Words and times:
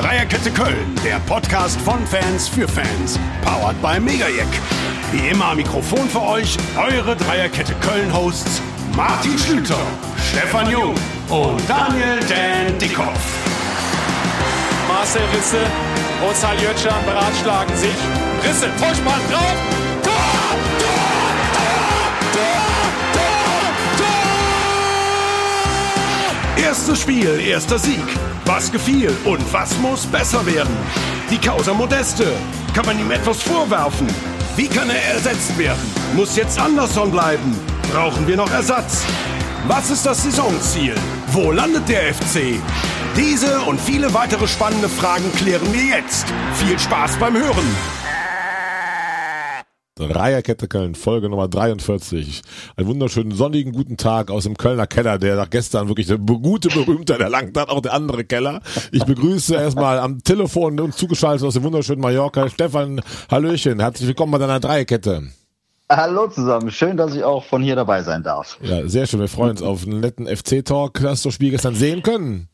Dreierkette 0.00 0.50
Köln, 0.50 0.98
der 1.04 1.18
Podcast 1.26 1.78
von 1.82 2.06
Fans 2.06 2.48
für 2.48 2.66
Fans. 2.66 3.18
Powered 3.44 3.82
by 3.82 4.00
Megajack. 4.00 4.48
Wie 5.12 5.28
immer 5.28 5.50
am 5.50 5.58
Mikrofon 5.58 6.08
für 6.08 6.22
euch 6.22 6.56
eure 6.74 7.14
Dreierkette 7.14 7.74
Köln-Hosts 7.82 8.62
Martin 8.96 9.38
Schlüter, 9.38 9.76
Stefan 10.30 10.70
Jung 10.70 10.94
und 11.28 11.60
Daniel 11.68 12.18
Dan 12.20 12.78
Dickhoff. 12.78 13.20
Marcel 14.88 15.20
Risse 15.34 15.60
und 16.26 16.34
Saljötschan 16.34 17.04
beratschlagen 17.04 17.76
sich. 17.76 17.90
Risse, 18.42 18.70
Vorspann 18.78 19.20
drauf. 19.30 19.54
Tor! 20.02 20.12
Tor! 20.78 20.96
Tor! 22.32 22.62
Tor! 23.12 23.34
Tor! 26.56 26.64
Erstes 26.64 27.00
Spiel, 27.02 27.38
erster 27.38 27.78
Sieg. 27.78 28.29
Was 28.46 28.70
gefiel 28.72 29.16
und 29.24 29.52
was 29.52 29.76
muss 29.78 30.06
besser 30.06 30.44
werden? 30.46 30.76
Die 31.30 31.38
Causa 31.38 31.72
Modeste. 31.72 32.32
Kann 32.74 32.86
man 32.86 32.98
ihm 32.98 33.10
etwas 33.10 33.42
vorwerfen? 33.42 34.06
Wie 34.56 34.68
kann 34.68 34.90
er 34.90 35.02
ersetzt 35.14 35.56
werden? 35.58 35.80
Muss 36.14 36.36
jetzt 36.36 36.58
Anderson 36.58 37.10
bleiben? 37.10 37.56
Brauchen 37.92 38.26
wir 38.26 38.36
noch 38.36 38.50
Ersatz? 38.50 39.04
Was 39.66 39.90
ist 39.90 40.06
das 40.06 40.22
Saisonziel? 40.22 40.94
Wo 41.32 41.52
landet 41.52 41.88
der 41.88 42.14
FC? 42.14 42.60
Diese 43.16 43.60
und 43.62 43.80
viele 43.80 44.12
weitere 44.14 44.48
spannende 44.48 44.88
Fragen 44.88 45.32
klären 45.36 45.72
wir 45.72 45.96
jetzt. 45.96 46.26
Viel 46.54 46.78
Spaß 46.78 47.16
beim 47.18 47.36
Hören. 47.36 47.99
Dreierkette 50.08 50.66
Köln, 50.66 50.94
Folge 50.94 51.28
Nummer 51.28 51.48
43. 51.48 52.42
Einen 52.76 52.88
wunderschönen 52.88 53.32
sonnigen 53.32 53.72
guten 53.72 53.96
Tag 53.96 54.30
aus 54.30 54.44
dem 54.44 54.56
Kölner 54.56 54.86
Keller, 54.86 55.18
der 55.18 55.36
nach 55.36 55.50
gestern 55.50 55.88
wirklich 55.88 56.06
der 56.06 56.18
gute 56.18 56.68
Berühmtheit 56.68 57.20
erlangt 57.20 57.56
hat, 57.58 57.68
auch 57.68 57.82
der 57.82 57.92
andere 57.92 58.24
Keller. 58.24 58.62
Ich 58.92 59.04
begrüße 59.04 59.54
erstmal 59.54 59.98
am 59.98 60.22
Telefon 60.22 60.80
und 60.80 60.94
zugeschaltet 60.94 61.46
aus 61.46 61.54
dem 61.54 61.64
wunderschönen 61.64 62.00
Mallorca 62.00 62.48
Stefan 62.48 63.02
Hallöchen. 63.30 63.80
Herzlich 63.80 64.08
willkommen 64.08 64.32
bei 64.32 64.38
deiner 64.38 64.60
Dreierkette. 64.60 65.28
Hallo 65.92 66.28
zusammen, 66.28 66.70
schön, 66.70 66.96
dass 66.96 67.16
ich 67.16 67.24
auch 67.24 67.42
von 67.42 67.62
hier 67.62 67.74
dabei 67.74 68.04
sein 68.04 68.22
darf. 68.22 68.58
Ja, 68.62 68.86
sehr 68.86 69.08
schön. 69.08 69.18
Wir 69.18 69.26
freuen 69.26 69.50
uns 69.50 69.62
auf 69.62 69.84
einen 69.84 69.98
netten 69.98 70.24
FC-Talk. 70.28 71.02
Hast 71.02 71.24
du 71.24 71.30
das 71.30 71.34
Spiel 71.34 71.50
gestern 71.50 71.74
sehen 71.74 72.04
können? 72.04 72.48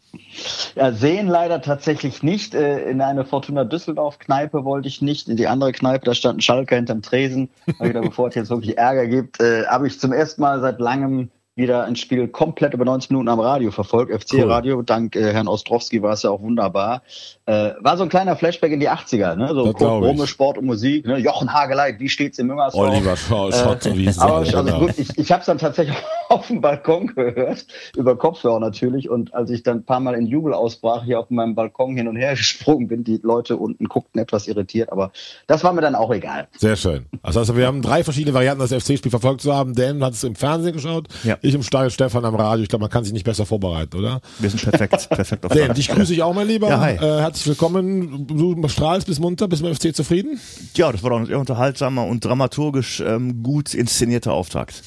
Ja, 0.75 0.91
sehen 0.93 1.27
leider 1.27 1.61
tatsächlich 1.61 2.23
nicht. 2.23 2.55
Äh, 2.55 2.89
in 2.89 3.03
eine 3.03 3.27
Fortuna 3.27 3.65
Düsseldorf-Kneipe 3.65 4.65
wollte 4.65 4.89
ich 4.89 5.03
nicht. 5.03 5.29
In 5.29 5.37
die 5.37 5.49
andere 5.49 5.73
Kneipe, 5.73 6.07
da 6.07 6.15
stand 6.15 6.39
ein 6.39 6.41
Schalker 6.41 6.77
hinterm 6.77 7.03
Tresen. 7.03 7.51
Wieder, 7.79 8.01
bevor 8.01 8.29
es 8.29 8.37
jetzt 8.37 8.49
wirklich 8.49 8.79
Ärger 8.79 9.07
gibt, 9.07 9.39
äh, 9.39 9.67
habe 9.67 9.87
ich 9.87 10.01
zum 10.01 10.15
ersten 10.15 10.41
Mal 10.41 10.63
seit 10.63 10.81
langem 10.81 11.29
wieder 11.57 11.85
ein 11.85 11.97
Spiel 11.97 12.29
komplett 12.29 12.75
über 12.75 12.85
90 12.85 13.11
Minuten 13.11 13.29
am 13.29 13.41
Radio 13.41 13.71
verfolgt, 13.71 14.13
FC-Radio. 14.13 14.77
Cool. 14.77 14.85
Dank 14.85 15.17
äh, 15.17 15.33
Herrn 15.33 15.49
Ostrowski 15.49 16.03
war 16.03 16.13
es 16.13 16.23
ja 16.23 16.31
auch 16.31 16.43
wunderbar. 16.43 17.03
Äh, 17.47 17.71
war 17.81 17.97
so 17.97 18.03
ein 18.03 18.11
kleiner 18.11 18.37
Flashback 18.37 18.73
in 18.73 18.81
die 18.81 18.91
80er, 18.91 19.35
ne? 19.37 19.49
So 19.49 19.71
Rome, 19.71 20.27
Sport 20.27 20.59
und 20.59 20.67
Musik, 20.67 21.07
ne? 21.07 21.17
Jochen 21.17 21.53
Hageleit, 21.53 21.99
wie 21.99 22.11
steht's 22.11 22.39
im 22.39 22.49
Müngersdorf? 22.49 22.91
Oliver 22.91 23.17
Schott, 23.17 23.87
äh, 23.87 23.97
wie 23.97 24.07
es 24.07 24.19
aber 24.19 24.37
also 24.37 24.63
gut, 24.63 24.99
ich, 24.99 25.17
ich 25.17 25.33
habe 25.33 25.41
es 25.41 25.47
dann 25.47 25.59
tatsächlich 25.59 25.97
auf 26.29 26.49
dem 26.49 26.61
Balkon 26.61 27.09
gehört, 27.09 27.67
über 27.97 28.17
Kopfhörer 28.17 28.61
natürlich. 28.61 29.09
Und 29.11 29.35
als 29.35 29.51
ich 29.51 29.63
dann 29.63 29.79
ein 29.79 29.85
paar 29.85 30.01
Mal 30.01 30.15
in 30.15 30.27
Jubel 30.27 30.53
ausbrach, 30.53 31.05
hier 31.05 31.21
auf 31.21 31.31
meinem 31.31 31.55
Balkon 31.55 31.97
hin 31.97 32.09
und 32.09 32.17
her 32.17 32.31
gesprungen 32.37 32.89
bin, 32.89 33.05
die 33.05 33.21
Leute 33.23 33.57
unten 33.57 33.87
guckten 33.87 34.21
etwas 34.21 34.49
irritiert, 34.49 34.93
aber 34.93 35.13
das 35.47 35.65
war 35.65 35.73
mir 35.73 35.81
dann 35.81 35.95
auch 35.95 36.13
egal. 36.13 36.49
Sehr 36.57 36.77
schön. 36.77 37.07
Also, 37.23 37.41
also 37.41 37.57
wir 37.57 37.67
haben 37.67 37.83
drei 37.83 38.05
verschiedene 38.05 38.35
Varianten, 38.35 38.67
das 38.67 38.73
FC-Spiel 38.73 39.11
verfolgt 39.11 39.41
zu 39.41 39.55
haben. 39.55 39.75
Dan 39.75 40.03
hat 40.03 40.15
es 40.15 40.25
im 40.25 40.35
Fernsehen 40.35 40.73
geschaut, 40.73 41.09
ja. 41.25 41.37
ich 41.43 41.55
im 41.55 41.63
Stadion, 41.63 41.91
Stefan 41.91 42.25
am 42.25 42.35
Radio. 42.35 42.63
Ich 42.63 42.69
glaube, 42.69 42.83
man 42.83 42.91
kann 42.91 43.05
sich 43.05 43.13
nicht 43.13 43.25
besser 43.25 43.47
vorbereiten, 43.47 43.97
oder? 43.99 44.21
Wir 44.39 44.51
sind 44.51 44.63
perfekt, 44.63 45.09
perfekt 45.09 45.45
auf 45.45 45.53
Dan, 45.55 45.75
dich 45.75 45.89
grüße 45.89 46.13
ich 46.13 46.23
auch, 46.23 46.35
mein 46.35 46.47
Lieber. 46.47 46.69
Ja, 46.69 46.81
hi. 46.81 46.93
Äh, 46.95 46.99
herzlich 46.99 47.47
willkommen. 47.47 48.27
Du 48.27 48.69
strahlst 48.69 49.07
bis 49.07 49.19
munter, 49.19 49.49
bist 49.49 49.63
mit 49.63 49.71
dem 49.71 49.91
FC 49.91 49.95
zufrieden? 49.95 50.41
Ja, 50.75 50.93
das 50.93 51.03
war 51.03 51.11
doch 51.11 51.19
ein 51.19 51.27
sehr 51.27 51.39
unterhaltsamer 51.39 52.05
und 52.05 52.25
dramaturgisch 52.25 53.01
ähm, 53.01 53.43
gut 53.43 53.75
inszenierter 53.75 54.33
Auftakt. 54.33 54.83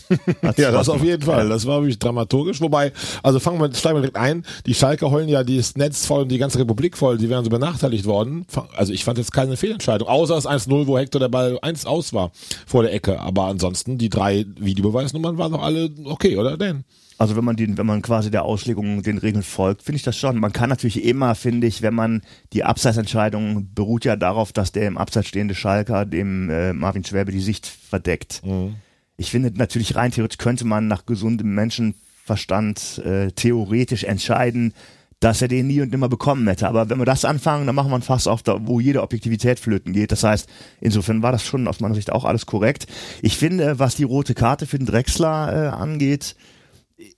ja, 0.57 0.71
das 0.71 0.89
auf 0.89 1.03
jeden 1.03 1.23
Fall. 1.23 1.28
Das 1.37 1.65
war 1.65 1.81
wirklich 1.81 1.99
dramaturgisch. 1.99 2.61
Wobei, 2.61 2.91
also 3.23 3.39
fangen 3.39 3.59
wir, 3.59 3.73
steigen 3.73 3.97
wir 3.97 4.01
direkt 4.01 4.17
ein. 4.17 4.45
Die 4.65 4.73
Schalke 4.73 5.09
heulen 5.09 5.29
ja 5.29 5.43
das 5.43 5.75
Netz 5.75 6.05
voll 6.05 6.23
und 6.23 6.29
die 6.29 6.37
ganze 6.37 6.59
Republik 6.59 6.97
voll. 6.97 7.17
Die 7.17 7.29
wären 7.29 7.43
so 7.43 7.49
benachteiligt 7.49 8.05
worden. 8.05 8.45
Also 8.75 8.93
ich 8.93 9.03
fand 9.03 9.17
jetzt 9.17 9.31
keine 9.31 9.57
Fehlentscheidung. 9.57 10.07
Außer 10.07 10.35
das 10.35 10.47
1-0, 10.47 10.87
wo 10.87 10.97
Hector 10.97 11.19
der 11.19 11.29
Ball 11.29 11.59
1 11.61 11.85
aus 11.85 12.13
war 12.13 12.31
vor 12.65 12.83
der 12.83 12.93
Ecke. 12.93 13.19
Aber 13.19 13.45
ansonsten, 13.45 13.97
die 13.97 14.09
drei 14.09 14.45
Videobeweisnummern 14.59 15.37
waren 15.37 15.51
doch 15.51 15.63
alle 15.63 15.89
okay, 16.05 16.37
oder 16.37 16.57
denn? 16.57 16.83
Also 17.19 17.35
wenn 17.35 17.43
man 17.43 17.57
den, 17.57 17.77
wenn 17.77 17.85
man 17.85 18.01
quasi 18.01 18.31
der 18.31 18.45
Auslegung 18.45 19.03
den 19.03 19.17
Regeln 19.17 19.43
folgt, 19.43 19.83
finde 19.83 19.97
ich 19.97 20.03
das 20.03 20.15
schon. 20.15 20.39
Man 20.39 20.53
kann 20.53 20.69
natürlich 20.69 21.03
immer, 21.03 21.35
finde 21.35 21.67
ich, 21.67 21.81
wenn 21.81 21.93
man 21.93 22.21
die 22.53 22.63
Abseitsentscheidung 22.63 23.67
beruht 23.75 24.05
ja 24.05 24.15
darauf, 24.15 24.53
dass 24.53 24.71
der 24.71 24.87
im 24.87 24.97
Abseits 24.97 25.27
stehende 25.27 25.53
Schalker 25.53 26.05
dem 26.05 26.49
äh, 26.49 26.71
Marvin 26.71 27.03
Schwäbe 27.03 27.33
die 27.33 27.41
Sicht 27.41 27.67
verdeckt. 27.67 28.41
Mhm. 28.45 28.75
Ich 29.19 29.31
finde 29.31 29.51
natürlich 29.53 29.97
rein 29.97 30.11
theoretisch 30.11 30.37
könnte 30.37 30.65
man 30.65 30.87
nach 30.87 31.05
gesundem 31.05 31.53
Menschenverstand 31.53 32.99
äh, 32.99 33.31
theoretisch 33.31 34.05
entscheiden, 34.05 34.73
dass 35.19 35.41
er 35.41 35.49
den 35.49 35.67
nie 35.67 35.81
und 35.81 35.91
nimmer 35.91 36.07
bekommen 36.07 36.47
hätte. 36.47 36.69
Aber 36.69 36.89
wenn 36.89 36.99
wir 36.99 37.05
das 37.05 37.25
anfangen, 37.25 37.65
dann 37.65 37.75
machen 37.75 37.91
wir 37.91 37.97
ein 37.97 38.01
Fass 38.01 38.27
auf, 38.27 38.43
da, 38.43 38.65
wo 38.65 38.79
jede 38.79 39.01
Objektivität 39.01 39.59
flöten 39.59 39.91
geht. 39.91 40.13
Das 40.13 40.23
heißt, 40.23 40.47
insofern 40.79 41.21
war 41.21 41.33
das 41.33 41.43
schon 41.43 41.67
aus 41.67 41.81
meiner 41.81 41.95
Sicht 41.95 42.13
auch 42.13 42.23
alles 42.23 42.45
korrekt. 42.45 42.87
Ich 43.21 43.37
finde, 43.37 43.77
was 43.77 43.95
die 43.95 44.05
rote 44.05 44.33
Karte 44.35 44.65
für 44.65 44.77
den 44.77 44.87
Drechsler 44.87 45.51
äh, 45.51 45.67
angeht, 45.67 46.37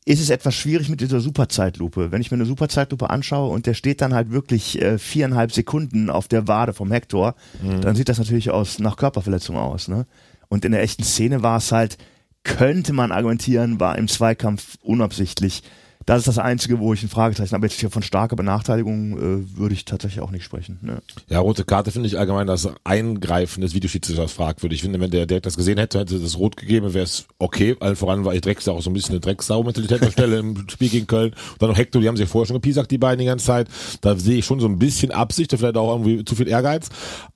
ist 0.06 0.22
es 0.22 0.32
etwas 0.32 0.56
schwierig 0.56 0.90
mit 0.90 1.02
dieser 1.02 1.20
Superzeitlupe. 1.20 2.12
Wenn 2.12 2.22
ich 2.22 2.32
mir 2.32 2.38
eine 2.38 2.46
Superzeitlupe 2.46 3.12
anschaue 3.12 3.52
und 3.52 3.68
der 3.68 3.76
steht 3.76 4.02
dann 4.02 4.16
halt 4.16 4.32
wirklich 4.32 4.82
äh, 4.82 4.98
viereinhalb 4.98 5.52
Sekunden 5.52 6.10
auf 6.10 6.28
der 6.28 6.48
Wade 6.48 6.74
vom 6.74 6.92
Hector, 6.92 7.36
mhm. 7.62 7.82
dann 7.82 7.96
sieht 7.96 8.10
das 8.10 8.18
natürlich 8.18 8.50
aus 8.50 8.80
nach 8.80 8.98
Körperverletzung 8.98 9.56
aus. 9.56 9.88
Ne? 9.88 10.08
Und 10.52 10.66
in 10.66 10.74
der 10.74 10.82
echten 10.82 11.06
Szene 11.06 11.44
war 11.44 11.60
es 11.60 11.72
halt, 11.72 11.98
könnte 12.44 12.92
man 12.92 13.14
argumentieren, 13.14 13.80
war 13.80 13.98
im 13.98 14.10
Zweikampf 14.10 14.78
unabsichtlich. 14.82 15.64
Das 16.12 16.20
ist 16.20 16.28
das 16.28 16.40
Einzige, 16.40 16.80
wo 16.80 16.94
ich 16.94 17.02
ein 17.04 17.08
Fragezeichen 17.08 17.56
habe. 17.56 17.66
Jetzt 17.66 17.80
hier 17.80 17.90
von 17.90 18.04
starker 18.04 18.36
Benachteiligung 18.36 19.14
äh, 19.14 19.58
würde 19.58 19.74
ich 19.74 19.86
tatsächlich 19.86 20.20
auch 20.20 20.32
nicht 20.32 20.44
sprechen. 20.44 20.78
Ne? 20.82 21.02
Ja, 21.30 21.40
rote 21.40 21.64
Karte 21.64 21.90
finde 21.90 22.08
ich 22.08 22.20
allgemein 22.20 22.48
das 22.48 22.68
Eingreifen 22.84 23.62
des 23.62 23.74
Videoschiedsrichters 23.74 24.34
fragwürdig. 24.34 24.80
Ich 24.80 24.82
finde, 24.82 25.00
wenn 25.00 25.10
der 25.10 25.26
direkt 25.26 25.46
das 25.46 25.56
gesehen 25.56 25.78
hätte, 25.78 26.00
hätte 26.00 26.20
das 26.20 26.38
rot 26.38 26.58
gegeben, 26.58 26.94
wäre 26.94 27.06
es 27.06 27.28
okay. 27.40 27.78
Allen 27.80 27.96
voran 27.96 28.26
war 28.26 28.34
ich 28.34 28.42
Drecksau 28.42 28.76
auch 28.76 28.82
so 28.82 28.90
ein 28.90 28.94
bisschen 28.94 29.14
eine 29.14 29.22
Drecksau-Mentalität 29.22 30.02
der 30.02 30.12
Stelle 30.12 30.40
im 30.40 30.68
Spiel 30.70 30.90
gegen 30.90 31.08
Köln. 31.08 31.32
Und 31.32 31.62
dann 31.62 31.70
noch 31.70 31.78
Hector, 31.78 32.02
die 32.02 32.10
haben 32.10 32.18
sich 32.18 32.28
vorher 32.28 32.48
schon 32.48 32.58
gepiesackt, 32.58 32.92
die 32.92 32.98
beiden 32.98 33.20
die 33.20 33.28
ganze 33.28 33.46
Zeit. 33.46 33.70
Da 34.02 34.18
sehe 34.18 34.40
ich 34.40 34.46
schon 34.46 34.60
so 34.60 34.68
ein 34.68 34.80
bisschen 34.80 35.12
Absicht, 35.12 35.56
vielleicht 35.58 35.78
auch 35.78 35.94
irgendwie 35.94 36.26
zu 36.26 36.36
viel 36.36 36.50
Ehrgeiz. 36.50 36.90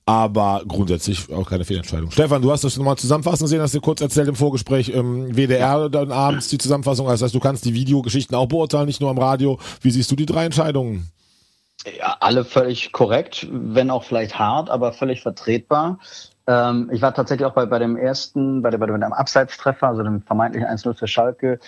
Aber 0.08 0.62
grundsätzlich 0.68 1.32
auch 1.32 1.48
keine 1.48 1.64
Fehlentscheidung. 1.64 2.12
Stefan, 2.12 2.40
du 2.40 2.52
hast 2.52 2.62
das 2.62 2.76
nochmal 2.76 2.96
zusammenfassen 2.96 3.48
sehen, 3.48 3.60
hast 3.60 3.74
du 3.74 3.80
kurz 3.80 4.00
erzählt 4.00 4.28
im 4.28 4.36
Vorgespräch, 4.36 4.92
ähm, 4.94 5.34
WDR 5.34 5.88
dann 5.88 6.12
abends 6.12 6.46
die 6.46 6.58
Zusammenfassung. 6.58 7.08
Das 7.08 7.22
heißt, 7.22 7.34
du 7.34 7.40
kannst 7.40 7.64
die 7.64 7.74
Videogeschichten 7.74 8.36
auch 8.36 8.46
beurteilen, 8.46 8.65
nicht 8.86 9.00
nur 9.00 9.10
am 9.10 9.18
Radio. 9.18 9.58
Wie 9.80 9.90
siehst 9.90 10.10
du 10.10 10.16
die 10.16 10.26
drei 10.26 10.44
Entscheidungen? 10.44 11.10
Ja, 11.98 12.16
alle 12.20 12.44
völlig 12.44 12.92
korrekt, 12.92 13.46
wenn 13.50 13.90
auch 13.90 14.04
vielleicht 14.04 14.38
hart, 14.38 14.70
aber 14.70 14.92
völlig 14.92 15.22
vertretbar. 15.22 15.98
Ähm, 16.46 16.90
ich 16.92 17.02
war 17.02 17.14
tatsächlich 17.14 17.46
auch 17.46 17.54
bei, 17.54 17.66
bei 17.66 17.78
dem 17.78 17.96
ersten, 17.96 18.62
bei, 18.62 18.70
der, 18.70 18.78
bei 18.78 18.86
dem 18.86 19.12
Abseitstreffer, 19.12 19.88
also 19.88 20.02
dem 20.02 20.22
vermeintlichen 20.22 20.68
1-0 20.68 20.94
für 20.94 21.06
Schalke, 21.06 21.60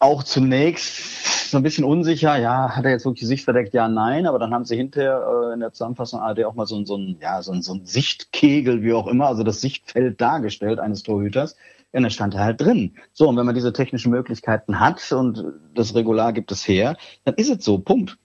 auch 0.00 0.22
zunächst 0.22 1.50
so 1.50 1.56
ein 1.56 1.62
bisschen 1.62 1.84
unsicher, 1.84 2.36
ja, 2.36 2.76
hat 2.76 2.84
er 2.84 2.92
jetzt 2.92 3.04
wirklich 3.04 3.26
Sicht 3.26 3.44
verdeckt? 3.44 3.74
Ja, 3.74 3.88
nein, 3.88 4.26
aber 4.26 4.38
dann 4.38 4.52
haben 4.52 4.64
sie 4.64 4.76
hinterher 4.76 5.26
äh, 5.50 5.54
in 5.54 5.60
der 5.60 5.72
Zusammenfassung 5.72 6.20
ARD 6.20 6.44
auch 6.44 6.54
mal 6.54 6.66
so, 6.66 6.84
so, 6.84 6.96
ein, 6.96 7.16
ja, 7.20 7.42
so, 7.42 7.52
ein, 7.52 7.62
so 7.62 7.74
ein 7.74 7.84
Sichtkegel, 7.84 8.82
wie 8.82 8.92
auch 8.92 9.06
immer, 9.06 9.26
also 9.26 9.42
das 9.42 9.60
Sichtfeld 9.60 10.20
dargestellt 10.20 10.78
eines 10.78 11.02
Torhüters. 11.02 11.56
Ja, 11.92 12.00
dann 12.00 12.10
stand 12.10 12.34
er 12.34 12.44
halt 12.44 12.60
drin. 12.60 12.96
So, 13.12 13.28
und 13.28 13.36
wenn 13.36 13.46
man 13.46 13.54
diese 13.54 13.72
technischen 13.72 14.10
Möglichkeiten 14.10 14.78
hat 14.78 15.10
und 15.12 15.42
das 15.74 15.94
Regular 15.94 16.32
gibt 16.32 16.52
es 16.52 16.66
her, 16.68 16.96
dann 17.24 17.34
ist 17.34 17.50
es 17.50 17.64
so. 17.64 17.78
Punkt. 17.78 18.18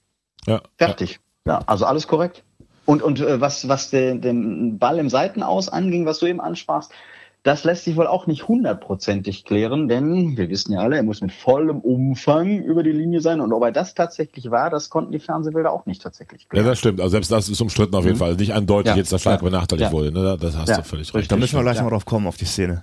Ja. 0.46 0.62
Fertig. 0.78 1.20
Ja, 1.46 1.60
also 1.66 1.86
alles 1.86 2.08
korrekt. 2.08 2.44
Und, 2.86 3.02
und 3.02 3.22
äh, 3.22 3.40
was, 3.40 3.68
was 3.70 3.90
den, 3.90 4.22
den 4.22 4.78
Ball 4.78 5.00
im 5.00 5.10
Seitenaus 5.10 5.70
anging, 5.70 6.06
was 6.06 6.20
du 6.20 6.26
eben 6.26 6.42
ansprachst, 6.42 6.92
das 7.44 7.66
lässt 7.66 7.84
sich 7.84 7.98
wohl 7.98 8.08
auch 8.08 8.26
nicht 8.26 8.48
hundertprozentig 8.48 9.44
klären, 9.44 9.90
denn 9.90 10.38
wir 10.38 10.50
wissen 10.50 10.72
ja 10.72 10.80
alle, 10.80 10.96
er 10.96 11.04
muss 11.04 11.20
mit 11.20 11.34
vollem 11.34 11.80
Umfang 11.80 12.64
über 12.64 12.84
die 12.84 12.92
Linie 12.92 13.20
sein. 13.20 13.42
Und 13.42 13.52
ob 13.52 13.64
er 13.64 13.74
das 13.74 13.96
tatsächlich 13.96 14.50
war, 14.50 14.70
das 14.70 14.90
konnten 14.90 15.12
die 15.12 15.20
Fernsehbilder 15.20 15.72
auch 15.72 15.86
nicht 15.86 16.02
tatsächlich 16.02 16.48
klären. 16.48 16.66
Ja, 16.66 16.72
das 16.72 16.80
stimmt. 16.80 17.02
Also 17.02 17.12
selbst 17.12 17.32
das 17.34 17.50
ist 17.50 17.60
umstritten 17.60 17.96
auf 17.96 18.06
jeden 18.06 18.16
mhm. 18.16 18.20
Fall. 18.20 18.36
Nicht 18.36 18.54
eindeutig 18.54 18.92
ja. 18.92 18.96
jetzt, 18.96 19.12
dass 19.12 19.22
Schalke 19.22 19.44
ja. 19.44 19.50
benachteiligt 19.50 19.88
ja. 19.88 19.92
wurde. 19.92 20.14
Ne? 20.14 20.38
Das 20.40 20.58
hast 20.58 20.70
du 20.70 20.84
völlig 20.84 21.14
recht. 21.14 21.30
Da 21.30 21.36
müssen 21.36 21.58
wir 21.58 21.64
gleich 21.64 21.78
ja. 21.78 21.84
mal 21.84 21.90
drauf 21.90 22.06
kommen, 22.06 22.28
auf 22.28 22.38
die 22.38 22.46
Szene. 22.46 22.82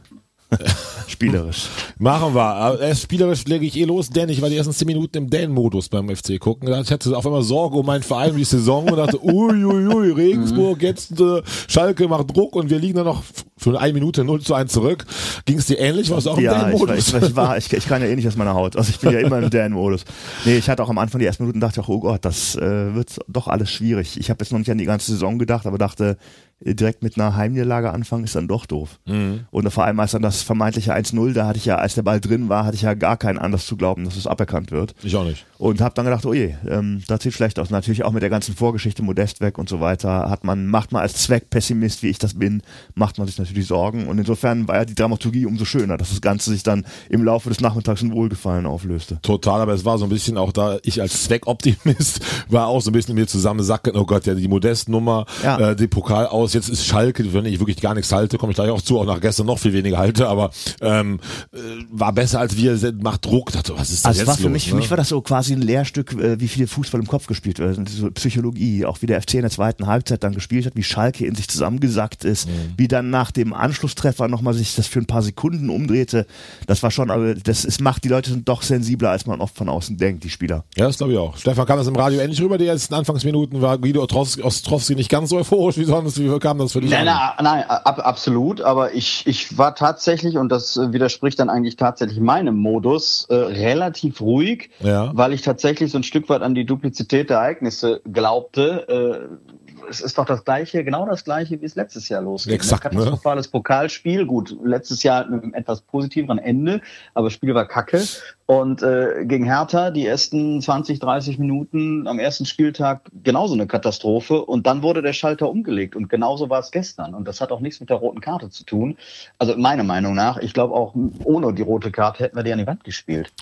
spielerisch. 1.06 1.68
Machen 1.98 2.34
wir. 2.34 2.80
Erst 2.80 3.02
spielerisch 3.02 3.44
lege 3.44 3.66
ich 3.66 3.76
eh 3.76 3.84
los, 3.84 4.10
denn 4.10 4.28
ich 4.28 4.40
war 4.40 4.48
die 4.48 4.56
ersten 4.56 4.72
zehn 4.72 4.86
Minuten 4.86 5.18
im 5.18 5.30
Dan-Modus 5.30 5.88
beim 5.88 6.14
FC 6.14 6.38
gucken. 6.38 6.68
Ich 6.82 6.90
hatte 6.90 7.16
auf 7.16 7.26
einmal 7.26 7.42
Sorge 7.42 7.76
um 7.76 7.86
meinen 7.86 8.02
Verein, 8.02 8.36
die 8.36 8.44
Saison 8.44 8.88
und 8.88 8.96
dachte, 8.96 9.22
uiuiui, 9.22 10.12
Regensburg, 10.12 10.82
jetzt 10.82 11.20
äh, 11.20 11.42
Schalke 11.68 12.08
macht 12.08 12.34
Druck 12.34 12.56
und 12.56 12.70
wir 12.70 12.78
liegen 12.78 12.96
da 12.96 13.04
noch 13.04 13.22
für 13.60 13.78
eine 13.78 13.92
Minute 13.92 14.24
0 14.24 14.40
zu 14.40 14.54
1 14.54 14.72
zurück. 14.72 15.04
Ging 15.44 15.58
es 15.58 15.66
dir 15.66 15.78
ähnlich? 15.78 16.10
Warst 16.10 16.26
du 16.26 16.30
auch 16.30 16.38
im 16.38 16.44
ja, 16.44 16.58
Dan-Modus? 16.58 17.08
Ich, 17.08 17.14
ich, 17.14 17.36
war, 17.36 17.58
ich, 17.58 17.72
ich 17.72 17.86
kann 17.86 18.00
ja 18.00 18.08
eh 18.08 18.16
nicht 18.16 18.26
aus 18.26 18.36
meiner 18.36 18.54
Haut. 18.54 18.76
Also 18.76 18.90
ich 18.90 18.98
bin 18.98 19.12
ja 19.12 19.20
immer 19.20 19.38
im 19.38 19.50
Dan-Modus. 19.50 20.04
Nee, 20.44 20.56
ich 20.56 20.70
hatte 20.70 20.82
auch 20.82 20.88
am 20.88 20.98
Anfang 20.98 21.18
die 21.18 21.26
ersten 21.26 21.42
Minuten 21.42 21.60
dachte 21.60 21.80
ich 21.80 21.86
auch, 21.86 21.90
oh 21.90 22.00
Gott, 22.00 22.24
das 22.24 22.56
äh, 22.56 22.94
wird 22.94 23.18
doch 23.28 23.48
alles 23.48 23.70
schwierig. 23.70 24.18
Ich 24.18 24.30
habe 24.30 24.42
jetzt 24.42 24.50
noch 24.50 24.58
nicht 24.58 24.70
an 24.70 24.78
die 24.78 24.86
ganze 24.86 25.12
Saison 25.12 25.38
gedacht, 25.38 25.66
aber 25.66 25.76
dachte, 25.76 26.16
direkt 26.62 27.02
mit 27.02 27.16
einer 27.16 27.36
Heimniederlage 27.36 27.90
anfangen, 27.90 28.24
ist 28.24 28.34
dann 28.34 28.48
doch 28.48 28.66
doof. 28.66 29.00
Mhm. 29.06 29.46
Und 29.50 29.70
vor 29.70 29.84
allem 29.84 29.98
als 29.98 30.12
dann 30.12 30.22
das 30.22 30.42
vermeintliche 30.42 30.94
1-0, 30.94 31.32
da 31.32 31.46
hatte 31.46 31.58
ich 31.58 31.64
ja, 31.64 31.76
als 31.76 31.94
der 31.94 32.02
Ball 32.02 32.20
drin 32.20 32.48
war, 32.48 32.66
hatte 32.66 32.74
ich 32.74 32.82
ja 32.82 32.94
gar 32.94 33.16
keinen 33.16 33.38
Anlass 33.38 33.66
zu 33.66 33.76
glauben, 33.76 34.04
dass 34.04 34.16
es 34.16 34.26
aberkannt 34.26 34.70
wird. 34.70 34.94
Ich 35.02 35.16
auch 35.16 35.24
nicht. 35.24 35.46
Und 35.58 35.80
habe 35.80 35.94
dann 35.94 36.04
gedacht, 36.04 36.26
oh 36.26 36.34
je, 36.34 36.54
ähm, 36.68 37.02
das 37.06 37.22
sieht 37.22 37.32
schlecht 37.32 37.58
aus. 37.58 37.70
Natürlich 37.70 38.04
auch 38.04 38.12
mit 38.12 38.22
der 38.22 38.30
ganzen 38.30 38.54
Vorgeschichte 38.54 39.02
Modest 39.02 39.40
weg 39.40 39.56
und 39.56 39.68
so 39.68 39.80
weiter, 39.80 40.28
hat 40.28 40.44
man, 40.44 40.66
macht 40.66 40.92
man 40.92 41.02
als 41.02 41.14
Zweckpessimist, 41.14 42.02
wie 42.02 42.08
ich 42.08 42.18
das 42.18 42.34
bin, 42.34 42.62
macht 42.94 43.16
man 43.16 43.26
sich 43.26 43.38
natürlich 43.38 43.49
Sorgen. 43.62 44.06
Und 44.08 44.18
insofern 44.18 44.68
war 44.68 44.76
ja 44.76 44.84
die 44.84 44.94
Dramaturgie 44.94 45.46
umso 45.46 45.64
schöner, 45.64 45.96
dass 45.96 46.10
das 46.10 46.20
Ganze 46.20 46.50
sich 46.50 46.62
dann 46.62 46.84
im 47.08 47.24
Laufe 47.24 47.48
des 47.48 47.60
Nachmittags 47.60 48.02
in 48.02 48.12
Wohlgefallen 48.12 48.66
auflöste. 48.66 49.18
Total, 49.22 49.60
aber 49.60 49.74
es 49.74 49.84
war 49.84 49.98
so 49.98 50.04
ein 50.04 50.10
bisschen 50.10 50.36
auch 50.36 50.52
da, 50.52 50.78
ich 50.82 51.00
als 51.00 51.24
Zweckoptimist 51.24 52.20
war 52.48 52.66
auch 52.66 52.80
so 52.80 52.90
ein 52.90 52.92
bisschen 52.92 53.16
in 53.16 53.22
mir 53.22 53.26
zusammensacken, 53.26 53.96
oh 53.96 54.04
Gott, 54.04 54.26
ja, 54.26 54.34
die 54.34 54.48
Modest-Nummer, 54.48 55.26
ja. 55.42 55.70
äh, 55.70 55.76
die 55.76 55.86
Pokal 55.86 56.26
aus, 56.26 56.54
jetzt 56.54 56.68
ist 56.68 56.84
Schalke 56.84 57.20
wenn 57.32 57.44
ich 57.44 57.58
wirklich 57.58 57.80
gar 57.80 57.94
nichts 57.94 58.12
halte, 58.12 58.38
komme 58.38 58.52
ich 58.52 58.56
gleich 58.56 58.70
auch 58.70 58.82
zu, 58.82 58.98
auch 58.98 59.04
nach 59.04 59.20
gestern 59.20 59.46
noch 59.46 59.58
viel 59.58 59.72
weniger 59.72 59.98
halte, 59.98 60.28
aber 60.28 60.50
ähm, 60.80 61.20
äh, 61.52 61.58
war 61.90 62.12
besser 62.12 62.40
als 62.40 62.56
wir, 62.56 62.78
macht 63.00 63.24
Druck. 63.24 63.52
Dachte, 63.52 63.74
was 63.76 63.90
ist 63.90 64.04
das 64.04 64.06
also 64.06 64.20
jetzt 64.20 64.28
war 64.28 64.36
für 64.36 64.42
los, 64.44 64.52
mich, 64.52 64.66
ne? 64.66 64.70
für 64.70 64.76
mich 64.76 64.90
war 64.90 64.96
das 64.96 65.08
so 65.08 65.20
quasi 65.20 65.52
ein 65.52 65.62
Lehrstück, 65.62 66.12
äh, 66.12 66.40
wie 66.40 66.48
viel 66.48 66.66
Fußball 66.66 67.00
im 67.00 67.06
Kopf 67.06 67.26
gespielt 67.26 67.58
wird, 67.58 67.78
also 67.78 67.82
so 67.86 68.10
Psychologie, 68.10 68.84
auch 68.84 69.02
wie 69.02 69.06
der 69.06 69.20
FC 69.20 69.34
in 69.34 69.42
der 69.42 69.50
zweiten 69.50 69.86
Halbzeit 69.86 70.22
dann 70.22 70.34
gespielt 70.34 70.66
hat, 70.66 70.76
wie 70.76 70.82
Schalke 70.82 71.26
in 71.26 71.34
sich 71.34 71.48
zusammengesackt 71.48 72.24
ist, 72.24 72.48
mhm. 72.48 72.52
wie 72.76 72.88
dann 72.88 73.10
nach 73.10 73.30
dem 73.30 73.39
Anschlusstreffer 73.52 74.28
nochmal 74.28 74.54
sich 74.54 74.74
das 74.74 74.86
für 74.86 75.00
ein 75.00 75.06
paar 75.06 75.22
Sekunden 75.22 75.70
umdrehte. 75.70 76.26
Das 76.66 76.82
war 76.82 76.90
schon, 76.90 77.10
also 77.10 77.40
das 77.42 77.64
ist, 77.64 77.80
macht 77.80 78.04
die 78.04 78.08
Leute 78.08 78.30
sind 78.30 78.48
doch 78.48 78.62
sensibler, 78.62 79.10
als 79.10 79.26
man 79.26 79.40
oft 79.40 79.56
von 79.56 79.68
außen 79.68 79.96
denkt, 79.96 80.24
die 80.24 80.30
Spieler. 80.30 80.64
Ja, 80.76 80.86
das 80.86 80.98
glaube 80.98 81.12
ich 81.12 81.18
auch. 81.18 81.36
Stefan 81.36 81.66
kam 81.66 81.78
das 81.78 81.86
im 81.86 81.96
Radio 81.96 82.20
endlich 82.20 82.40
rüber, 82.40 82.58
die 82.58 82.66
ersten 82.66 82.94
Anfangsminuten 82.94 83.60
war 83.60 83.78
Guido 83.78 84.02
Ostrowski 84.02 84.94
nicht 84.94 85.10
ganz 85.10 85.30
so 85.30 85.36
euphorisch 85.36 85.76
wie 85.76 85.84
sonst. 85.84 86.18
Wie 86.18 86.38
kam 86.38 86.58
das 86.58 86.72
für 86.72 86.80
dich? 86.80 86.90
Nein, 86.90 87.06
nein, 87.06 87.30
nein 87.42 87.64
ab, 87.68 88.00
absolut, 88.04 88.60
aber 88.60 88.94
ich, 88.94 89.26
ich 89.26 89.56
war 89.58 89.74
tatsächlich, 89.74 90.36
und 90.36 90.50
das 90.50 90.76
äh, 90.76 90.92
widerspricht 90.92 91.38
dann 91.38 91.50
eigentlich 91.50 91.76
tatsächlich 91.76 92.20
meinem 92.20 92.56
Modus, 92.56 93.26
äh, 93.28 93.34
relativ 93.34 94.20
ruhig, 94.20 94.70
ja. 94.80 95.10
weil 95.14 95.32
ich 95.32 95.42
tatsächlich 95.42 95.90
so 95.90 95.98
ein 95.98 96.02
Stück 96.02 96.28
weit 96.28 96.42
an 96.42 96.54
die 96.54 96.64
Duplizität 96.64 97.30
der 97.30 97.38
Ereignisse 97.38 98.00
glaubte. 98.10 98.88
Äh, 98.88 99.59
es 99.88 100.00
ist 100.00 100.18
doch 100.18 100.24
das 100.24 100.44
gleiche, 100.44 100.84
genau 100.84 101.06
das 101.06 101.24
gleiche, 101.24 101.60
wie 101.60 101.64
es 101.64 101.74
letztes 101.74 102.08
Jahr 102.08 102.22
losging. 102.22 102.54
Exakt, 102.54 102.86
Ein 102.86 102.92
katastrophales 102.92 103.46
ne? 103.46 103.50
Pokalspiel, 103.52 104.26
gut, 104.26 104.56
letztes 104.62 105.02
Jahr 105.02 105.26
mit 105.26 105.42
einem 105.42 105.54
etwas 105.54 105.80
positiveren 105.80 106.38
Ende, 106.38 106.80
aber 107.14 107.26
das 107.26 107.34
Spiel 107.34 107.54
war 107.54 107.66
kacke. 107.66 108.02
Und 108.46 108.82
äh, 108.82 109.24
gegen 109.26 109.44
Hertha 109.44 109.92
die 109.92 110.04
ersten 110.04 110.60
20, 110.60 110.98
30 110.98 111.38
Minuten 111.38 112.08
am 112.08 112.18
ersten 112.18 112.46
Spieltag 112.46 113.02
genauso 113.22 113.54
eine 113.54 113.68
Katastrophe. 113.68 114.44
Und 114.44 114.66
dann 114.66 114.82
wurde 114.82 115.02
der 115.02 115.12
Schalter 115.12 115.48
umgelegt. 115.48 115.94
Und 115.94 116.08
genauso 116.08 116.50
war 116.50 116.58
es 116.58 116.72
gestern. 116.72 117.14
Und 117.14 117.28
das 117.28 117.40
hat 117.40 117.52
auch 117.52 117.60
nichts 117.60 117.78
mit 117.78 117.90
der 117.90 117.98
roten 117.98 118.20
Karte 118.20 118.50
zu 118.50 118.64
tun. 118.64 118.98
Also 119.38 119.56
meiner 119.56 119.84
Meinung 119.84 120.16
nach, 120.16 120.36
ich 120.38 120.52
glaube 120.52 120.74
auch 120.74 120.96
ohne 121.22 121.54
die 121.54 121.62
rote 121.62 121.92
Karte 121.92 122.24
hätten 122.24 122.34
wir 122.34 122.42
die 122.42 122.52
an 122.52 122.58
die 122.58 122.66
Wand 122.66 122.82
gespielt. 122.82 123.32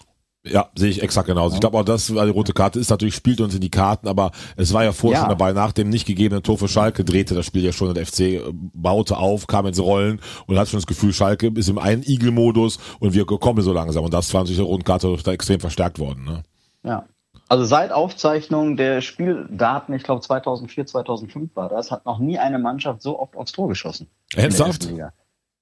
Ja, 0.50 0.68
sehe 0.76 0.90
ich 0.90 1.02
exakt 1.02 1.26
genauso. 1.26 1.54
Ich 1.54 1.60
glaube 1.60 1.78
auch, 1.78 1.84
das, 1.84 2.14
weil 2.14 2.26
die 2.26 2.32
rote 2.32 2.52
Karte 2.52 2.78
ist 2.78 2.90
natürlich, 2.90 3.14
spielt 3.14 3.40
uns 3.40 3.54
in 3.54 3.60
die 3.60 3.70
Karten, 3.70 4.08
aber 4.08 4.30
es 4.56 4.72
war 4.72 4.84
ja 4.84 4.92
vorher 4.92 5.20
ja. 5.20 5.26
schon 5.26 5.38
dabei, 5.38 5.52
nach 5.52 5.72
dem 5.72 5.88
nicht 5.88 6.06
gegebenen 6.06 6.42
Tor 6.42 6.58
für 6.58 6.68
Schalke 6.68 7.04
drehte 7.04 7.34
das 7.34 7.46
Spiel 7.46 7.64
ja 7.64 7.72
schon, 7.72 7.92
der 7.94 8.06
FC 8.06 8.20
äh, 8.20 8.42
baute 8.52 9.16
auf, 9.16 9.46
kam 9.46 9.66
ins 9.66 9.80
Rollen 9.80 10.20
und 10.46 10.58
hat 10.58 10.68
schon 10.68 10.78
das 10.78 10.86
Gefühl, 10.86 11.12
Schalke 11.12 11.48
ist 11.54 11.68
im 11.68 11.78
einen 11.78 12.02
Igel-Modus 12.02 12.78
und 13.00 13.14
wir 13.14 13.26
kommen 13.26 13.62
so 13.62 13.72
langsam 13.72 14.04
und 14.04 14.14
das 14.14 14.32
war 14.34 14.42
natürlich 14.42 14.58
der 14.58 14.66
roten 14.66 14.84
Karte 14.84 15.16
da 15.22 15.32
extrem 15.32 15.60
verstärkt 15.60 15.98
worden. 15.98 16.24
Ne? 16.24 16.42
Ja. 16.84 17.04
Also 17.48 17.64
seit 17.64 17.92
Aufzeichnung 17.92 18.76
der 18.76 19.00
Spieldaten, 19.00 19.94
ich 19.94 20.02
glaube 20.02 20.20
2004, 20.20 20.86
2005 20.86 21.56
war 21.56 21.70
das, 21.70 21.90
hat 21.90 22.04
noch 22.04 22.18
nie 22.18 22.38
eine 22.38 22.58
Mannschaft 22.58 23.00
so 23.00 23.18
oft 23.18 23.36
aufs 23.36 23.52
Tor 23.52 23.68
geschossen. 23.68 24.08
Ernsthaft? 24.34 24.88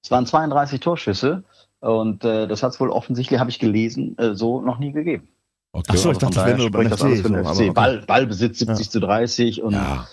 Es 0.03 0.11
waren 0.11 0.25
32 0.25 0.79
Torschüsse. 0.79 1.43
Und 1.79 2.23
äh, 2.23 2.47
das 2.47 2.63
hat 2.63 2.73
es 2.73 2.79
wohl 2.79 2.89
offensichtlich, 2.89 3.39
habe 3.39 3.49
ich 3.49 3.59
gelesen, 3.59 4.17
äh, 4.17 4.35
so 4.35 4.61
noch 4.61 4.79
nie 4.79 4.91
gegeben. 4.91 5.27
Okay. 5.73 5.91
Achso, 5.91 6.11
ich 6.11 6.17
dachte, 6.17 6.43
wenn 6.43 6.57
du 6.57 6.71
beim 6.71 6.89
das 6.89 7.01
alles 7.01 7.21
für 7.21 7.29
den 7.29 7.45
FC. 7.45 7.51
Okay. 7.51 7.69
Ball, 7.71 8.03
Ballbesitz 8.07 8.59
70 8.59 8.85
ja. 8.85 8.91
zu 8.91 8.99
30 8.99 9.61
und 9.61 9.73
ja. 9.73 10.07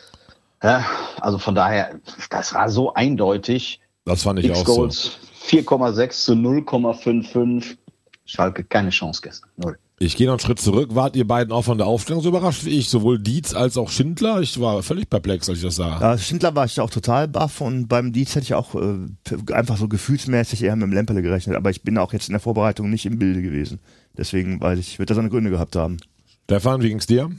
ja. 0.63 0.85
also 1.21 1.39
von 1.39 1.55
daher, 1.55 2.01
das 2.29 2.53
war 2.53 2.69
so 2.69 2.93
eindeutig. 2.93 3.81
Das 4.05 4.25
fand 4.25 4.41
ich 4.41 4.53
auch 4.53 4.65
Goals 4.65 5.19
so. 5.49 5.57
4,6 5.59 6.11
zu 6.25 6.33
0,55. 6.35 7.79
Schalke 8.27 8.65
keine 8.65 8.91
Chance 8.91 9.23
gestern. 9.23 9.51
Null. 9.57 9.79
Ich 9.99 10.17
gehe 10.17 10.27
noch 10.27 10.35
einen 10.35 10.41
Schritt 10.41 10.59
zurück. 10.59 10.91
Wart 10.95 11.15
ihr 11.15 11.27
beiden 11.27 11.53
auch 11.53 11.63
von 11.63 11.79
der 11.79 11.87
Aufstellung 11.87 12.21
so 12.21 12.29
überrascht 12.29 12.65
wie 12.65 12.71
ich? 12.71 12.89
Sowohl 12.89 13.21
Dietz 13.21 13.55
als 13.55 13.79
auch 13.79 13.91
Schindler? 13.91 14.41
Ich 14.41 14.61
war 14.61 14.83
völlig 14.83 15.09
perplex, 15.09 15.49
als 15.49 15.59
ich 15.59 15.65
das 15.65 15.77
sah. 15.77 16.01
Ja, 16.01 16.19
Schindler 16.19 16.57
war 16.57 16.65
ich 16.65 16.81
auch 16.81 16.91
total 16.91 17.29
baff 17.29 17.61
und 17.61 17.87
beim 17.87 18.13
Dietz 18.13 18.35
hätte 18.35 18.45
ich 18.45 18.55
auch 18.55 18.75
äh, 18.75 19.53
einfach 19.53 19.77
so 19.77 19.87
gefühlsmäßig 19.87 20.65
eher 20.65 20.75
mit 20.75 20.89
dem 20.89 20.93
Lemperle 20.93 21.23
gerechnet. 21.23 21.57
Aber 21.57 21.71
ich 21.71 21.83
bin 21.83 21.97
auch 21.97 22.13
jetzt 22.13 22.29
in 22.29 22.33
der 22.33 22.41
Vorbereitung 22.41 22.91
nicht 22.91 23.07
im 23.07 23.21
Bilde 23.21 23.41
gewesen. 23.41 23.79
Deswegen, 24.19 24.61
weil 24.61 24.81
ich, 24.81 24.99
wird 24.99 25.11
das 25.11 25.17
seine 25.17 25.31
Gründe 25.31 25.51
gehabt 25.51 25.77
haben. 25.77 25.99
Stefan, 26.45 26.83
wie 26.83 26.89
ging's 26.89 27.07
dir? 27.07 27.31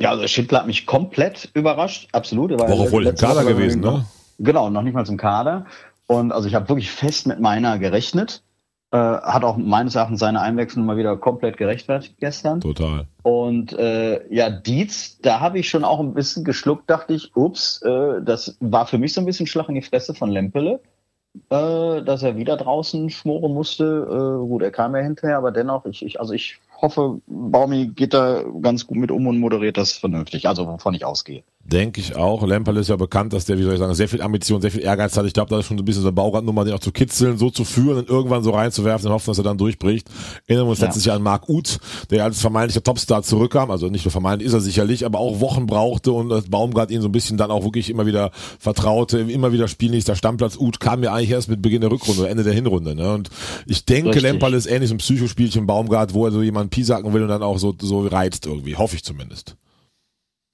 Ja, 0.00 0.10
also 0.10 0.26
Schindler 0.28 0.60
hat 0.60 0.66
mich 0.68 0.86
komplett 0.86 1.50
überrascht, 1.54 2.08
absolut. 2.12 2.52
War 2.52 2.70
auch 2.70 2.92
wohl 2.92 3.06
im 3.06 3.16
Kader 3.16 3.44
gewesen, 3.44 3.80
ne? 3.80 4.06
Genau, 4.38 4.70
noch 4.70 4.82
nicht 4.82 4.94
mal 4.94 5.04
zum 5.04 5.18
Kader. 5.18 5.66
Und 6.06 6.32
also 6.32 6.48
ich 6.48 6.54
habe 6.54 6.68
wirklich 6.68 6.90
fest 6.90 7.26
mit 7.26 7.40
meiner 7.40 7.78
gerechnet. 7.78 8.42
Äh, 8.92 8.96
hat 8.96 9.44
auch 9.44 9.56
meines 9.56 9.94
Erachtens 9.94 10.18
seine 10.18 10.40
Einwechslung 10.40 10.84
mal 10.84 10.96
wieder 10.96 11.16
komplett 11.16 11.56
gerechtfertigt 11.56 12.16
gestern. 12.18 12.60
Total. 12.60 13.06
Und 13.22 13.72
äh, 13.74 14.26
ja, 14.34 14.50
Dietz, 14.50 15.20
da 15.20 15.38
habe 15.38 15.60
ich 15.60 15.68
schon 15.68 15.84
auch 15.84 16.00
ein 16.00 16.12
bisschen 16.12 16.42
geschluckt, 16.42 16.90
dachte 16.90 17.14
ich, 17.14 17.36
ups, 17.36 17.82
äh, 17.82 18.20
das 18.20 18.56
war 18.58 18.86
für 18.86 18.98
mich 18.98 19.12
so 19.14 19.20
ein 19.20 19.26
bisschen 19.26 19.46
Schlag 19.46 19.68
in 19.68 19.76
die 19.76 19.82
Fresse 19.82 20.12
von 20.12 20.30
Lempele, 20.30 20.80
äh, 21.50 22.02
dass 22.02 22.24
er 22.24 22.36
wieder 22.36 22.56
draußen 22.56 23.10
schmoren 23.10 23.54
musste. 23.54 23.84
Äh, 23.84 24.48
gut, 24.48 24.62
er 24.62 24.72
kam 24.72 24.96
ja 24.96 25.02
hinterher, 25.02 25.36
aber 25.36 25.52
dennoch, 25.52 25.86
ich, 25.86 26.04
ich 26.04 26.18
also 26.18 26.32
ich 26.32 26.58
hoffe, 26.82 27.20
Baumi 27.26 27.86
geht 27.88 28.14
da 28.14 28.42
ganz 28.62 28.86
gut 28.86 28.98
mit 28.98 29.10
um 29.10 29.26
und 29.26 29.38
moderiert 29.38 29.76
das 29.76 29.92
vernünftig, 29.92 30.48
also 30.48 30.66
wovon 30.66 30.94
ich 30.94 31.04
ausgehe. 31.04 31.42
Denke 31.62 32.00
ich 32.00 32.16
auch. 32.16 32.44
Lemperl 32.44 32.78
ist 32.78 32.88
ja 32.88 32.96
bekannt, 32.96 33.34
dass 33.34 33.44
der, 33.44 33.58
wie 33.58 33.62
soll 33.62 33.74
ich 33.74 33.78
sagen, 33.78 33.94
sehr 33.94 34.08
viel 34.08 34.22
Ambition, 34.22 34.62
sehr 34.62 34.70
viel 34.70 34.80
Ehrgeiz 34.82 35.16
hat. 35.16 35.26
Ich 35.26 35.34
glaube, 35.34 35.50
da 35.50 35.58
ist 35.58 35.66
schon 35.66 35.76
so 35.76 35.82
ein 35.82 35.84
bisschen 35.84 36.02
so 36.02 36.08
eine 36.08 36.14
Bauradnummer, 36.14 36.64
den 36.64 36.72
auch 36.72 36.80
zu 36.80 36.90
kitzeln, 36.90 37.36
so 37.36 37.50
zu 37.50 37.64
führen 37.64 37.98
und 37.98 38.08
irgendwann 38.08 38.42
so 38.42 38.50
reinzuwerfen 38.50 39.06
und 39.06 39.12
hoffen, 39.12 39.30
dass 39.30 39.38
er 39.38 39.44
dann 39.44 39.58
durchbricht. 39.58 40.08
Erinnern 40.46 40.66
wir 40.66 40.70
uns 40.70 40.80
ja. 40.80 40.86
letztes 40.86 41.04
Jahr 41.04 41.16
an 41.16 41.22
Marc 41.22 41.48
Uth, 41.48 41.78
der 42.10 42.24
als 42.24 42.40
vermeintlicher 42.40 42.82
Topstar 42.82 43.22
zurückkam. 43.22 43.70
Also 43.70 43.88
nicht 43.88 44.04
nur 44.04 44.10
vermeintlich 44.10 44.48
ist 44.48 44.54
er 44.54 44.60
sicherlich, 44.60 45.04
aber 45.04 45.20
auch 45.20 45.40
Wochen 45.40 45.66
brauchte 45.66 46.12
und 46.12 46.30
das 46.30 46.48
Baumgart 46.48 46.90
ihn 46.90 47.02
so 47.02 47.08
ein 47.08 47.12
bisschen 47.12 47.36
dann 47.36 47.50
auch 47.50 47.62
wirklich 47.62 47.90
immer 47.90 48.06
wieder 48.06 48.30
vertraute, 48.58 49.18
immer 49.20 49.52
wieder 49.52 49.68
spielnächster 49.68 50.16
Stammplatz. 50.16 50.56
Uth 50.56 50.80
kam 50.80 51.04
ja 51.04 51.12
eigentlich 51.12 51.30
erst 51.30 51.50
mit 51.50 51.60
Beginn 51.60 51.82
der 51.82 51.92
Rückrunde 51.92 52.22
oder 52.22 52.30
Ende 52.30 52.42
der 52.42 52.54
Hinrunde. 52.54 52.96
Ne? 52.96 53.12
Und 53.12 53.28
ich 53.66 53.84
denke, 53.84 54.18
Lemperl 54.18 54.54
ist 54.54 54.66
ähnlich 54.66 54.88
so 54.88 54.94
ein 54.94 54.98
Psychospielchen 54.98 55.66
Baumgart, 55.66 56.14
wo 56.14 56.24
er 56.24 56.32
so 56.32 56.40
jemanden 56.70 56.80
piesacken 56.80 57.12
will 57.12 57.22
und 57.22 57.28
dann 57.28 57.42
auch 57.42 57.58
so, 57.58 57.74
so 57.80 58.06
reizt 58.06 58.46
irgendwie. 58.46 58.76
Hoffe 58.76 58.96
ich 58.96 59.04
zumindest. 59.04 59.56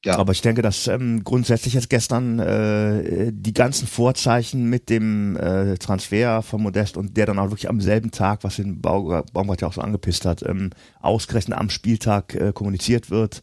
Ja. 0.04 0.18
Aber 0.18 0.32
ich 0.32 0.42
denke, 0.42 0.62
dass 0.62 0.87
ähm, 0.87 1.25
grundsätzlich 1.25 1.75
jetzt 1.75 1.90
gestern 1.90 2.38
äh, 2.38 3.32
die 3.32 3.54
ganzen 3.54 3.88
Vorzeichen 3.88 4.68
mit 4.68 4.88
dem 4.88 5.37
äh, 5.37 5.76
Transfer 5.78 6.42
von 6.42 6.62
Modest 6.62 6.96
und 6.96 7.16
der 7.16 7.26
dann 7.26 7.38
auch 7.38 7.50
wirklich 7.50 7.68
am 7.68 7.80
selben 7.80 8.12
Tag, 8.12 8.44
was 8.44 8.56
den 8.56 8.80
Baumgart 8.80 9.62
ja 9.62 9.68
auch 9.68 9.73
so 9.73 9.80
angepisst 9.80 10.25
hat, 10.25 10.42
ähm, 10.42 10.70
ausgerechnet 11.00 11.58
am 11.58 11.70
Spieltag 11.70 12.35
äh, 12.35 12.52
kommuniziert 12.52 13.11
wird. 13.11 13.42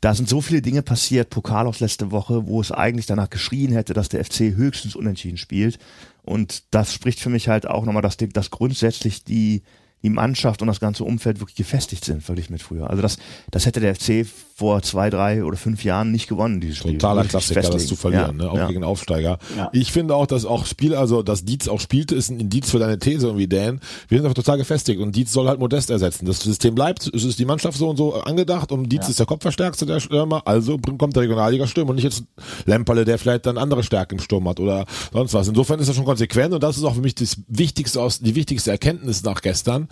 Da 0.00 0.14
sind 0.14 0.28
so 0.28 0.40
viele 0.40 0.62
Dinge 0.62 0.82
passiert, 0.82 1.30
Pokal 1.30 1.68
aus 1.68 1.78
letzte 1.78 2.10
Woche, 2.10 2.48
wo 2.48 2.60
es 2.60 2.72
eigentlich 2.72 3.06
danach 3.06 3.30
geschrien 3.30 3.70
hätte, 3.70 3.94
dass 3.94 4.08
der 4.08 4.24
FC 4.24 4.56
höchstens 4.56 4.96
unentschieden 4.96 5.38
spielt. 5.38 5.78
Und 6.22 6.64
das 6.74 6.92
spricht 6.92 7.20
für 7.20 7.30
mich 7.30 7.48
halt 7.48 7.68
auch 7.68 7.84
nochmal, 7.84 8.02
dass, 8.02 8.16
dass 8.16 8.50
grundsätzlich 8.50 9.22
die 9.22 9.62
die 10.02 10.10
Mannschaft 10.10 10.62
und 10.62 10.68
das 10.68 10.80
ganze 10.80 11.04
Umfeld 11.04 11.40
wirklich 11.40 11.56
gefestigt 11.56 12.04
sind, 12.04 12.22
verglichen 12.22 12.52
mit 12.52 12.62
früher. 12.62 12.90
Also 12.90 13.02
das, 13.02 13.18
das 13.50 13.66
hätte 13.66 13.80
der 13.80 13.94
FC 13.94 14.26
vor 14.54 14.82
zwei, 14.82 15.10
drei 15.10 15.44
oder 15.44 15.56
fünf 15.56 15.84
Jahren 15.84 16.12
nicht 16.12 16.28
gewonnen, 16.28 16.60
dieses 16.60 16.78
Spiel. 16.78 16.92
Totaler 16.92 17.24
Klassiker, 17.24 17.62
das 17.62 17.86
zu 17.86 17.96
verlieren, 17.96 18.38
ja, 18.38 18.44
ne? 18.44 18.50
auch 18.50 18.56
ja. 18.56 18.68
gegen 18.68 18.84
Aufsteiger. 18.84 19.38
Ja. 19.56 19.70
Ich 19.72 19.92
finde 19.92 20.14
auch, 20.14 20.26
dass 20.26 20.44
auch 20.44 20.66
Spiel, 20.66 20.94
also 20.94 21.22
dass 21.22 21.44
Dietz 21.44 21.68
auch 21.68 21.80
spielte, 21.80 22.14
ist 22.14 22.30
ein 22.30 22.38
Indiz 22.38 22.70
für 22.70 22.78
deine 22.78 22.98
These 22.98 23.26
irgendwie, 23.26 23.48
Dan. 23.48 23.80
Wir 24.08 24.18
sind 24.18 24.26
einfach 24.26 24.34
total 24.34 24.58
gefestigt 24.58 25.00
und 25.00 25.16
Dietz 25.16 25.32
soll 25.32 25.48
halt 25.48 25.58
Modest 25.58 25.90
ersetzen. 25.90 26.26
Das 26.26 26.40
System 26.40 26.74
bleibt, 26.74 27.10
es 27.12 27.24
ist 27.24 27.38
die 27.38 27.44
Mannschaft 27.44 27.78
so 27.78 27.88
und 27.88 27.96
so 27.96 28.14
angedacht 28.14 28.72
und 28.72 28.88
Dietz 28.88 29.08
ist 29.08 29.18
der 29.18 29.26
Kopfverstärkste 29.26 29.86
der 29.86 30.00
Stürmer, 30.00 30.42
also 30.46 30.78
kommt 30.78 31.16
der 31.16 31.22
Regionalliga-Sturm 31.22 31.88
und 31.88 31.96
nicht 31.96 32.04
jetzt 32.04 32.24
Lemperle, 32.66 33.04
der 33.04 33.18
vielleicht 33.18 33.46
dann 33.46 33.58
andere 33.58 33.82
Stärken 33.82 34.16
im 34.16 34.20
Sturm 34.20 34.48
hat 34.48 34.60
oder 34.60 34.86
sonst 35.12 35.34
was. 35.34 35.48
Insofern 35.48 35.80
ist 35.80 35.88
das 35.88 35.96
schon 35.96 36.04
konsequent 36.04 36.54
und 36.54 36.62
das 36.62 36.76
ist 36.76 36.84
auch 36.84 36.94
für 36.94 37.00
mich 37.00 37.14
das 37.14 37.36
wichtigste 37.48 38.00
aus, 38.00 38.20
die 38.20 38.34
wichtigste 38.34 38.70
Erkenntnis 38.70 39.22
nach 39.22 39.40
gestern, 39.40 39.88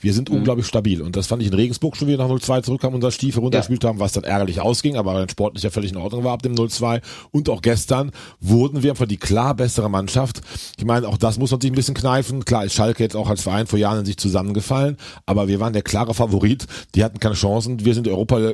wir 0.00 0.12
sind 0.12 0.30
mhm. 0.30 0.38
unglaublich 0.38 0.66
stabil. 0.66 1.02
Und 1.02 1.16
das 1.16 1.26
fand 1.26 1.42
ich 1.42 1.48
in 1.48 1.54
Regensburg 1.54 1.96
schon 1.96 2.08
wieder 2.08 2.26
nach 2.26 2.34
0-2 2.34 2.62
zurückkam, 2.62 2.94
unser 2.94 3.10
Stiefel 3.10 3.40
runtergespielt 3.40 3.82
ja. 3.82 3.90
haben, 3.90 4.00
was 4.00 4.12
dann 4.12 4.24
ärgerlich 4.24 4.60
ausging, 4.60 4.96
aber 4.96 5.16
ein 5.16 5.28
sportlicher 5.28 5.70
völlig 5.70 5.92
in 5.92 5.96
Ordnung 5.96 6.24
war 6.24 6.32
ab 6.32 6.42
dem 6.42 6.54
0-2. 6.54 7.00
Und 7.30 7.48
auch 7.48 7.62
gestern 7.62 8.10
wurden 8.40 8.82
wir 8.82 8.90
einfach 8.90 9.06
die 9.06 9.16
klar 9.16 9.54
bessere 9.54 9.88
Mannschaft. 9.88 10.40
Ich 10.76 10.84
meine, 10.84 11.08
auch 11.08 11.18
das 11.18 11.38
muss 11.38 11.50
man 11.50 11.60
sich 11.60 11.70
ein 11.70 11.74
bisschen 11.74 11.94
kneifen. 11.94 12.44
Klar 12.44 12.64
ist 12.64 12.74
Schalke 12.74 13.02
jetzt 13.02 13.16
auch 13.16 13.28
als 13.28 13.42
Verein 13.42 13.66
vor 13.66 13.78
Jahren 13.78 14.00
in 14.00 14.06
sich 14.06 14.16
zusammengefallen, 14.16 14.96
aber 15.26 15.48
wir 15.48 15.60
waren 15.60 15.72
der 15.72 15.82
klare 15.82 16.14
Favorit. 16.14 16.66
Die 16.94 17.04
hatten 17.04 17.20
keine 17.20 17.34
Chancen. 17.34 17.84
Wir 17.84 17.94
sind 17.94 18.08
Europa 18.08 18.52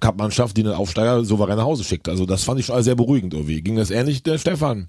Cup-Mannschaft, 0.00 0.56
die 0.56 0.62
einen 0.62 0.72
Aufsteiger 0.72 1.24
souverän 1.24 1.56
nach 1.56 1.64
Hause 1.64 1.84
schickt. 1.84 2.08
Also 2.08 2.26
das 2.26 2.44
fand 2.44 2.60
ich 2.60 2.66
schon 2.66 2.82
sehr 2.82 2.96
beruhigend 2.96 3.34
irgendwie. 3.34 3.62
Ging 3.62 3.76
das 3.76 3.90
ähnlich, 3.90 4.22
der 4.22 4.38
Stefan? 4.38 4.88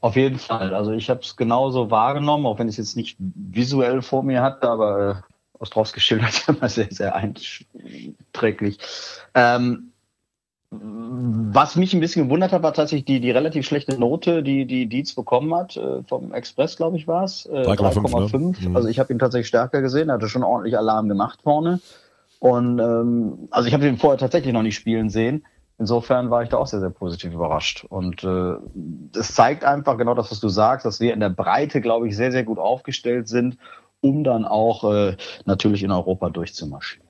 Auf 0.00 0.16
jeden 0.16 0.38
Fall. 0.38 0.74
Also 0.74 0.92
ich 0.92 1.08
habe 1.08 1.20
es 1.20 1.36
genauso 1.36 1.90
wahrgenommen, 1.90 2.46
auch 2.46 2.58
wenn 2.58 2.68
ich 2.68 2.74
es 2.74 2.88
jetzt 2.88 2.96
nicht 2.96 3.16
visuell 3.18 4.02
vor 4.02 4.22
mir 4.22 4.42
hatte, 4.42 4.68
aber 4.68 5.10
äh, 5.10 5.14
Ostrowski 5.58 6.00
schildert 6.00 6.44
immer 6.48 6.68
sehr, 6.68 6.88
sehr 6.90 7.14
einträglich. 7.14 8.78
Ähm, 9.34 9.92
was 10.74 11.76
mich 11.76 11.92
ein 11.92 12.00
bisschen 12.00 12.24
gewundert 12.24 12.52
hat, 12.52 12.62
war 12.62 12.72
tatsächlich 12.72 13.04
die, 13.04 13.20
die 13.20 13.30
relativ 13.30 13.66
schlechte 13.66 13.98
Note, 13.98 14.42
die 14.42 14.64
die 14.64 14.86
Dietz 14.86 15.14
bekommen 15.14 15.54
hat. 15.54 15.76
Äh, 15.76 16.02
vom 16.04 16.32
Express, 16.32 16.76
glaube 16.76 16.96
ich, 16.96 17.06
war 17.06 17.24
es. 17.24 17.44
Äh, 17.46 17.62
3,5. 17.62 18.38
Ne? 18.38 18.68
Mhm. 18.70 18.76
Also 18.76 18.88
ich 18.88 18.98
habe 18.98 19.12
ihn 19.12 19.18
tatsächlich 19.18 19.48
stärker 19.48 19.82
gesehen, 19.82 20.08
er 20.08 20.14
hatte 20.14 20.28
schon 20.28 20.42
ordentlich 20.42 20.76
Alarm 20.78 21.08
gemacht 21.08 21.40
vorne. 21.42 21.80
Und 22.38 22.78
ähm, 22.78 23.48
also 23.50 23.68
ich 23.68 23.74
habe 23.74 23.86
ihn 23.86 23.98
vorher 23.98 24.18
tatsächlich 24.18 24.52
noch 24.52 24.62
nicht 24.62 24.74
spielen 24.74 25.10
sehen. 25.10 25.44
Insofern 25.78 26.30
war 26.30 26.42
ich 26.42 26.48
da 26.48 26.58
auch 26.58 26.66
sehr, 26.66 26.80
sehr 26.80 26.90
positiv 26.90 27.32
überrascht. 27.32 27.84
Und 27.88 28.22
äh, 28.24 28.54
es 29.18 29.34
zeigt 29.34 29.64
einfach 29.64 29.98
genau 29.98 30.14
das, 30.14 30.30
was 30.30 30.40
du 30.40 30.48
sagst, 30.48 30.86
dass 30.86 31.00
wir 31.00 31.12
in 31.12 31.20
der 31.20 31.30
Breite, 31.30 31.80
glaube 31.80 32.08
ich, 32.08 32.16
sehr, 32.16 32.30
sehr 32.30 32.44
gut 32.44 32.58
aufgestellt 32.58 33.28
sind, 33.28 33.56
um 34.00 34.24
dann 34.24 34.44
auch 34.44 34.84
äh, 34.92 35.16
natürlich 35.44 35.82
in 35.82 35.90
Europa 35.90 36.30
durchzumarschieren. 36.30 37.01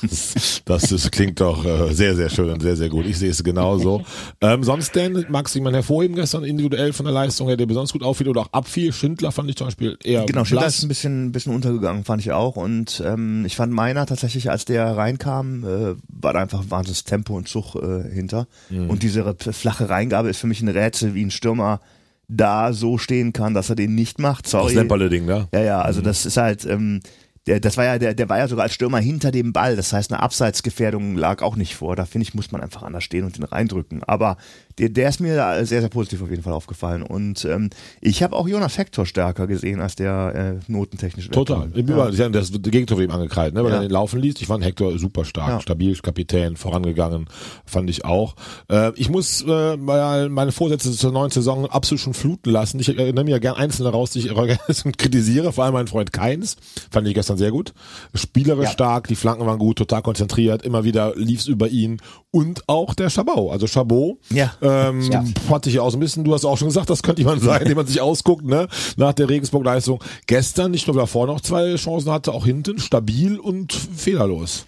das 0.64 0.92
ist, 0.92 1.10
klingt 1.12 1.40
doch 1.40 1.64
äh, 1.64 1.92
sehr, 1.92 2.14
sehr 2.14 2.28
schön 2.28 2.50
und 2.50 2.60
sehr, 2.60 2.76
sehr 2.76 2.88
gut. 2.88 3.06
Ich 3.06 3.18
sehe 3.18 3.30
es 3.30 3.42
genauso. 3.42 4.02
Ähm, 4.40 4.62
sonst 4.62 4.94
denn, 4.94 5.26
magst 5.28 5.54
du 5.54 5.58
jemanden 5.58 5.76
hervorheben 5.76 6.14
gestern 6.16 6.44
individuell 6.44 6.92
von 6.92 7.04
der 7.04 7.12
Leistung 7.12 7.48
her, 7.48 7.56
der 7.56 7.66
besonders 7.66 7.92
gut 7.92 8.02
auffiel 8.02 8.28
oder 8.28 8.42
auch 8.42 8.52
abfiel? 8.52 8.92
Schindler 8.92 9.32
fand 9.32 9.50
ich 9.50 9.56
zum 9.56 9.66
Beispiel 9.66 9.98
eher 10.02 10.24
Genau, 10.26 10.44
Schindler 10.44 10.66
ist 10.66 10.82
ein 10.82 10.88
bisschen, 10.88 11.26
ein 11.26 11.32
bisschen 11.32 11.54
untergegangen, 11.54 12.04
fand 12.04 12.22
ich 12.22 12.32
auch. 12.32 12.56
Und 12.56 13.02
ähm, 13.04 13.44
ich 13.44 13.56
fand 13.56 13.72
meiner 13.72 14.06
tatsächlich, 14.06 14.50
als 14.50 14.64
der 14.64 14.96
reinkam, 14.96 15.64
äh, 15.64 15.94
war 16.08 16.32
da 16.32 16.40
einfach 16.40 16.64
wahnsinniges 16.68 17.04
Tempo 17.04 17.36
und 17.36 17.48
Zug 17.48 17.74
äh, 17.74 18.08
hinter. 18.12 18.46
Mhm. 18.70 18.90
Und 18.90 19.02
diese 19.02 19.34
flache 19.50 19.88
Reingabe 19.88 20.28
ist 20.28 20.38
für 20.38 20.46
mich 20.46 20.62
ein 20.62 20.68
Rätsel, 20.68 21.14
wie 21.14 21.24
ein 21.24 21.30
Stürmer 21.30 21.80
da 22.28 22.74
so 22.74 22.98
stehen 22.98 23.32
kann, 23.32 23.54
dass 23.54 23.70
er 23.70 23.76
den 23.76 23.94
nicht 23.94 24.18
macht. 24.18 24.46
Sorry. 24.46 24.74
Das 24.74 25.10
Ding, 25.10 25.24
ne? 25.24 25.48
Ja, 25.52 25.60
ja, 25.60 25.80
also 25.80 26.00
mhm. 26.00 26.04
das 26.04 26.26
ist 26.26 26.36
halt, 26.36 26.66
ähm, 26.66 27.00
der, 27.48 27.60
das 27.60 27.78
war 27.78 27.84
ja, 27.84 27.98
der, 27.98 28.14
der 28.14 28.28
war 28.28 28.38
ja 28.38 28.46
sogar 28.46 28.64
als 28.64 28.74
Stürmer 28.74 28.98
hinter 28.98 29.30
dem 29.30 29.52
Ball. 29.54 29.74
Das 29.74 29.92
heißt, 29.92 30.12
eine 30.12 30.22
Abseitsgefährdung 30.22 31.16
lag 31.16 31.42
auch 31.42 31.56
nicht 31.56 31.76
vor. 31.76 31.96
Da 31.96 32.04
finde 32.04 32.24
ich, 32.28 32.34
muss 32.34 32.52
man 32.52 32.60
einfach 32.60 32.82
anders 32.82 33.04
stehen 33.04 33.24
und 33.24 33.38
den 33.38 33.44
reindrücken. 33.44 34.02
Aber 34.04 34.36
der, 34.78 34.88
der 34.88 35.08
ist 35.08 35.20
mir 35.20 35.64
sehr, 35.64 35.80
sehr 35.80 35.88
positiv 35.88 36.22
auf 36.22 36.30
jeden 36.30 36.42
Fall 36.42 36.52
aufgefallen. 36.52 37.02
Und 37.02 37.44
ähm, 37.44 37.70
ich 38.00 38.22
habe 38.22 38.36
auch 38.36 38.48
Jonas 38.48 38.78
Hector 38.78 39.06
stärker 39.06 39.46
gesehen 39.46 39.80
als 39.80 39.96
der 39.96 40.60
äh, 40.66 40.70
notentechnisch. 40.70 41.28
Total. 41.30 41.70
Ja. 41.74 42.10
Ja. 42.10 42.28
Das 42.28 42.52
Gegentor 42.52 43.00
ihm 43.00 43.10
angekreidet, 43.10 43.54
ne? 43.54 43.64
weil 43.64 43.70
ja. 43.70 43.76
er 43.78 43.82
den 43.82 43.90
laufen 43.90 44.20
ließ. 44.20 44.34
Ich 44.40 44.46
fand 44.46 44.64
Hector 44.64 44.98
super 44.98 45.24
stark, 45.24 45.48
ja. 45.48 45.60
stabil, 45.60 45.96
Kapitän, 45.96 46.56
vorangegangen, 46.56 47.26
fand 47.64 47.90
ich 47.90 48.04
auch. 48.04 48.36
Äh, 48.70 48.92
ich 48.96 49.10
muss 49.10 49.44
äh, 49.46 49.76
meine 49.76 50.52
Vorsätze 50.52 50.92
zur 50.92 51.12
neuen 51.12 51.30
Saison 51.30 51.66
absolut 51.66 52.00
schon 52.00 52.14
fluten 52.14 52.50
lassen. 52.50 52.78
Ich 52.80 52.88
erinnere 52.88 53.24
mir 53.24 53.32
ja 53.32 53.38
gern 53.38 53.56
einzelne 53.56 53.90
raus, 53.90 54.10
die 54.10 54.20
ich 54.20 54.28
kritisiere, 54.98 55.52
vor 55.52 55.64
allem 55.64 55.74
meinen 55.74 55.88
Freund 55.88 56.12
Keins. 56.12 56.56
Fand 56.90 57.06
ich 57.08 57.14
gestern 57.14 57.38
sehr 57.38 57.50
gut. 57.50 57.72
Spielerisch 58.14 58.70
stark, 58.70 59.08
die 59.08 59.16
Flanken 59.16 59.46
waren 59.46 59.58
gut, 59.58 59.78
total 59.78 60.02
konzentriert, 60.02 60.62
immer 60.62 60.84
wieder 60.84 61.14
lief's 61.16 61.46
über 61.46 61.68
ihn. 61.68 62.00
Und 62.30 62.68
auch 62.68 62.94
der 62.94 63.10
Chabot. 63.10 63.52
Also 63.52 63.66
Chabot 63.66 64.18
ja. 64.30 64.52
Ähm, 64.68 65.02
ja. 65.02 65.24
Hatte 65.48 65.70
ich 65.70 65.78
auch 65.80 65.90
so 65.90 65.96
ein 65.96 66.00
bisschen, 66.00 66.24
du 66.24 66.34
hast 66.34 66.44
auch 66.44 66.58
schon 66.58 66.68
gesagt, 66.68 66.90
das 66.90 67.02
könnte 67.02 67.22
jemand 67.22 67.42
sein, 67.42 67.64
den 67.64 67.76
man 67.76 67.86
sich 67.86 68.00
ausguckt, 68.00 68.44
ne? 68.44 68.68
Nach 68.96 69.12
der 69.12 69.28
Regensburg-Leistung. 69.28 70.02
Gestern, 70.26 70.70
nicht 70.70 70.86
nur 70.86 70.96
davor 70.96 71.26
noch 71.26 71.40
zwei 71.40 71.76
Chancen 71.76 72.10
hatte, 72.10 72.32
auch 72.32 72.44
hinten 72.44 72.78
stabil 72.78 73.38
und 73.38 73.72
fehlerlos. 73.72 74.66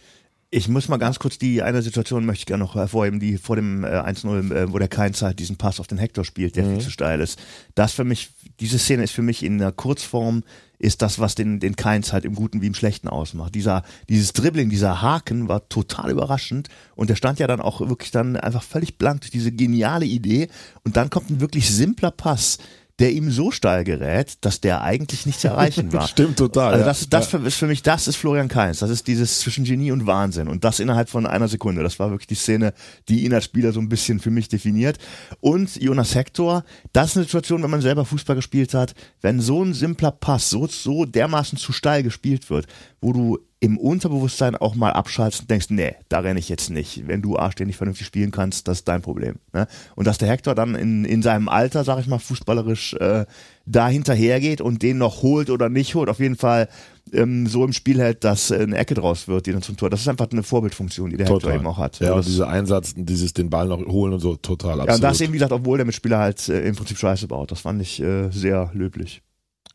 Ich 0.52 0.68
muss 0.68 0.88
mal 0.88 0.96
ganz 0.96 1.20
kurz 1.20 1.38
die 1.38 1.62
eine 1.62 1.80
Situation 1.80 2.26
möchte 2.26 2.40
ich 2.40 2.46
gerne 2.46 2.64
noch 2.64 2.74
hervorheben, 2.74 3.20
die 3.20 3.38
vor 3.38 3.54
dem 3.54 3.84
äh, 3.84 3.88
1-0, 3.88 4.52
äh, 4.52 4.72
wo 4.72 4.78
der 4.78 4.88
Keins 4.88 5.22
halt 5.22 5.38
diesen 5.38 5.56
Pass 5.56 5.78
auf 5.78 5.86
den 5.86 5.98
Hector 5.98 6.24
spielt, 6.24 6.56
der 6.56 6.64
mhm. 6.64 6.72
viel 6.72 6.84
zu 6.84 6.90
steil 6.90 7.20
ist. 7.20 7.38
Das 7.76 7.92
für 7.92 8.04
mich, 8.04 8.30
diese 8.58 8.78
Szene 8.78 9.04
ist 9.04 9.12
für 9.12 9.22
mich 9.22 9.44
in 9.44 9.58
der 9.58 9.70
Kurzform 9.70 10.42
ist 10.80 11.02
das, 11.02 11.18
was 11.18 11.34
den, 11.34 11.60
den 11.60 11.76
Keins 11.76 12.12
halt 12.12 12.24
im 12.24 12.34
Guten 12.34 12.62
wie 12.62 12.66
im 12.66 12.74
Schlechten 12.74 13.06
ausmacht. 13.06 13.54
Dieser, 13.54 13.82
dieses 14.08 14.32
Dribbling, 14.32 14.70
dieser 14.70 15.02
Haken 15.02 15.46
war 15.46 15.68
total 15.68 16.10
überraschend 16.10 16.68
und 16.96 17.10
der 17.10 17.16
stand 17.16 17.38
ja 17.38 17.46
dann 17.46 17.60
auch 17.60 17.80
wirklich 17.80 18.10
dann 18.10 18.36
einfach 18.36 18.62
völlig 18.62 18.96
blank 18.96 19.20
durch 19.20 19.30
diese 19.30 19.52
geniale 19.52 20.06
Idee 20.06 20.48
und 20.82 20.96
dann 20.96 21.10
kommt 21.10 21.28
ein 21.30 21.40
wirklich 21.40 21.70
simpler 21.70 22.10
Pass, 22.10 22.58
der 23.00 23.12
ihm 23.12 23.30
so 23.30 23.50
steil 23.50 23.82
gerät, 23.82 24.34
dass 24.42 24.60
der 24.60 24.82
eigentlich 24.82 25.24
nicht 25.24 25.40
zu 25.40 25.48
erreichen 25.48 25.90
war. 25.92 26.06
Stimmt 26.06 26.38
total. 26.38 26.74
Also 26.74 26.84
das, 26.84 27.08
das 27.08 27.32
ja. 27.32 27.38
ist 27.40 27.56
für 27.56 27.66
mich, 27.66 27.82
das 27.82 28.06
ist 28.06 28.16
Florian 28.16 28.48
Kainz. 28.48 28.80
Das 28.80 28.90
ist 28.90 29.06
dieses 29.06 29.40
zwischen 29.40 29.64
Genie 29.64 29.90
und 29.90 30.06
Wahnsinn. 30.06 30.48
Und 30.48 30.64
das 30.64 30.80
innerhalb 30.80 31.08
von 31.08 31.26
einer 31.26 31.48
Sekunde. 31.48 31.82
Das 31.82 31.98
war 31.98 32.10
wirklich 32.10 32.26
die 32.26 32.34
Szene, 32.34 32.74
die 33.08 33.24
ihn 33.24 33.32
als 33.32 33.46
Spieler 33.46 33.72
so 33.72 33.80
ein 33.80 33.88
bisschen 33.88 34.20
für 34.20 34.30
mich 34.30 34.48
definiert. 34.48 34.98
Und 35.40 35.80
Jonas 35.80 36.14
Hector, 36.14 36.62
das 36.92 37.10
ist 37.10 37.16
eine 37.16 37.24
Situation, 37.24 37.62
wenn 37.62 37.70
man 37.70 37.80
selber 37.80 38.04
Fußball 38.04 38.36
gespielt 38.36 38.74
hat, 38.74 38.94
wenn 39.22 39.40
so 39.40 39.64
ein 39.64 39.72
simpler 39.72 40.10
Pass 40.10 40.50
so, 40.50 40.66
so 40.66 41.06
dermaßen 41.06 41.56
zu 41.56 41.72
steil 41.72 42.02
gespielt 42.02 42.50
wird, 42.50 42.66
wo 43.00 43.12
du 43.12 43.38
im 43.60 43.76
Unterbewusstsein 43.76 44.56
auch 44.56 44.74
mal 44.74 44.92
abschaltest 44.92 45.42
und 45.42 45.50
denkst, 45.50 45.66
nee, 45.68 45.94
da 46.08 46.20
renne 46.20 46.38
ich 46.38 46.48
jetzt 46.48 46.70
nicht. 46.70 47.06
Wenn 47.06 47.20
du 47.20 47.36
A 47.38 47.52
ständig 47.52 47.76
vernünftig 47.76 48.06
spielen 48.06 48.30
kannst, 48.30 48.68
das 48.68 48.78
ist 48.78 48.88
dein 48.88 49.02
Problem. 49.02 49.36
Ne? 49.52 49.66
Und 49.96 50.06
dass 50.06 50.16
der 50.16 50.28
Hector 50.28 50.54
dann 50.54 50.74
in, 50.74 51.04
in 51.04 51.20
seinem 51.22 51.48
Alter, 51.48 51.84
sag 51.84 52.00
ich 52.00 52.06
mal, 52.06 52.18
fußballerisch 52.18 52.94
äh, 52.94 53.26
da 53.66 53.88
hinterhergeht 53.88 54.62
und 54.62 54.82
den 54.82 54.96
noch 54.96 55.22
holt 55.22 55.50
oder 55.50 55.68
nicht 55.68 55.94
holt, 55.94 56.08
auf 56.08 56.20
jeden 56.20 56.36
Fall 56.36 56.68
ähm, 57.12 57.46
so 57.46 57.64
im 57.64 57.74
Spiel 57.74 58.00
hält, 58.00 58.24
dass 58.24 58.50
eine 58.50 58.76
Ecke 58.78 58.94
draus 58.94 59.28
wird, 59.28 59.46
die 59.46 59.52
dann 59.52 59.62
zum 59.62 59.76
Tor. 59.76 59.90
Das 59.90 60.00
ist 60.00 60.08
einfach 60.08 60.28
eine 60.30 60.42
Vorbildfunktion, 60.42 61.10
die 61.10 61.18
der 61.18 61.26
total. 61.26 61.52
Hector 61.52 61.60
eben 61.60 61.66
auch 61.66 61.78
hat. 61.78 62.00
Ja, 62.00 62.14
und 62.14 62.26
dieser 62.26 62.48
Einsatz, 62.48 62.94
dieses 62.96 63.34
den 63.34 63.50
Ball 63.50 63.68
noch 63.68 63.84
holen 63.86 64.14
und 64.14 64.20
so, 64.20 64.36
total 64.36 64.80
absolut. 64.80 64.88
Ja, 64.88 64.94
und 64.94 65.02
das 65.02 65.20
eben, 65.20 65.32
wie 65.32 65.36
gesagt, 65.36 65.52
obwohl 65.52 65.76
der 65.76 65.86
Mitspieler 65.86 66.18
halt 66.18 66.48
äh, 66.48 66.62
im 66.66 66.76
Prinzip 66.76 66.98
Scheiße 66.98 67.28
baut. 67.28 67.50
Das 67.50 67.60
fand 67.60 67.82
ich 67.82 68.00
äh, 68.00 68.30
sehr 68.30 68.70
löblich. 68.72 69.22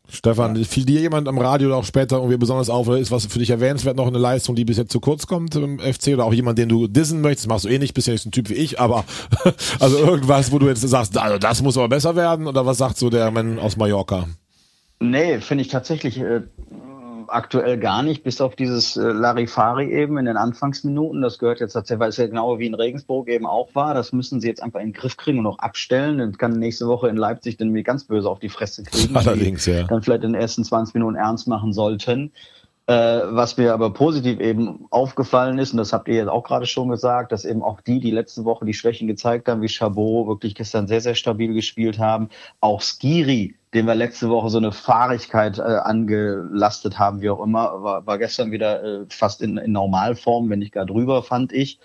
Stefan, 0.08 0.56
ja. 0.56 0.64
fiel 0.64 0.84
dir 0.84 1.00
jemand 1.00 1.28
am 1.28 1.38
Radio 1.38 1.68
oder 1.68 1.76
auch 1.76 1.84
später 1.84 2.16
irgendwie 2.16 2.36
besonders 2.36 2.70
auf 2.70 2.86
oder 2.88 2.98
ist 2.98 3.10
was 3.10 3.26
für 3.26 3.38
dich 3.38 3.50
erwähnenswert 3.50 3.96
noch 3.96 4.06
eine 4.06 4.18
Leistung, 4.18 4.54
die 4.54 4.64
bis 4.64 4.76
jetzt 4.76 4.92
zu 4.92 5.00
kurz 5.00 5.26
kommt 5.26 5.54
im 5.56 5.78
FC 5.78 6.08
oder 6.08 6.24
auch 6.24 6.32
jemand, 6.32 6.58
den 6.58 6.68
du 6.68 6.86
dissen 6.86 7.20
möchtest, 7.20 7.48
machst 7.48 7.64
du 7.64 7.68
eh 7.68 7.78
nicht, 7.78 7.94
bist 7.94 8.06
ja 8.06 8.12
nicht 8.12 8.22
so 8.22 8.28
ein 8.28 8.32
Typ 8.32 8.48
wie 8.48 8.54
ich, 8.54 8.78
aber 8.78 9.04
also 9.80 9.98
irgendwas, 9.98 10.52
wo 10.52 10.58
du 10.58 10.68
jetzt 10.68 10.82
sagst, 10.82 11.18
also 11.18 11.38
das 11.38 11.62
muss 11.62 11.76
aber 11.76 11.88
besser 11.88 12.14
werden 12.14 12.46
oder 12.46 12.66
was 12.66 12.78
sagt 12.78 12.98
so 12.98 13.10
der 13.10 13.30
Mann 13.30 13.58
aus 13.58 13.76
Mallorca? 13.76 14.26
Nee, 15.00 15.40
finde 15.40 15.62
ich 15.62 15.68
tatsächlich 15.68 16.18
äh, 16.18 16.42
aktuell 17.28 17.78
gar 17.78 18.02
nicht, 18.02 18.22
bis 18.22 18.40
auf 18.40 18.56
dieses 18.56 18.96
äh, 18.96 19.02
Larifari 19.02 19.92
eben 19.92 20.18
in 20.18 20.24
den 20.26 20.36
Anfangsminuten. 20.36 21.22
Das 21.22 21.38
gehört 21.38 21.60
jetzt 21.60 21.72
tatsächlich, 21.72 22.00
weil 22.00 22.08
es 22.10 22.16
ja 22.16 22.26
genau 22.26 22.58
wie 22.58 22.66
in 22.66 22.74
Regensburg 22.74 23.28
eben 23.28 23.46
auch 23.46 23.74
war. 23.74 23.94
Das 23.94 24.12
müssen 24.12 24.40
sie 24.40 24.48
jetzt 24.48 24.62
einfach 24.62 24.80
in 24.80 24.88
den 24.88 24.92
Griff 24.92 25.16
kriegen 25.16 25.38
und 25.38 25.46
auch 25.46 25.58
abstellen. 25.58 26.18
Dann 26.18 26.36
kann 26.36 26.52
nächste 26.52 26.86
Woche 26.86 27.08
in 27.08 27.16
Leipzig 27.16 27.56
dann 27.56 27.70
mir 27.70 27.82
ganz 27.82 28.04
böse 28.04 28.28
auf 28.28 28.38
die 28.38 28.48
Fresse 28.48 28.82
kriegen. 28.84 29.16
Allerdings, 29.16 29.66
ja. 29.66 29.84
Dann 29.84 30.02
vielleicht 30.02 30.24
in 30.24 30.32
den 30.32 30.40
ersten 30.40 30.64
20 30.64 30.94
Minuten 30.94 31.16
ernst 31.16 31.48
machen 31.48 31.72
sollten. 31.72 32.32
Äh, 32.88 32.92
was 32.92 33.56
mir 33.56 33.74
aber 33.74 33.92
positiv 33.92 34.38
eben 34.38 34.86
aufgefallen 34.90 35.58
ist, 35.58 35.72
und 35.72 35.78
das 35.78 35.92
habt 35.92 36.06
ihr 36.06 36.14
jetzt 36.14 36.28
auch 36.28 36.44
gerade 36.44 36.66
schon 36.66 36.88
gesagt, 36.88 37.32
dass 37.32 37.44
eben 37.44 37.60
auch 37.62 37.80
die, 37.80 37.98
die 37.98 38.12
letzte 38.12 38.44
Woche 38.44 38.64
die 38.64 38.74
Schwächen 38.74 39.08
gezeigt 39.08 39.48
haben, 39.48 39.60
wie 39.60 39.68
Chabot 39.68 40.28
wirklich 40.28 40.54
gestern 40.54 40.86
sehr, 40.86 41.00
sehr 41.00 41.16
stabil 41.16 41.52
gespielt 41.52 41.98
haben, 41.98 42.28
auch 42.60 42.80
Skiri, 42.80 43.56
dem 43.74 43.86
wir 43.86 43.96
letzte 43.96 44.28
Woche 44.28 44.50
so 44.50 44.58
eine 44.58 44.70
Fahrigkeit 44.70 45.58
äh, 45.58 45.62
angelastet 45.62 46.96
haben, 46.96 47.20
wie 47.22 47.30
auch 47.30 47.42
immer, 47.42 47.82
war, 47.82 48.06
war 48.06 48.18
gestern 48.18 48.52
wieder 48.52 48.84
äh, 48.84 49.06
fast 49.08 49.42
in, 49.42 49.56
in 49.56 49.72
Normalform, 49.72 50.48
wenn 50.48 50.60
nicht 50.60 50.72
gar 50.72 50.86
drüber, 50.86 51.24
fand 51.24 51.52
ich. 51.52 51.80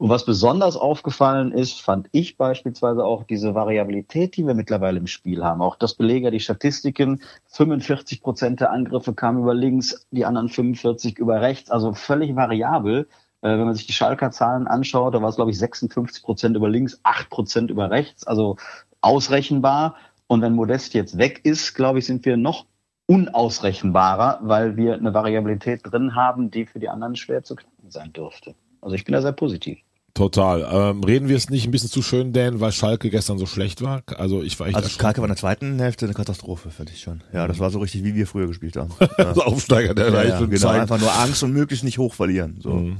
Und 0.00 0.08
was 0.08 0.24
besonders 0.24 0.78
aufgefallen 0.78 1.52
ist, 1.52 1.82
fand 1.82 2.08
ich 2.12 2.38
beispielsweise 2.38 3.04
auch 3.04 3.22
diese 3.22 3.54
Variabilität, 3.54 4.34
die 4.34 4.46
wir 4.46 4.54
mittlerweile 4.54 4.98
im 4.98 5.06
Spiel 5.06 5.44
haben. 5.44 5.60
Auch 5.60 5.76
das 5.76 5.92
belegen 5.92 6.32
die 6.32 6.40
Statistiken. 6.40 7.20
45 7.48 8.22
Prozent 8.22 8.60
der 8.60 8.70
Angriffe 8.70 9.12
kamen 9.12 9.42
über 9.42 9.52
links, 9.52 10.06
die 10.10 10.24
anderen 10.24 10.48
45 10.48 11.18
über 11.18 11.42
rechts. 11.42 11.70
Also 11.70 11.92
völlig 11.92 12.34
variabel. 12.34 13.08
Äh, 13.42 13.50
wenn 13.50 13.66
man 13.66 13.74
sich 13.74 13.86
die 13.86 13.92
Schalker 13.92 14.30
Zahlen 14.30 14.66
anschaut, 14.66 15.14
da 15.14 15.20
war 15.20 15.28
es, 15.28 15.36
glaube 15.36 15.50
ich, 15.50 15.58
56 15.58 16.22
Prozent 16.22 16.56
über 16.56 16.70
links, 16.70 16.98
8 17.02 17.28
Prozent 17.28 17.70
über 17.70 17.90
rechts. 17.90 18.26
Also 18.26 18.56
ausrechenbar. 19.02 19.96
Und 20.28 20.40
wenn 20.40 20.54
Modest 20.54 20.94
jetzt 20.94 21.18
weg 21.18 21.42
ist, 21.44 21.74
glaube 21.74 21.98
ich, 21.98 22.06
sind 22.06 22.24
wir 22.24 22.38
noch 22.38 22.64
unausrechenbarer, 23.04 24.38
weil 24.40 24.78
wir 24.78 24.94
eine 24.94 25.12
Variabilität 25.12 25.82
drin 25.84 26.14
haben, 26.14 26.50
die 26.50 26.64
für 26.64 26.78
die 26.78 26.88
anderen 26.88 27.16
schwer 27.16 27.42
zu 27.42 27.54
knacken 27.54 27.90
sein 27.90 28.14
dürfte. 28.14 28.54
Also 28.80 28.96
ich 28.96 29.04
bin 29.04 29.12
da 29.12 29.20
sehr 29.20 29.32
positiv. 29.32 29.78
Total. 30.14 30.66
Ähm, 30.70 31.04
reden 31.04 31.28
wir 31.28 31.36
es 31.36 31.50
nicht 31.50 31.66
ein 31.66 31.70
bisschen 31.70 31.90
zu 31.90 32.02
schön, 32.02 32.32
Dan, 32.32 32.60
weil 32.60 32.72
Schalke 32.72 33.10
gestern 33.10 33.38
so 33.38 33.46
schlecht 33.46 33.80
war? 33.82 34.02
Also 34.16 34.42
ich 34.42 34.58
war 34.58 34.66
echt 34.66 34.76
Also 34.76 34.88
Schalke 34.88 35.18
war 35.20 35.26
in 35.26 35.30
der 35.30 35.36
zweiten 35.36 35.78
Hälfte 35.78 36.06
eine 36.06 36.14
Katastrophe, 36.14 36.70
finde 36.70 36.92
ich 36.92 37.00
schon. 37.00 37.22
Ja, 37.32 37.46
das 37.46 37.58
war 37.58 37.70
so 37.70 37.78
richtig, 37.78 38.02
wie 38.04 38.14
wir 38.14 38.26
früher 38.26 38.46
gespielt 38.46 38.76
haben. 38.76 38.90
Ja. 39.18 39.26
also 39.26 39.42
Aufsteiger, 39.42 39.94
der 39.94 40.10
Ja, 40.12 40.22
ja, 40.24 40.40
genau, 40.40 40.56
zeigt. 40.58 40.80
einfach 40.80 40.98
nur 41.00 41.12
Angst 41.12 41.42
und 41.42 41.52
möglichst 41.52 41.84
nicht 41.84 41.98
hoch 41.98 42.14
verlieren. 42.14 42.58
So. 42.62 42.70
Mhm. 42.70 42.98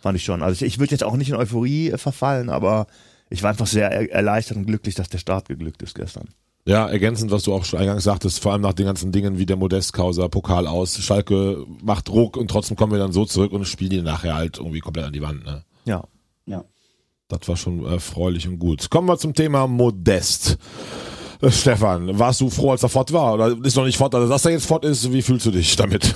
Fand 0.00 0.16
ich 0.16 0.24
schon. 0.24 0.42
Also 0.42 0.54
ich, 0.64 0.74
ich 0.74 0.78
würde 0.78 0.92
jetzt 0.92 1.04
auch 1.04 1.16
nicht 1.16 1.28
in 1.28 1.36
Euphorie 1.36 1.90
äh, 1.90 1.98
verfallen, 1.98 2.48
aber 2.50 2.86
ich 3.30 3.42
war 3.42 3.50
einfach 3.50 3.66
sehr 3.66 3.90
er 3.90 4.10
erleichtert 4.10 4.56
und 4.56 4.66
glücklich, 4.66 4.94
dass 4.94 5.08
der 5.08 5.18
Start 5.18 5.48
geglückt 5.48 5.82
ist 5.82 5.94
gestern. 5.94 6.28
Ja, 6.64 6.86
ergänzend, 6.88 7.30
was 7.32 7.42
du 7.42 7.52
auch 7.52 7.64
schon 7.64 7.80
eingangs 7.80 8.04
sagtest, 8.04 8.40
vor 8.40 8.52
allem 8.52 8.62
nach 8.62 8.72
den 8.72 8.86
ganzen 8.86 9.10
Dingen 9.10 9.36
wie 9.38 9.46
der 9.46 9.56
Modestkauser, 9.56 10.28
Pokal 10.28 10.66
aus, 10.68 10.96
Schalke 10.96 11.64
macht 11.82 12.08
Druck 12.08 12.36
und 12.36 12.48
trotzdem 12.48 12.76
kommen 12.76 12.92
wir 12.92 13.00
dann 13.00 13.12
so 13.12 13.24
zurück 13.24 13.52
und 13.52 13.64
spielen 13.66 13.90
die 13.90 14.02
nachher 14.02 14.34
halt 14.34 14.58
irgendwie 14.58 14.78
komplett 14.80 15.06
an 15.06 15.12
die 15.12 15.22
Wand. 15.22 15.44
Ne? 15.44 15.64
Ja. 15.84 16.04
Ja. 16.46 16.64
Das 17.28 17.48
war 17.48 17.56
schon 17.56 17.84
erfreulich 17.86 18.46
und 18.46 18.58
gut. 18.58 18.90
Kommen 18.90 19.08
wir 19.08 19.16
zum 19.16 19.34
Thema 19.34 19.66
Modest. 19.66 20.58
Äh, 21.40 21.50
Stefan, 21.50 22.18
warst 22.18 22.40
du 22.40 22.50
froh, 22.50 22.72
als 22.72 22.82
er 22.82 22.88
fort 22.88 23.12
war? 23.12 23.34
Oder 23.34 23.56
ist 23.64 23.76
noch 23.76 23.84
nicht 23.84 23.96
fort? 23.96 24.14
Also, 24.14 24.28
dass 24.28 24.44
er 24.44 24.52
jetzt 24.52 24.66
fort 24.66 24.84
ist, 24.84 25.12
wie 25.12 25.22
fühlst 25.22 25.46
du 25.46 25.50
dich 25.50 25.76
damit? 25.76 26.14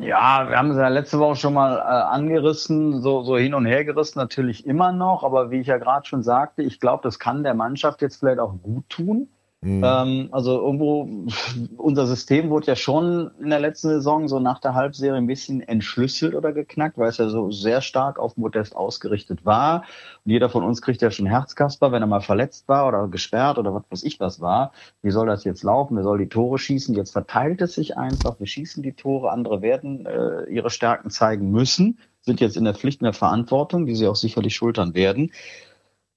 Ja, 0.00 0.48
wir 0.48 0.56
haben 0.56 0.70
es 0.70 0.76
ja 0.76 0.88
letzte 0.88 1.18
Woche 1.18 1.36
schon 1.36 1.54
mal 1.54 1.76
äh, 1.76 1.80
angerissen, 1.80 3.00
so, 3.02 3.22
so 3.22 3.36
hin 3.36 3.54
und 3.54 3.66
her 3.66 3.84
gerissen, 3.84 4.18
natürlich 4.18 4.66
immer 4.66 4.92
noch, 4.92 5.22
aber 5.22 5.50
wie 5.50 5.60
ich 5.60 5.68
ja 5.68 5.78
gerade 5.78 6.06
schon 6.06 6.22
sagte, 6.22 6.62
ich 6.62 6.80
glaube, 6.80 7.02
das 7.02 7.18
kann 7.18 7.42
der 7.42 7.54
Mannschaft 7.54 8.02
jetzt 8.02 8.16
vielleicht 8.16 8.40
auch 8.40 8.54
gut 8.62 8.88
tun. 8.88 9.28
Ähm, 9.62 10.28
also 10.32 10.58
irgendwo, 10.58 11.26
unser 11.76 12.06
System 12.06 12.48
wurde 12.48 12.68
ja 12.68 12.76
schon 12.76 13.30
in 13.40 13.50
der 13.50 13.60
letzten 13.60 13.88
Saison 13.88 14.26
so 14.26 14.40
nach 14.40 14.58
der 14.58 14.74
Halbserie 14.74 15.18
ein 15.18 15.26
bisschen 15.26 15.60
entschlüsselt 15.60 16.34
oder 16.34 16.52
geknackt, 16.52 16.96
weil 16.96 17.10
es 17.10 17.18
ja 17.18 17.28
so 17.28 17.50
sehr 17.50 17.82
stark 17.82 18.18
auf 18.18 18.38
Modest 18.38 18.74
ausgerichtet 18.74 19.44
war. 19.44 19.84
Und 20.24 20.32
jeder 20.32 20.48
von 20.48 20.64
uns 20.64 20.80
kriegt 20.80 21.02
ja 21.02 21.10
schon 21.10 21.26
Herzkasper, 21.26 21.92
wenn 21.92 22.02
er 22.02 22.06
mal 22.06 22.22
verletzt 22.22 22.68
war 22.68 22.88
oder 22.88 23.08
gesperrt 23.08 23.58
oder 23.58 23.74
was 23.74 23.82
weiß 23.90 24.02
ich 24.04 24.18
was 24.18 24.40
war. 24.40 24.72
Wie 25.02 25.10
soll 25.10 25.26
das 25.26 25.44
jetzt 25.44 25.62
laufen? 25.62 25.96
Wer 25.96 26.04
soll 26.04 26.18
die 26.18 26.28
Tore 26.28 26.58
schießen? 26.58 26.94
Jetzt 26.94 27.12
verteilt 27.12 27.60
es 27.60 27.74
sich 27.74 27.98
einfach. 27.98 28.40
Wir 28.40 28.46
schießen 28.46 28.82
die 28.82 28.94
Tore, 28.94 29.30
andere 29.30 29.60
werden 29.60 30.06
äh, 30.06 30.44
ihre 30.44 30.70
Stärken 30.70 31.10
zeigen 31.10 31.50
müssen, 31.50 31.98
sind 32.22 32.40
jetzt 32.40 32.56
in 32.56 32.64
der 32.64 32.74
Pflicht, 32.74 33.02
in 33.02 33.04
der 33.04 33.12
Verantwortung, 33.12 33.84
die 33.84 33.94
sie 33.94 34.06
auch 34.06 34.16
sicherlich 34.16 34.54
schultern 34.54 34.94
werden. 34.94 35.32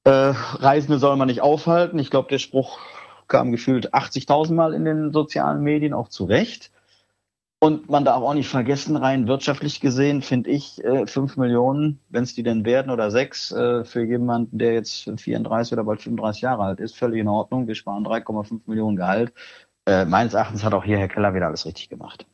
Äh, 0.05 0.11
Reisende 0.11 0.99
soll 0.99 1.17
man 1.17 1.27
nicht 1.27 1.41
aufhalten. 1.41 1.99
Ich 1.99 2.09
glaube, 2.09 2.29
der 2.29 2.39
Spruch 2.39 2.79
kam 3.33 3.51
gefühlt 3.51 3.95
80.000 3.95 4.53
Mal 4.53 4.75
in 4.75 4.85
den 4.85 5.11
sozialen 5.11 5.63
Medien, 5.63 5.93
auch 5.93 6.07
zu 6.07 6.25
Recht. 6.25 6.71
Und 7.59 7.89
man 7.89 8.05
darf 8.05 8.21
auch 8.21 8.35
nicht 8.35 8.47
vergessen, 8.47 8.95
rein 8.95 9.27
wirtschaftlich 9.27 9.79
gesehen, 9.79 10.21
finde 10.21 10.51
ich, 10.51 10.83
äh, 10.83 11.07
5 11.07 11.37
Millionen, 11.37 11.99
wenn 12.09 12.23
es 12.23 12.35
die 12.35 12.43
denn 12.43 12.63
werden, 12.63 12.91
oder 12.91 13.09
6, 13.09 13.51
äh, 13.53 13.85
für 13.85 14.03
jemanden, 14.03 14.59
der 14.59 14.73
jetzt 14.73 15.09
34 15.17 15.73
oder 15.73 15.83
bald 15.83 16.01
35 16.01 16.43
Jahre 16.43 16.61
alt 16.63 16.79
ist, 16.79 16.95
völlig 16.95 17.21
in 17.21 17.27
Ordnung. 17.27 17.67
Wir 17.67 17.73
sparen 17.73 18.03
3,5 18.03 18.67
Millionen 18.67 18.97
Gehalt. 18.97 19.33
Äh, 19.87 20.05
meines 20.05 20.35
Erachtens 20.35 20.63
hat 20.63 20.73
auch 20.75 20.83
hier 20.83 20.99
Herr 20.99 21.07
Keller 21.07 21.33
wieder 21.33 21.47
alles 21.47 21.65
richtig 21.65 21.89
gemacht. 21.89 22.27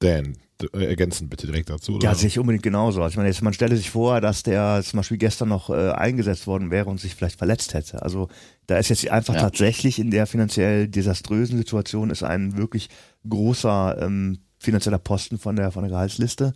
Dan, 0.00 0.36
äh, 0.72 0.84
ergänzend 0.86 1.30
bitte 1.30 1.46
direkt 1.46 1.70
dazu. 1.70 1.96
Oder? 1.96 2.08
Ja, 2.08 2.14
sehe 2.14 2.28
ich 2.28 2.38
unbedingt 2.38 2.62
genauso. 2.62 3.02
Also 3.02 3.12
ich 3.12 3.16
meine, 3.16 3.28
jetzt, 3.28 3.42
man 3.42 3.52
stelle 3.52 3.76
sich 3.76 3.90
vor, 3.90 4.20
dass 4.20 4.42
der 4.42 4.82
zum 4.84 4.98
Beispiel 4.98 5.18
gestern 5.18 5.48
noch 5.48 5.70
äh, 5.70 5.90
eingesetzt 5.90 6.46
worden 6.46 6.70
wäre 6.70 6.88
und 6.88 7.00
sich 7.00 7.14
vielleicht 7.14 7.38
verletzt 7.38 7.74
hätte. 7.74 8.02
Also 8.02 8.28
da 8.66 8.78
ist 8.78 8.88
jetzt 8.88 9.08
einfach 9.10 9.34
Ja. 9.34 9.40
tatsächlich 9.40 9.98
in 9.98 10.10
der 10.10 10.26
finanziell 10.26 10.88
desaströsen 10.88 11.58
Situation 11.58 12.10
ist 12.10 12.22
ein 12.22 12.56
wirklich 12.56 12.88
großer 13.28 13.98
ähm, 14.00 14.38
finanzieller 14.58 14.98
Posten 14.98 15.38
von 15.38 15.56
der 15.56 15.70
von 15.72 15.82
der 15.82 15.90
Gehaltsliste. 15.90 16.54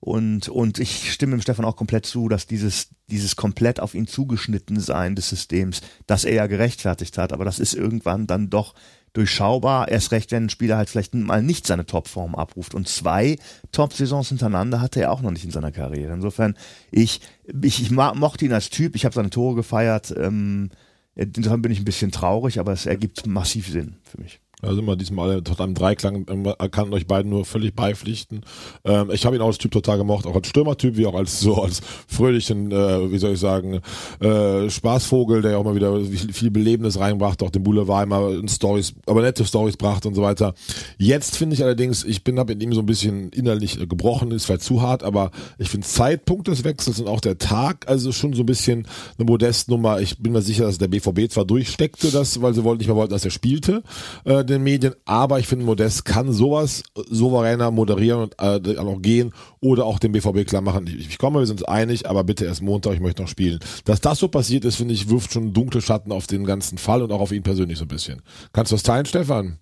Und, 0.00 0.48
und 0.48 0.78
ich 0.78 1.12
stimme 1.12 1.32
dem 1.36 1.40
Stefan 1.42 1.64
auch 1.64 1.74
komplett 1.74 2.06
zu, 2.06 2.28
dass 2.28 2.46
dieses, 2.46 2.90
dieses 3.10 3.34
komplett 3.34 3.80
auf 3.80 3.94
ihn 3.94 4.06
zugeschnitten 4.06 4.78
sein 4.78 5.16
des 5.16 5.28
Systems, 5.28 5.80
das 6.06 6.24
er 6.24 6.34
ja 6.34 6.46
gerechtfertigt 6.46 7.18
hat, 7.18 7.32
aber 7.32 7.44
das 7.44 7.58
ist 7.58 7.74
irgendwann 7.74 8.28
dann 8.28 8.48
doch 8.48 8.74
durchschaubar, 9.12 9.88
erst 9.88 10.12
recht, 10.12 10.32
wenn 10.32 10.44
ein 10.44 10.50
Spieler 10.50 10.76
halt 10.76 10.88
vielleicht 10.88 11.14
mal 11.14 11.42
nicht 11.42 11.66
seine 11.66 11.86
Topform 11.86 12.34
abruft. 12.34 12.74
Und 12.74 12.88
zwei 12.88 13.36
Top-Saisons 13.72 14.28
hintereinander 14.28 14.80
hatte 14.80 15.00
er 15.00 15.12
auch 15.12 15.20
noch 15.20 15.30
nicht 15.30 15.44
in 15.44 15.50
seiner 15.50 15.72
Karriere. 15.72 16.12
Insofern, 16.12 16.56
ich, 16.90 17.20
ich, 17.62 17.82
ich 17.82 17.90
mochte 17.90 18.44
ihn 18.44 18.52
als 18.52 18.70
Typ, 18.70 18.94
ich 18.94 19.04
habe 19.04 19.14
seine 19.14 19.30
Tore 19.30 19.56
gefeiert. 19.56 20.14
Ähm, 20.16 20.70
insofern 21.14 21.62
bin 21.62 21.72
ich 21.72 21.80
ein 21.80 21.84
bisschen 21.84 22.12
traurig, 22.12 22.60
aber 22.60 22.72
es 22.72 22.86
ergibt 22.86 23.26
massiv 23.26 23.68
Sinn 23.68 23.96
für 24.04 24.20
mich. 24.20 24.40
Sind 24.60 24.86
wir 24.86 24.96
diesmal 24.96 25.40
tot 25.42 25.60
am 25.60 25.74
Dreiklang, 25.74 26.26
kann 26.72 26.92
euch 26.92 27.06
beiden 27.06 27.30
nur 27.30 27.44
völlig 27.44 27.76
beipflichten. 27.76 28.40
Ähm, 28.84 29.10
ich 29.12 29.24
habe 29.24 29.36
ihn 29.36 29.42
auch 29.42 29.46
als 29.46 29.58
Typ 29.58 29.70
total 29.70 29.98
gemocht, 29.98 30.26
auch 30.26 30.34
als 30.34 30.48
Stürmertyp, 30.48 30.96
wie 30.96 31.06
auch 31.06 31.14
als 31.14 31.38
so 31.38 31.62
als 31.62 31.80
fröhlichen, 32.08 32.72
äh, 32.72 33.12
wie 33.12 33.18
soll 33.18 33.34
ich 33.34 33.38
sagen, 33.38 33.80
äh, 34.18 34.68
Spaßvogel, 34.68 35.42
der 35.42 35.58
auch 35.58 35.64
mal 35.64 35.76
wieder 35.76 36.00
viel, 36.32 36.50
Belebendes 36.50 36.98
reinbrachte, 36.98 37.44
auch 37.44 37.50
den 37.50 37.62
Boulevard 37.62 38.06
immer 38.06 38.30
in 38.30 38.48
Stories, 38.48 38.94
aber 39.06 39.22
nette 39.22 39.44
Stories 39.44 39.76
brachte 39.76 40.08
und 40.08 40.16
so 40.16 40.22
weiter. 40.22 40.54
Jetzt 40.96 41.36
finde 41.36 41.54
ich 41.54 41.62
allerdings, 41.62 42.02
ich 42.02 42.24
bin 42.24 42.40
hab 42.40 42.48
mit 42.48 42.60
ihm 42.60 42.72
so 42.72 42.80
ein 42.80 42.86
bisschen 42.86 43.28
innerlich 43.28 43.80
äh, 43.80 43.86
gebrochen, 43.86 44.32
ist 44.32 44.46
vielleicht 44.46 44.62
zu 44.62 44.82
hart, 44.82 45.04
aber 45.04 45.30
ich 45.58 45.68
finde 45.68 45.86
Zeitpunkt 45.86 46.48
des 46.48 46.64
Wechsels 46.64 46.98
und 46.98 47.06
auch 47.06 47.20
der 47.20 47.38
Tag, 47.38 47.86
also 47.86 48.10
schon 48.10 48.32
so 48.32 48.42
ein 48.42 48.46
bisschen 48.46 48.88
eine 49.18 49.26
Modestnummer. 49.26 50.00
Ich 50.00 50.18
bin 50.18 50.32
mir 50.32 50.42
sicher, 50.42 50.64
dass 50.64 50.78
der 50.78 50.88
BVB 50.88 51.30
zwar 51.30 51.44
durchsteckte, 51.44 52.10
das, 52.10 52.42
weil 52.42 52.54
sie 52.54 52.64
wollten 52.64 52.78
nicht 52.78 52.88
mehr 52.88 52.96
wollten, 52.96 53.12
dass 53.12 53.24
er 53.24 53.30
spielte, 53.30 53.84
äh, 54.24 54.47
den 54.48 54.62
Medien, 54.62 54.94
aber 55.04 55.38
ich 55.38 55.46
finde, 55.46 55.64
Modest 55.64 56.04
kann 56.04 56.32
sowas 56.32 56.82
souveräner 56.94 57.70
moderieren 57.70 58.22
und 58.22 58.34
äh, 58.38 58.76
auch 58.78 59.02
gehen 59.02 59.32
oder 59.60 59.84
auch 59.84 59.98
den 59.98 60.12
BVB 60.12 60.46
klar 60.46 60.62
machen. 60.62 60.86
Ich, 60.86 61.08
ich 61.08 61.18
komme, 61.18 61.38
wir 61.38 61.46
sind 61.46 61.60
uns 61.60 61.68
einig, 61.68 62.08
aber 62.08 62.24
bitte 62.24 62.44
erst 62.44 62.62
Montag, 62.62 62.94
ich 62.94 63.00
möchte 63.00 63.22
noch 63.22 63.28
spielen. 63.28 63.60
Dass 63.84 64.00
das 64.00 64.18
so 64.18 64.28
passiert 64.28 64.64
ist, 64.64 64.76
finde 64.76 64.94
ich, 64.94 65.08
wirft 65.08 65.32
schon 65.32 65.52
dunkle 65.52 65.80
Schatten 65.80 66.12
auf 66.12 66.26
den 66.26 66.44
ganzen 66.44 66.78
Fall 66.78 67.02
und 67.02 67.12
auch 67.12 67.20
auf 67.20 67.32
ihn 67.32 67.42
persönlich 67.42 67.78
so 67.78 67.84
ein 67.84 67.88
bisschen. 67.88 68.22
Kannst 68.52 68.72
du 68.72 68.76
das 68.76 68.82
teilen, 68.82 69.06
Stefan? 69.06 69.58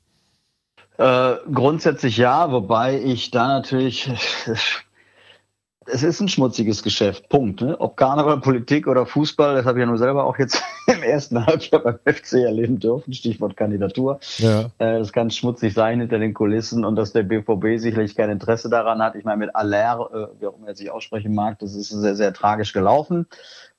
Äh, 0.99 1.35
grundsätzlich 1.53 2.17
ja, 2.17 2.51
wobei 2.51 3.01
ich 3.03 3.31
da 3.31 3.49
natürlich, 3.49 4.11
es 5.87 6.03
ist 6.03 6.21
ein 6.21 6.29
schmutziges 6.29 6.83
Geschäft, 6.83 7.29
Punkt. 7.29 7.61
Ne? 7.61 7.81
Ob 7.81 7.97
Karneval, 7.97 8.41
Politik 8.41 8.87
oder 8.87 9.07
Fußball, 9.07 9.55
das 9.55 9.67
habe 9.67 9.79
ich 9.79 9.83
ja 9.83 9.87
nur 9.87 9.99
selber 9.99 10.25
auch 10.25 10.39
jetzt 10.39 10.63
im 10.87 11.03
ersten 11.03 11.45
Halbjahr 11.47 11.83
beim 11.83 11.99
FC 12.05 12.35
erleben 12.35 12.79
dürfen, 12.79 13.13
Stichwort 13.13 13.57
Kandidatur. 13.57 14.19
Ja. 14.39 14.71
Äh, 14.79 14.99
Es 14.99 15.13
kann 15.13 15.31
schmutzig 15.31 15.75
sein 15.75 16.01
hinter 16.01 16.19
den 16.19 16.35
Kulissen 16.35 16.85
und 16.85 16.97
dass 16.97 17.13
der 17.13 17.23
BVB 17.23 17.79
sicherlich 17.79 18.15
kein 18.15 18.31
Interesse 18.31 18.69
daran 18.69 19.01
hat. 19.01 19.15
Ich 19.15 19.25
meine, 19.25 19.39
mit 19.39 19.55
Aller, 19.55 20.11
äh, 20.13 20.41
wie 20.41 20.47
auch 20.47 20.57
immer 20.59 20.69
er 20.69 20.77
sich 20.77 20.91
aussprechen 20.91 21.35
mag, 21.35 21.59
das 21.61 21.75
ist 21.75 21.89
sehr, 21.89 22.17
sehr 22.17 22.33
tragisch 22.33 22.73
gelaufen. 22.73 23.27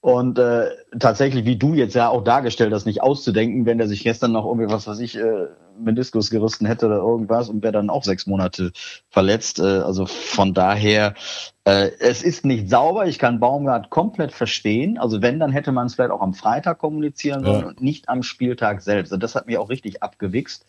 Und 0.08 0.40
äh, 0.40 0.70
tatsächlich, 0.98 1.44
wie 1.44 1.58
du 1.58 1.74
jetzt 1.74 1.94
ja 1.94 2.08
auch 2.08 2.24
dargestellt 2.24 2.72
hast, 2.74 2.86
nicht 2.86 3.04
auszudenken, 3.04 3.66
wenn 3.66 3.78
der 3.78 3.90
sich 3.90 4.04
gestern 4.04 4.32
noch 4.32 4.46
irgendwie, 4.46 4.70
was 4.72 4.88
weiß 4.88 5.00
ich, 5.00 5.18
äh, 5.18 5.48
Meniskus 5.78 6.30
gerissen 6.30 6.66
hätte 6.66 6.86
oder 6.86 6.96
irgendwas 6.96 7.50
und 7.50 7.62
wäre 7.62 7.74
dann 7.74 7.90
auch 7.90 8.06
sechs 8.06 8.26
Monate 8.26 8.72
verletzt. 9.10 9.60
Äh, 9.60 9.64
also 9.64 10.06
von 10.06 10.54
daher, 10.54 11.14
äh, 11.66 11.90
es 12.00 12.24
ist 12.24 12.46
nicht 12.46 12.70
sauber. 12.70 13.06
Ich 13.08 13.20
kann 13.20 13.42
Baumgart 13.42 13.90
komplett 13.90 14.32
verstehen. 14.32 14.98
Also 14.98 15.22
wenn, 15.22 15.42
dann 15.42 15.52
hätte 15.52 15.74
man 15.74 15.88
es 15.88 15.96
vielleicht 15.96 16.12
auch 16.12 16.22
am 16.22 16.34
Freitag 16.34 16.78
kommunizieren 16.78 17.44
sollen 17.44 17.64
Ja. 17.64 17.68
und 17.68 17.82
nicht 17.82 18.08
am 18.08 18.24
Spieltag 18.24 18.82
selbst. 18.82 19.12
Und 19.12 19.22
das 19.22 19.36
hat 19.36 19.46
mich 19.46 19.58
auch 19.58 19.68
richtig 19.68 20.04
abgewichst. 20.04 20.66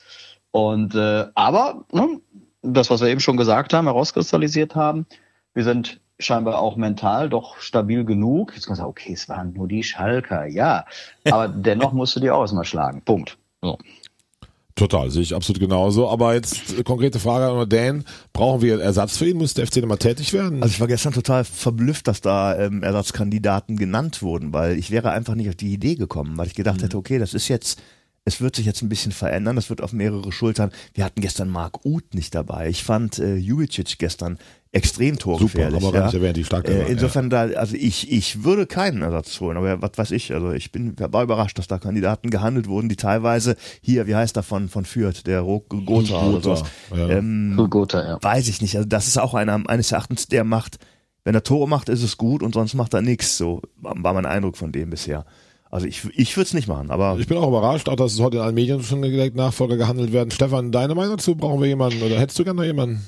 Und 0.51 0.97
äh, 0.97 1.27
aber 1.37 1.85
ne, 1.93 2.21
das, 2.63 2.91
was 2.91 3.03
wir 3.03 3.09
eben 3.09 3.21
schon 3.21 3.37
gesagt 3.37 3.73
haben, 3.73 3.87
herauskristallisiert 3.87 4.75
haben, 4.75 5.07
wir 5.55 5.63
sind 5.63 6.01
scheinbar 6.19 6.61
auch 6.61 6.77
mental 6.77 7.29
doch 7.29 7.59
stabil 7.59 8.05
genug. 8.05 8.53
Jetzt 8.55 8.67
kann 8.67 8.73
man 8.73 8.79
sagen, 8.79 8.91
okay, 8.91 9.13
es 9.13 9.29
waren 9.29 9.53
nur 9.53 9.69
die 9.69 9.83
Schalker, 9.83 10.47
ja. 10.47 10.85
Aber 11.25 11.49
dennoch 11.49 11.93
musst 11.93 12.17
du 12.17 12.21
die 12.21 12.31
auch 12.31 12.41
erstmal 12.41 12.65
schlagen. 12.65 13.03
Punkt. 13.03 13.39
So. 13.63 13.79
Total, 14.79 15.11
sehe 15.11 15.23
ich 15.23 15.35
absolut 15.35 15.61
genauso. 15.61 16.09
Aber 16.09 16.35
jetzt 16.35 16.79
äh, 16.79 16.85
konkrete 16.85 17.19
Frage 17.19 17.47
an 17.47 17.69
Dan, 17.69 18.05
brauchen 18.33 18.63
wir 18.63 18.81
Ersatz 18.81 19.17
für 19.17 19.29
ihn? 19.29 19.37
Muss 19.37 19.55
der 19.55 19.67
FC 19.67 19.79
nochmal 19.79 19.99
tätig 19.99 20.33
werden? 20.33 20.63
Also 20.63 20.73
ich 20.73 20.81
war 20.81 20.87
gestern 20.87 21.13
total 21.13 21.43
verblüfft, 21.43 22.07
dass 22.07 22.21
da 22.21 22.57
ähm, 22.57 22.85
Ersatzkandidaten 22.85 23.77
genannt 23.77 24.23
wurden, 24.23 24.53
weil 24.53 24.79
ich 24.79 24.93
wäre 24.93 25.11
einfach 25.11 25.35
nicht 25.35 25.49
auf 25.49 25.57
die 25.57 25.73
Idee 25.73 25.97
gekommen, 25.97 26.39
weil 26.39 26.47
ich 26.47 26.55
gedacht 26.55 26.81
hätte, 26.81 26.97
okay, 26.97 27.19
das 27.19 27.35
ist 27.35 27.49
jetzt, 27.49 27.83
es 28.29 28.41
wird 28.41 28.55
sich 28.55 28.67
jetzt 28.67 28.83
ein 28.83 28.89
bisschen 28.89 29.13
verändern, 29.13 29.57
das 29.57 29.69
wird 29.71 29.83
auf 29.83 29.93
mehrere 29.93 30.31
Schultern. 30.31 30.71
Wir 30.95 31.05
hatten 31.05 31.21
gestern 31.21 31.49
Marc 31.49 31.85
Uth 31.85 32.15
nicht 32.15 32.35
dabei. 32.35 32.69
Ich 32.69 32.85
fand 32.85 33.19
äh, 33.19 33.37
Jubicic 33.37 33.99
gestern 33.99 34.39
extrem 34.71 35.19
torgefährlich. 35.19 35.81
Super, 35.81 35.93
gar 35.93 36.01
ja. 36.01 36.07
nicht 36.07 36.15
erwähnt, 36.15 36.37
die 36.37 36.45
stark 36.45 36.69
Äh, 36.69 36.93
insofern 36.93 37.31
da, 37.31 37.43
also 37.43 37.75
ich, 37.75 38.13
ich 38.13 38.45
würde 38.45 38.67
keinen 38.67 39.03
Ersatz 39.03 39.41
holen, 39.41 39.57
aber 39.57 39.81
was 39.81 39.93
weiß 39.97 40.11
ich, 40.11 40.33
also 40.35 40.53
ich 40.53 40.71
bin, 40.71 40.95
war 40.99 41.23
überrascht, 41.23 41.59
dass 41.59 41.69
da 41.69 41.79
Kandidaten 41.79 42.29
gehandelt 42.31 42.69
wurden, 42.69 42.89
die 42.91 42.97
teilweise 42.97 43.57
hier, 43.81 44.07
wie 44.07 44.15
heißt 44.15 44.37
der 44.37 44.43
von, 44.43 44.69
von 44.69 44.85
Fürth, 44.85 45.27
der 45.27 45.41
Ro- 45.41 45.65
Gotha 45.69 46.23
oder 46.27 46.43
sowas, 46.43 46.65
ja. 46.95 47.09
ähm, 47.09 47.57
Gotha, 47.71 48.05
ja. 48.05 48.19
weiß 48.21 48.49
ich 48.49 48.61
nicht. 48.61 48.77
Also 48.77 48.87
das 48.87 49.09
ist 49.09 49.19
auch 49.19 49.33
einer 49.35 49.63
eines 49.69 49.91
Erachtens, 49.91 50.29
der 50.29 50.45
macht, 50.45 50.79
wenn 51.25 51.35
er 51.35 51.43
Tore 51.43 51.67
macht, 51.67 51.89
ist 51.89 52.03
es 52.03 52.19
gut 52.19 52.43
und 52.43 52.53
sonst 52.55 52.75
macht 52.75 52.93
er 52.93 53.01
nichts. 53.01 53.39
So 53.39 53.63
war 53.81 54.13
mein 54.13 54.27
Eindruck 54.27 54.59
von 54.59 54.71
dem 54.71 54.91
bisher. 54.91 55.25
Also 55.71 55.87
ich, 55.87 56.05
ich 56.15 56.37
würde 56.37 56.47
es 56.47 56.55
nicht 56.55 56.69
machen, 56.69 56.91
aber 56.91 57.19
Ich 57.19 57.27
bin 57.27 57.37
auch 57.37 57.49
überrascht, 57.49 57.89
auch 57.89 57.97
dass 57.97 58.15
es 58.15 58.21
heute 58.21 58.39
in 58.39 58.43
allen 58.43 58.55
Medien 58.55 58.83
schon 58.83 59.03
direkt 59.03 59.37
Nachfolger 59.37 59.77
gehandelt 59.77 60.13
werden. 60.13 60.31
Stefan, 60.31 60.73
deine 60.73 60.95
Meinung 60.95 61.17
dazu? 61.17 61.35
Brauchen 61.35 61.61
wir 61.61 61.69
jemanden 61.69 62.03
oder 62.03 62.19
hättest 62.19 62.39
du 62.39 62.45
gerne 62.45 62.61
noch 62.61 62.67
jemanden? 62.67 63.07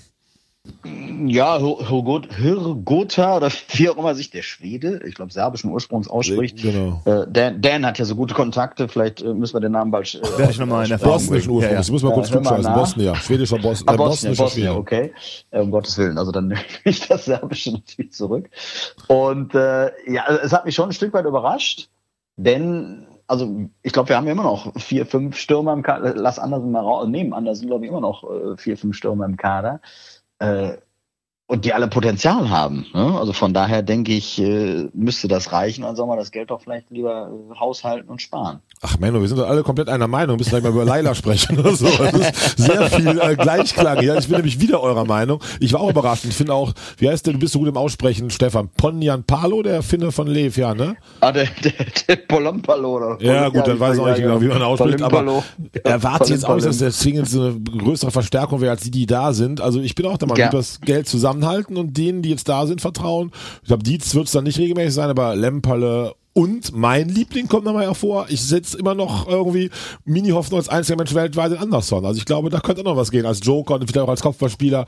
Ja, 1.27 1.59
Hirgota 1.59 3.37
oder 3.37 3.51
wie 3.73 3.89
auch 3.89 3.97
immer 3.97 4.15
sich 4.15 4.31
der 4.31 4.43
Schwede, 4.43 5.01
ich 5.07 5.15
glaube 5.15 5.33
serbischen 5.33 5.71
Ursprungs 5.71 6.09
ausspricht. 6.09 6.61
Genau. 6.61 7.03
Äh, 7.07 7.27
Dan, 7.31 7.63
Dan, 7.63 7.87
hat 7.87 7.99
ja 7.99 8.05
so 8.05 8.15
gute 8.15 8.35
Kontakte, 8.35 8.89
vielleicht 8.89 9.23
äh, 9.23 9.33
müssen 9.33 9.55
wir 9.55 9.61
den 9.61 9.73
Namen 9.73 9.91
bald. 9.91 10.15
Äh, 10.15 10.39
Werde 10.39 10.53
ich 10.53 10.59
nochmal 10.59 10.85
in 10.85 10.91
der 10.91 10.99
Bosnischen 10.99 11.51
Ursprungs. 11.51 11.65
Ja, 11.65 11.81
ja. 11.81 11.93
muss 11.93 12.03
mal 12.03 12.13
kurz 12.13 12.31
ja, 12.31 12.45
scheißen. 12.45 12.75
Bosnien, 12.75 13.15
schwedischer 13.17 13.59
Bosnien. 13.59 13.89
Ah, 13.89 13.97
Bosnien, 13.97 14.37
Bosnien, 14.37 14.69
okay. 14.71 15.13
Äh, 15.51 15.61
um 15.61 15.71
Gottes 15.71 15.97
Willen, 15.97 16.19
also 16.19 16.31
dann 16.31 16.49
nehme 16.49 16.61
ich 16.85 17.09
das 17.09 17.25
Serbische 17.25 17.73
natürlich 17.73 18.13
zurück. 18.13 18.51
Und 19.09 19.55
äh, 19.55 19.91
ja, 20.13 20.27
es 20.43 20.53
hat 20.53 20.67
mich 20.67 20.75
schon 20.75 20.91
ein 20.91 20.93
Stück 20.93 21.15
weit 21.15 21.25
überrascht, 21.25 21.89
denn 22.45 23.07
also 23.31 23.71
ich 23.83 23.93
glaube, 23.93 24.09
wir 24.09 24.17
haben 24.17 24.27
immer 24.27 24.43
noch 24.43 24.75
vier, 24.81 25.07
fünf 25.07 25.37
Stürmer 25.37 25.73
im 25.73 25.83
Kader. 25.83 26.15
Lass 26.17 26.41
Andersen 26.41 26.73
mal 26.73 26.81
raus, 26.81 27.07
nehmen 27.07 27.33
Andersen, 27.33 27.69
glaube 27.69 27.85
ich, 27.85 27.91
immer 27.91 28.01
noch 28.01 28.25
äh, 28.29 28.57
vier, 28.57 28.77
fünf 28.77 28.97
Stürmer 28.97 29.25
im 29.25 29.37
Kader. 29.37 29.81
Äh, 30.41 30.79
und 31.51 31.65
die 31.65 31.75
alle 31.75 31.89
Potenzial 31.89 32.49
haben. 32.49 32.87
Ne? 32.95 33.19
Also 33.19 33.33
von 33.33 33.53
daher 33.53 33.83
denke 33.83 34.13
ich, 34.13 34.41
äh, 34.41 34.89
müsste 34.95 35.27
das 35.27 35.51
reichen. 35.51 35.83
Dann 35.83 35.97
soll 35.97 36.07
man 36.07 36.17
das 36.17 36.31
Geld 36.31 36.51
doch 36.53 36.61
vielleicht 36.63 36.91
lieber 36.91 37.29
äh, 37.29 37.59
haushalten 37.59 38.09
und 38.09 38.23
sparen. 38.23 38.61
Ach 38.83 38.99
Menno, 39.01 39.21
wir 39.21 39.27
sind 39.27 39.37
doch 39.37 39.49
alle 39.49 39.65
komplett 39.65 39.89
einer 39.89 40.07
Meinung. 40.07 40.37
Müssen 40.37 40.51
gleich 40.51 40.63
mal 40.63 40.71
über 40.71 40.85
Leila 40.85 41.13
sprechen 41.13 41.59
oder 41.59 41.75
so. 41.75 41.87
Das 41.87 42.15
ist 42.15 42.59
sehr 42.59 42.89
viel 42.89 43.21
äh, 43.21 43.35
Gleichklang. 43.35 44.01
Ja, 44.01 44.17
ich 44.17 44.29
bin 44.29 44.37
nämlich 44.37 44.61
wieder 44.61 44.81
eurer 44.81 45.05
Meinung. 45.05 45.43
Ich 45.59 45.73
war 45.73 45.81
auch 45.81 45.91
überrascht. 45.91 46.25
Ich 46.25 46.35
finde 46.35 46.55
auch, 46.55 46.73
wie 46.99 47.09
heißt 47.09 47.27
der, 47.27 47.33
du 47.33 47.41
bist 47.41 47.53
so 47.53 47.59
gut 47.59 47.69
im 47.69 47.77
Aussprechen, 47.77 48.31
Stefan. 48.31 48.69
Ponyan 48.69 49.25
Palo, 49.25 49.63
der 49.65 49.83
Finne 49.83 50.13
von 50.13 50.29
Lev, 50.29 50.57
ja, 50.57 50.73
ne? 50.73 50.95
Ah, 51.19 51.33
der, 51.33 51.49
der, 51.65 51.73
der 52.07 52.17
Polompalo. 52.17 52.97
Oder? 52.97 53.19
Ja, 53.21 53.49
gut, 53.49 53.67
dann 53.67 53.81
weiß 53.81 53.97
ich 53.97 54.01
auch 54.01 54.07
nicht 54.07 54.23
genau, 54.23 54.41
wie 54.41 54.47
man 54.47 54.63
ausspricht. 54.63 55.03
Aber 55.03 55.43
erwartet 55.83 56.29
jetzt 56.29 56.47
auch 56.47 56.55
nicht, 56.55 56.69
dass 56.69 56.79
der 56.79 56.93
zwingend 56.93 57.29
eine 57.35 57.59
größere 57.59 58.13
Verstärkung 58.13 58.61
wäre, 58.61 58.71
als 58.71 58.83
die, 58.83 58.93
die 58.93 59.07
da 59.07 59.33
sind. 59.33 59.61
Also 59.61 59.81
ich 59.81 59.97
bin 59.97 60.07
auch 60.07 60.17
der 60.17 60.29
Meinung, 60.29 60.45
ja. 60.45 60.49
das 60.49 60.81
Geld 60.81 61.09
zusammenhalten 61.41 61.77
und 61.77 61.97
denen 61.97 62.23
die 62.23 62.31
jetzt 62.31 62.49
da 62.49 62.67
sind, 62.67 62.81
vertrauen. 62.81 63.33
Ich 63.63 63.69
glaube, 63.69 63.83
Dietz 63.83 64.15
wird 64.15 64.27
es 64.27 64.33
dann 64.33 64.45
nicht 64.45 64.59
regelmäßig 64.59 64.95
sein, 64.95 65.11
aber 65.11 65.35
Lemperle 65.35 66.15
und 66.33 66.77
mein 66.77 67.09
Liebling 67.09 67.49
kommt 67.49 67.65
nochmal 67.65 67.87
hervor. 67.87 68.27
Ich 68.29 68.41
setze 68.41 68.79
immer 68.79 68.95
noch 68.95 69.27
irgendwie 69.27 69.69
Mini-Hoffnung 70.05 70.61
als 70.61 70.69
einziger 70.69 70.97
Mensch 70.97 71.13
weltweit 71.13 71.51
in 71.53 71.59
Anderson. 71.59 72.05
Also 72.05 72.19
ich 72.19 72.25
glaube, 72.25 72.51
da 72.51 72.61
könnte 72.61 72.85
noch 72.85 72.97
was 72.97 73.11
gehen 73.11 73.27
als 73.27 73.41
Joker 73.43 73.75
und 73.75 73.91
vielleicht 73.91 74.05
auch 74.05 74.09
als 74.09 74.23
Kopfballspieler. 74.23 74.87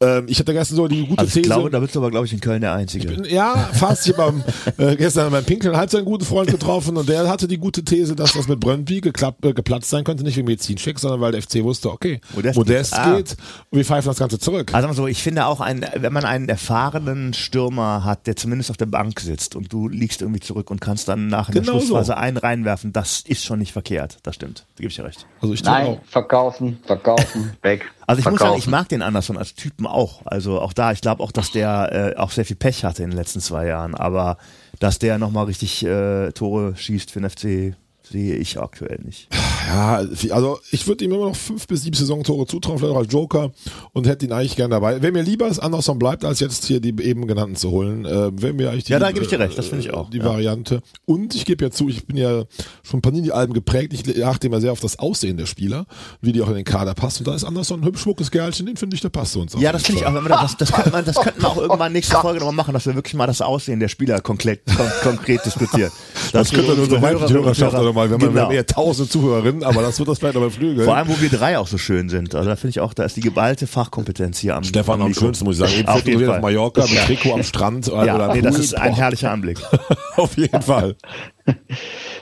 Ähm, 0.00 0.26
ich 0.28 0.38
hatte 0.38 0.52
gestern 0.52 0.76
so 0.76 0.86
die 0.86 1.04
gute 1.04 1.18
also 1.18 1.28
ich 1.28 1.34
These. 1.34 1.48
Glaube, 1.48 1.70
da 1.70 1.80
bist 1.80 1.96
du 1.96 1.98
aber, 1.98 2.12
glaube 2.12 2.26
ich, 2.26 2.32
in 2.32 2.40
Köln 2.40 2.60
der 2.60 2.74
Einzige. 2.74 3.08
Bin, 3.08 3.24
ja, 3.24 3.70
fast. 3.72 4.06
Ich 4.06 4.16
habe 4.16 4.44
äh, 4.78 4.94
gestern 4.94 5.32
beim 5.32 5.44
Pinkeln 5.44 5.76
halt 5.76 5.90
seinen 5.90 6.04
guten 6.04 6.24
Freund 6.24 6.48
getroffen 6.48 6.96
und 6.96 7.08
der 7.08 7.28
hatte 7.28 7.48
die 7.48 7.58
gute 7.58 7.82
These, 7.82 8.14
dass 8.14 8.34
das 8.34 8.46
mit 8.46 8.60
Brøndby 8.60 9.00
geklappt, 9.00 9.44
äh, 9.44 9.52
geplatzt 9.52 9.90
sein 9.90 10.04
könnte. 10.04 10.22
Nicht 10.22 10.36
wegen 10.36 10.46
Medizincheck, 10.46 11.00
sondern 11.00 11.20
weil 11.20 11.32
der 11.32 11.42
FC 11.42 11.64
wusste, 11.64 11.90
okay, 11.90 12.20
Modest, 12.36 12.56
Modest 12.56 12.94
ah. 12.94 13.16
geht 13.16 13.36
und 13.70 13.78
wir 13.78 13.84
pfeifen 13.84 14.10
das 14.10 14.18
Ganze 14.18 14.38
zurück. 14.38 14.72
Also 14.72 14.92
so, 14.92 15.08
ich 15.08 15.24
finde 15.24 15.46
auch, 15.46 15.60
ein, 15.60 15.84
wenn 15.96 16.12
man 16.12 16.24
einen 16.24 16.48
erfahrenen 16.48 17.34
Stürmer 17.34 18.04
hat, 18.04 18.28
der 18.28 18.36
zumindest 18.36 18.70
auf 18.70 18.76
der 18.76 18.86
Bank 18.86 19.18
sitzt 19.18 19.56
und 19.56 19.72
du 19.72 19.88
liegst 19.88 20.22
irgendwie 20.22 20.40
zurück 20.40 20.70
und 20.70 20.83
kannst 20.84 21.08
dann 21.08 21.26
nach 21.28 21.50
genau 21.50 21.64
der 21.64 21.72
Schlussphase 21.80 22.06
so. 22.06 22.14
einen 22.14 22.36
reinwerfen, 22.36 22.92
das 22.92 23.20
ist 23.20 23.44
schon 23.44 23.58
nicht 23.58 23.72
verkehrt. 23.72 24.18
Das 24.22 24.34
stimmt. 24.36 24.66
Da 24.76 24.82
gebe 24.82 24.88
ich 24.88 24.96
dir 24.96 25.04
recht. 25.04 25.26
Also 25.40 25.54
ich 25.54 25.64
Nein, 25.64 25.86
auch. 25.86 26.04
verkaufen, 26.04 26.78
verkaufen, 26.86 27.52
weg. 27.62 27.90
Also 28.06 28.18
ich 28.18 28.22
verkaufen. 28.22 28.30
muss 28.30 28.40
sagen, 28.40 28.58
ich 28.58 28.66
mag 28.66 28.88
den 28.88 29.02
Anderson 29.02 29.36
als 29.38 29.54
Typen 29.54 29.86
auch. 29.86 30.22
Also 30.26 30.60
auch 30.60 30.72
da, 30.72 30.92
ich 30.92 31.00
glaube 31.00 31.22
auch, 31.22 31.32
dass 31.32 31.50
der 31.50 32.14
äh, 32.14 32.18
auch 32.18 32.30
sehr 32.30 32.44
viel 32.44 32.56
Pech 32.56 32.84
hatte 32.84 33.02
in 33.02 33.10
den 33.10 33.18
letzten 33.18 33.40
zwei 33.40 33.66
Jahren, 33.66 33.94
aber 33.94 34.36
dass 34.78 34.98
der 34.98 35.18
nochmal 35.18 35.46
richtig 35.46 35.84
äh, 35.84 36.30
Tore 36.32 36.76
schießt 36.76 37.10
für 37.10 37.20
den 37.20 37.30
FC, 37.30 37.76
sehe 38.10 38.36
ich 38.36 38.58
aktuell 38.60 39.00
nicht. 39.04 39.28
Ja, 39.66 40.04
also 40.30 40.58
ich 40.70 40.86
würde 40.86 41.04
ihm 41.04 41.12
immer 41.12 41.28
noch 41.28 41.36
fünf 41.36 41.66
bis 41.66 41.82
sieben 41.82 41.96
Saisontore 41.96 42.46
zutrauen, 42.46 42.78
vielleicht 42.78 42.94
auch 42.94 42.98
als 42.98 43.12
Joker 43.12 43.52
und 43.92 44.06
hätte 44.06 44.26
ihn 44.26 44.32
eigentlich 44.32 44.56
gern 44.56 44.70
dabei. 44.70 45.00
Wenn 45.00 45.14
mir 45.14 45.22
lieber 45.22 45.48
ist, 45.48 45.58
Anderson 45.58 45.98
bleibt, 45.98 46.24
als 46.24 46.40
jetzt 46.40 46.66
hier 46.66 46.80
die 46.80 46.94
eben 47.02 47.26
genannten 47.26 47.56
zu 47.56 47.70
holen, 47.70 48.04
äh, 48.04 48.30
wäre 48.40 48.52
mir 48.52 48.70
eigentlich 48.70 48.84
die, 48.84 48.92
Ja, 48.92 48.98
da 48.98 49.10
gebe 49.10 49.24
ich 49.24 49.30
dir 49.30 49.38
recht, 49.38 49.56
das 49.56 49.66
finde 49.66 49.84
ich 49.84 49.92
auch. 49.92 50.10
Die 50.10 50.18
ja. 50.18 50.24
Variante. 50.24 50.82
Und 51.06 51.34
ich 51.34 51.44
gebe 51.44 51.64
ja 51.64 51.70
zu, 51.70 51.88
ich 51.88 52.06
bin 52.06 52.16
ja 52.16 52.44
schon 52.82 53.00
Panini-Alben 53.00 53.54
geprägt, 53.54 53.92
ich 53.94 54.24
achte 54.24 54.46
immer 54.48 54.60
sehr 54.60 54.72
auf 54.72 54.80
das 54.80 54.98
Aussehen 54.98 55.36
der 55.36 55.46
Spieler, 55.46 55.86
wie 56.20 56.32
die 56.32 56.42
auch 56.42 56.48
in 56.48 56.56
den 56.56 56.64
Kader 56.64 56.94
passt. 56.94 57.20
Und 57.20 57.28
da 57.28 57.34
ist 57.34 57.44
Anderson 57.44 57.80
ein 57.80 57.86
hübsch 57.86 58.02
schmuckes 58.02 58.30
Gerlchen, 58.30 58.66
den 58.66 58.76
finde 58.76 58.96
ich, 58.96 59.00
der 59.00 59.08
passt 59.08 59.32
zu 59.32 59.40
uns 59.40 59.54
auch. 59.54 59.60
Ja, 59.60 59.72
das 59.72 59.82
finde 59.82 60.02
ich 60.02 60.06
auch. 60.06 60.12
Das, 60.14 60.56
das, 60.56 60.72
könnte 60.72 60.90
man, 60.90 61.04
das 61.04 61.16
könnten 61.16 61.40
wir 61.40 61.48
auch 61.48 61.56
irgendwann 61.56 61.92
nächste 61.92 62.16
Folge 62.16 62.40
nochmal 62.40 62.54
machen, 62.54 62.74
dass 62.74 62.84
wir 62.86 62.94
wirklich 62.94 63.14
mal 63.14 63.26
das 63.26 63.40
Aussehen 63.40 63.80
der 63.80 63.88
Spieler 63.88 64.20
konkret, 64.20 64.60
kon 64.76 64.86
konkret 65.02 65.44
diskutieren. 65.44 65.90
Das, 66.32 66.32
das 66.32 66.50
könnte 66.50 66.72
dann 66.72 66.80
unsere 66.80 67.00
weibliche 67.00 67.34
Hörerschaft 67.34 67.74
auch 67.74 67.93
nochmal, 67.94 68.10
wenn 68.10 68.20
man 68.20 68.34
genau. 68.34 68.48
mehr 68.48 68.66
tausend 68.66 69.10
Zuhörerinnen, 69.10 69.62
aber 69.62 69.82
das 69.82 69.98
wird 69.98 70.08
das 70.08 70.18
vielleicht 70.18 70.34
noch 70.34 70.50
Flügel. 70.50 70.84
Vor 70.84 70.96
allem, 70.96 71.08
wo 71.08 71.20
wir 71.20 71.28
drei 71.28 71.58
auch 71.58 71.66
so 71.66 71.78
schön 71.78 72.08
sind. 72.08 72.34
Also 72.34 72.48
da 72.48 72.56
finde 72.56 72.70
ich 72.70 72.80
auch, 72.80 72.94
da 72.94 73.04
ist 73.04 73.16
die 73.16 73.20
geballte 73.20 73.66
Fachkompetenz 73.66 74.38
hier 74.38 74.56
am 74.56 74.64
Stefan 74.64 75.00
am 75.00 75.14
schönsten, 75.14 75.44
muss 75.44 75.58
ich 75.58 75.60
sagen. 75.60 75.78
Eben 75.78 75.88
auf, 75.88 76.06
jeden 76.06 76.26
Fall. 76.26 76.36
auf 76.36 76.42
Mallorca 76.42 76.82
mit 76.82 76.98
Trikot 77.06 77.34
am 77.34 77.42
Strand. 77.42 77.86
Ja, 77.86 78.14
oder 78.14 78.34
nee, 78.34 78.42
das 78.42 78.58
ist 78.58 78.74
ein 78.74 78.94
herrlicher 78.94 79.30
Anblick. 79.30 79.58
auf 80.16 80.36
jeden 80.36 80.62
Fall. 80.62 80.96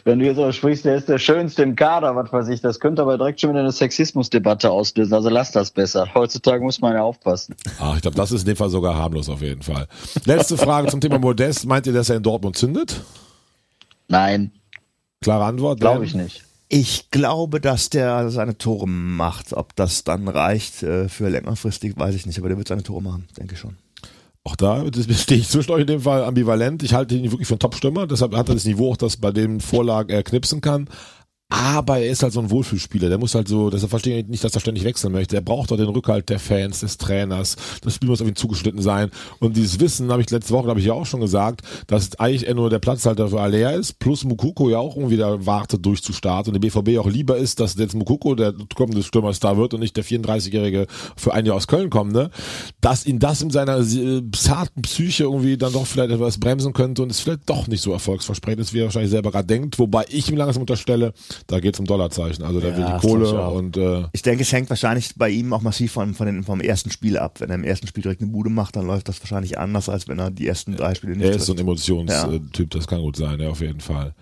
Wenn 0.04 0.18
du 0.18 0.26
jetzt 0.26 0.37
so 0.37 0.50
sprichst, 0.50 0.85
der 0.85 0.96
ist 0.96 1.08
der 1.08 1.18
Schönste 1.18 1.62
im 1.62 1.76
Kader, 1.76 2.16
was 2.16 2.32
weiß 2.32 2.48
ich, 2.48 2.61
das 2.61 2.80
könnte 2.80 3.02
aber 3.02 3.16
direkt 3.18 3.40
schon 3.40 3.50
wieder 3.50 3.61
eine 3.61 3.70
Sexismusdebatte 3.70 4.70
auslösen. 4.70 5.14
Also 5.14 5.28
lass 5.28 5.52
das 5.52 5.70
besser. 5.70 6.08
Heutzutage 6.14 6.62
muss 6.62 6.80
man 6.80 6.94
ja 6.94 7.02
aufpassen. 7.02 7.54
Ach, 7.80 7.94
ich 7.96 8.02
glaube, 8.02 8.16
das 8.16 8.32
ist 8.32 8.42
in 8.42 8.48
dem 8.48 8.56
Fall 8.56 8.70
sogar 8.70 8.96
harmlos 8.96 9.28
auf 9.28 9.42
jeden 9.42 9.62
Fall. 9.62 9.87
Letzte 10.24 10.56
Frage 10.56 10.88
zum 10.88 11.00
Thema 11.00 11.18
Modest. 11.18 11.66
Meint 11.66 11.87
ihr, 11.87 11.92
dass 11.92 12.11
er 12.11 12.16
in 12.16 12.22
Dortmund 12.22 12.56
zündet? 12.56 13.00
Nein. 14.08 14.50
Klare 15.22 15.44
Antwort? 15.44 15.80
Glaube 15.80 16.04
ich 16.04 16.14
nicht. 16.14 16.44
Ich 16.68 17.11
glaube, 17.11 17.61
dass 17.61 17.90
der 17.90 18.30
seine 18.30 18.56
Tore 18.56 18.88
macht. 18.88 19.52
Ob 19.52 19.76
das 19.76 20.04
dann 20.04 20.26
reicht 20.26 20.82
äh, 20.82 21.08
für 21.08 21.28
längerfristig, 21.28 21.98
weiß 21.98 22.14
ich 22.14 22.26
nicht. 22.26 22.38
Aber 22.38 22.48
der 22.48 22.56
wird 22.56 22.68
seine 22.68 22.82
Tore 22.82 23.02
machen, 23.02 23.28
denke 23.37 23.54
ich 23.54 23.61
schon. 23.61 23.76
Auch 24.44 24.56
da 24.56 24.85
stehe 24.92 25.40
ich 25.40 25.48
zwischen 25.48 25.70
euch 25.70 25.82
in 25.82 25.87
dem 25.87 26.00
Fall 26.00 26.24
ambivalent. 26.24 26.82
Ich 26.82 26.94
halte 26.94 27.14
ihn 27.14 27.30
wirklich 27.30 27.46
für 27.46 27.54
einen 27.54 27.61
Top-Stürmer. 27.61 28.06
Deshalb 28.06 28.35
hat 28.35 28.48
er 28.48 28.54
das 28.54 28.64
Niveau, 28.64 28.92
auch 28.92 28.96
das 28.96 29.16
bei 29.16 29.30
den 29.30 29.61
Vorlagen 29.61 30.11
er 30.11 30.22
knipsen 30.22 30.61
kann. 30.61 30.88
Aber 31.53 31.99
er 31.99 32.11
ist 32.11 32.23
halt 32.23 32.33
so 32.33 32.41
ein 32.41 32.51
Wohlfühlspieler. 32.51 33.11
Der 33.11 33.19
muss 33.19 33.35
halt 33.35 33.47
so, 33.47 33.69
deshalb 33.69 33.91
verstehe 33.91 34.21
ich 34.21 34.27
nicht, 34.27 34.43
dass 34.43 34.55
er 34.55 34.61
ständig 34.61 34.85
wechseln 34.85 35.12
möchte. 35.12 35.37
Er 35.37 35.43
braucht 35.43 35.71
doch 35.71 35.77
den 35.77 35.91
Rückhalt 35.91 36.31
der 36.31 36.38
Fans, 36.38 36.81
des 36.81 36.97
Trainers. 36.97 37.57
Das 37.83 37.95
Spiel 37.95 38.09
muss 38.09 38.23
auf 38.23 38.29
ihn 38.29 38.37
zugeschnitten 38.37 38.81
sein. 38.81 39.11
Und 39.38 39.55
dieses 39.55 39.79
Wissen, 39.79 40.11
habe 40.11 40.23
ich 40.23 40.31
letzte 40.31 40.55
Woche, 40.55 40.65
glaube 40.65 40.81
ich, 40.81 40.87
ja 40.87 40.95
auch 40.95 41.05
schon 41.05 41.21
gesagt, 41.21 41.61
dass 41.88 42.19
eigentlich 42.19 42.53
nur 42.55 42.71
der 42.71 42.79
Platzhalter 42.79 43.29
für 43.29 43.41
Alea 43.43 43.73
ist, 43.73 43.99
plus 43.99 44.25
Mukoko 44.25 44.71
ja 44.71 44.79
auch 44.79 44.97
irgendwie 44.97 45.19
da 45.19 45.45
wartet 45.45 45.85
durchzustarten 45.85 46.55
und 46.55 46.62
der 46.62 46.71
BVB 46.71 46.99
auch 46.99 47.11
lieber 47.11 47.37
ist, 47.37 47.61
dass 47.61 47.77
jetzt 47.77 47.95
Mukoko 47.95 48.35
der 48.35 48.55
kommende 48.75 49.03
Stürmerstar 49.03 49.59
wird 49.59 49.75
und 49.75 49.81
nicht 49.81 49.97
der 49.99 50.05
34-Jährige 50.05 50.87
für 51.17 51.35
ein 51.35 51.45
Jahr 51.45 51.57
aus 51.57 51.67
Köln 51.67 51.91
kommt, 51.91 52.12
ne? 52.12 52.31
Dass 52.81 53.05
ihn 53.05 53.19
das 53.19 53.43
in 53.43 53.51
seiner 53.51 53.79
äh, 53.79 54.23
zarten 54.35 54.81
Psyche 54.81 55.25
irgendwie 55.25 55.59
dann 55.59 55.75
doch 55.75 55.87
vielleicht 55.87 56.12
etwas 56.12 56.41
bremsen 56.41 56.73
könnte 56.73 57.03
und 57.03 57.11
es 57.11 57.21
vielleicht 57.21 57.51
doch 57.51 57.67
nicht 57.67 57.83
so 57.83 57.93
erfolgsversprechend 57.93 58.61
ist, 58.61 58.73
wie 58.73 58.81
er 58.81 58.85
wahrscheinlich 58.85 59.11
selber 59.11 59.31
gerade 59.31 59.47
denkt. 59.47 59.79
Wobei 59.79 60.07
ich 60.09 60.31
ihm 60.31 60.37
langsam 60.38 60.62
unterstelle, 60.62 61.12
da 61.46 61.61
geht 61.61 61.74
es 61.74 61.81
um 61.81 61.87
Dollarzeichen. 61.87 62.44
Also 62.44 62.61
der 62.61 62.70
ja, 62.70 62.76
will 62.78 62.85
die 62.85 63.07
Kohle 63.07 63.48
und 63.50 63.76
äh, 63.76 64.05
ich 64.12 64.22
denke, 64.22 64.42
es 64.42 64.52
hängt 64.52 64.70
wahrscheinlich 64.70 65.14
bei 65.16 65.31
ihm 65.31 65.52
auch 65.52 65.62
massiv 65.62 65.92
von, 65.92 66.14
von 66.14 66.26
den, 66.26 66.44
vom 66.44 66.61
ersten 66.61 66.90
Spiel 66.90 67.18
ab. 67.18 67.40
Wenn 67.40 67.50
er 67.50 67.57
im 67.57 67.64
ersten 67.64 67.87
Spiel 67.87 68.02
direkt 68.02 68.22
eine 68.22 68.31
Bude 68.31 68.50
macht, 68.50 68.76
dann 68.76 68.87
läuft 68.87 69.09
das 69.09 69.20
wahrscheinlich 69.20 69.59
anders, 69.59 69.88
als 69.88 70.09
wenn 70.09 70.18
er 70.18 70.31
die 70.31 70.46
ersten 70.46 70.76
drei 70.76 70.94
Spiele 70.94 71.16
nicht 71.16 71.26
Er 71.26 71.37
ist 71.37 71.46
so 71.46 71.52
ein 71.52 71.59
Emotionstyp, 71.59 72.59
ja. 72.59 72.64
das 72.70 72.87
kann 72.87 73.00
gut 73.00 73.16
sein, 73.16 73.40
ja, 73.40 73.50
auf 73.50 73.61
jeden 73.61 73.81
Fall. 73.81 74.14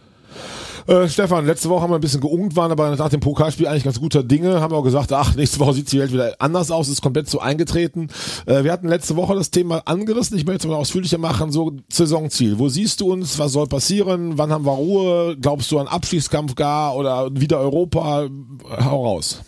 Äh, 0.87 1.09
Stefan, 1.09 1.47
letzte 1.47 1.69
Woche 1.69 1.83
haben 1.83 1.91
wir 1.91 1.97
ein 1.97 2.01
bisschen 2.01 2.21
geungt, 2.21 2.57
waren 2.57 2.73
aber 2.73 2.95
nach 2.97 3.09
dem 3.09 3.21
Pokalspiel 3.21 3.67
eigentlich 3.67 3.85
ganz 3.85 4.01
guter 4.01 4.23
Dinge, 4.23 4.61
haben 4.61 4.75
auch 4.75 4.83
gesagt, 4.83 5.13
ach, 5.13 5.35
nächste 5.37 5.61
Woche 5.61 5.75
sieht 5.75 5.93
die 5.93 5.99
Welt 5.99 6.13
wieder 6.13 6.35
anders 6.39 6.71
aus, 6.71 6.89
ist 6.89 7.03
komplett 7.03 7.29
so 7.29 7.39
eingetreten. 7.39 8.09
Äh, 8.47 8.65
wir 8.65 8.73
hatten 8.73 8.89
letzte 8.89 9.17
Woche 9.17 9.35
das 9.35 9.51
Thema 9.51 9.83
angerissen, 9.87 10.37
ich 10.37 10.47
möchte 10.47 10.67
es 10.67 10.71
mal 10.71 10.77
ausführlicher 10.77 11.19
machen, 11.19 11.53
so 11.53 11.73
Saisonziel. 11.93 12.59
Wo 12.59 12.69
siehst 12.69 13.01
du 13.01 13.13
uns, 13.13 13.39
was 13.39 13.53
soll 13.53 13.67
passieren, 13.67 14.39
wann 14.39 14.51
haben 14.51 14.65
wir 14.65 14.73
Ruhe, 14.73 15.37
glaubst 15.41 15.71
du 15.71 15.79
an 15.79 15.87
Abschießkampf 15.87 16.55
gar 16.55 16.97
oder 16.97 17.29
wieder 17.33 17.61
Europa? 17.61 18.29
Hau 18.85 19.07
raus. 19.07 19.43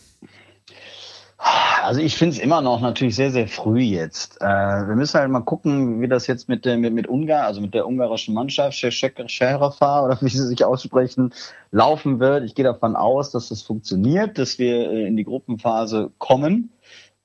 Also 1.82 2.00
ich 2.00 2.16
finde 2.16 2.36
es 2.36 2.42
immer 2.42 2.60
noch 2.60 2.80
natürlich 2.80 3.16
sehr, 3.16 3.32
sehr 3.32 3.48
früh 3.48 3.80
jetzt. 3.80 4.40
Äh, 4.40 4.46
wir 4.46 4.94
müssen 4.94 5.18
halt 5.18 5.30
mal 5.30 5.40
gucken, 5.40 6.00
wie 6.00 6.06
das 6.06 6.28
jetzt 6.28 6.48
mit, 6.48 6.64
der, 6.64 6.78
mit, 6.78 6.94
mit 6.94 7.08
Ungarn, 7.08 7.44
also 7.44 7.60
mit 7.60 7.74
der 7.74 7.86
ungarischen 7.86 8.34
Mannschaft, 8.34 8.76
Sherafa 8.76 10.04
oder 10.04 10.18
wie 10.22 10.28
sie 10.28 10.46
sich 10.46 10.64
aussprechen, 10.64 11.34
laufen 11.72 12.20
wird. 12.20 12.44
Ich 12.44 12.54
gehe 12.54 12.64
davon 12.64 12.94
aus, 12.94 13.32
dass 13.32 13.48
das 13.48 13.62
funktioniert, 13.62 14.38
dass 14.38 14.60
wir 14.60 14.90
äh, 14.90 15.06
in 15.06 15.16
die 15.16 15.24
Gruppenphase 15.24 16.12
kommen. 16.18 16.70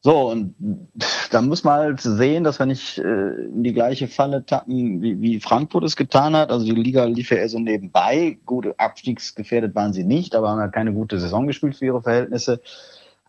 So, 0.01 0.31
und 0.31 0.55
da 1.31 1.41
muss 1.41 1.63
man 1.63 1.79
halt 1.79 2.01
sehen, 2.01 2.43
dass 2.43 2.59
wir 2.59 2.65
nicht 2.65 2.97
äh, 2.97 3.01
in 3.01 3.63
die 3.63 3.73
gleiche 3.73 4.07
Falle 4.07 4.45
tappen, 4.45 5.01
wie, 5.01 5.21
wie 5.21 5.39
Frankfurt 5.39 5.83
es 5.83 5.95
getan 5.95 6.35
hat. 6.35 6.49
Also 6.49 6.65
die 6.65 6.71
Liga 6.71 7.05
lief 7.05 7.29
ja 7.29 7.37
eher 7.37 7.49
so 7.49 7.59
nebenbei. 7.59 8.37
Gut, 8.45 8.67
abstiegsgefährdet 8.77 9.75
waren 9.75 9.93
sie 9.93 10.03
nicht, 10.03 10.33
aber 10.33 10.49
haben 10.49 10.59
ja 10.59 10.67
keine 10.69 10.93
gute 10.93 11.19
Saison 11.19 11.45
gespielt 11.45 11.75
für 11.75 11.85
ihre 11.85 12.01
Verhältnisse. 12.01 12.61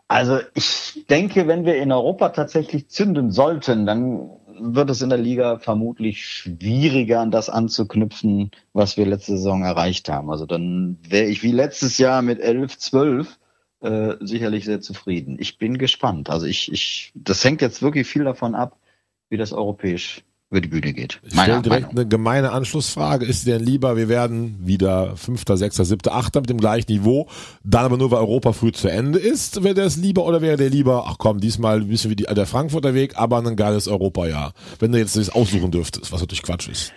Also 0.09 0.41
ich 0.55 1.05
denke, 1.11 1.47
wenn 1.47 1.67
wir 1.67 1.77
in 1.77 1.93
Europa 1.93 2.31
tatsächlich 2.31 2.89
zünden 2.89 3.31
sollten, 3.31 3.85
dann 3.85 4.31
wird 4.59 4.91
es 4.91 5.03
in 5.03 5.11
der 5.11 5.19
Liga 5.19 5.59
vermutlich 5.59 6.25
schwieriger, 6.27 7.21
an 7.21 7.31
das 7.31 7.51
anzuknüpfen, 7.51 8.51
was 8.73 8.97
wir 8.97 9.07
letzte 9.07 9.33
Saison 9.33 9.63
erreicht 9.63 10.09
haben. 10.09 10.31
Also 10.31 10.47
dann 10.47 10.99
wäre 11.07 11.27
ich 11.27 11.43
wie 11.43 11.53
letztes 11.53 11.99
Jahr 11.99 12.23
mit 12.23 12.41
11, 12.41 12.79
12 12.79 13.39
äh, 13.81 14.15
sicherlich 14.21 14.65
sehr 14.65 14.81
zufrieden. 14.81 15.37
Ich 15.39 15.59
bin 15.59 15.79
gespannt. 15.79 16.31
Also 16.31 16.47
ich, 16.47 16.73
ich, 16.73 17.13
das 17.15 17.45
hängt 17.45 17.61
jetzt 17.61 17.83
wirklich 17.83 18.07
viel 18.07 18.25
davon 18.25 18.55
ab, 18.55 18.79
wie 19.29 19.37
das 19.37 19.53
europäisch 19.53 20.25
über 20.51 20.61
die 20.63 20.69
Bühne 20.69 20.93
geht. 20.95 21.21
Ich 21.25 21.33
stelle 21.33 21.61
direkt 21.61 21.89
Meinung. 21.89 21.99
eine 21.99 22.09
gemeine 22.09 22.53
Anschlussfrage. 22.53 23.27
Ist 23.27 23.47
dir 23.47 23.59
denn 23.59 23.67
lieber, 23.67 23.97
wir 23.97 24.09
werden 24.09 24.59
wieder 24.61 25.17
Fünfter, 25.17 25.59
Sechster, 25.59 25.85
Siebter, 25.85 26.15
Achter 26.15 26.41
mit 26.41 26.49
dem 26.49 26.59
gleichen 26.59 26.91
Niveau, 26.91 27.29
dann 27.65 27.85
aber 27.85 27.99
nur, 27.99 28.11
weil 28.11 28.21
Europa 28.21 28.53
früh 28.55 28.73
zu 28.73 28.89
Ende 28.89 29.19
ist? 29.19 29.63
Wäre 29.63 29.75
das 29.75 29.97
lieber 29.97 30.25
oder 30.25 30.41
wäre 30.41 30.57
der 30.57 30.71
lieber, 30.71 31.05
ach 31.07 31.17
komm, 31.19 31.41
diesmal 31.41 31.81
ein 31.81 31.89
bisschen 31.89 32.11
wie 32.11 32.17
die, 32.17 32.25
der 32.25 32.47
Frankfurter 32.47 32.95
Weg, 32.95 33.19
aber 33.19 33.39
ein 33.39 33.57
geiles 33.57 33.89
Europajahr? 33.89 34.55
Wenn 34.79 34.93
du 34.93 34.99
jetzt 34.99 35.17
das 35.17 35.29
aussuchen 35.29 35.71
dürftest, 35.71 36.13
was 36.13 36.21
natürlich 36.21 36.43
Quatsch 36.43 36.69
ist. 36.69 36.93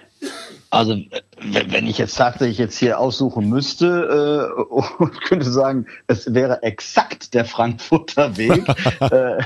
Also 0.70 0.96
wenn 1.42 1.86
ich 1.88 1.98
jetzt 1.98 2.16
sagte, 2.16 2.48
ich 2.48 2.58
jetzt 2.58 2.78
hier 2.78 2.98
aussuchen 2.98 3.50
müsste 3.50 4.56
äh, 4.58 4.62
und 5.04 5.22
könnte 5.26 5.52
sagen, 5.52 5.88
es 6.08 6.34
wäre 6.34 6.64
exakt 6.64 7.34
der 7.34 7.44
Frankfurter 7.44 8.38
Weg, 8.38 8.64
äh, 9.02 9.44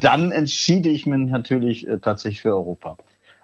dann 0.00 0.30
entschiede 0.30 0.90
ich 0.90 1.06
mich 1.06 1.28
natürlich 1.28 1.88
äh, 1.88 1.98
tatsächlich 1.98 2.42
für 2.42 2.54
Europa. 2.54 2.96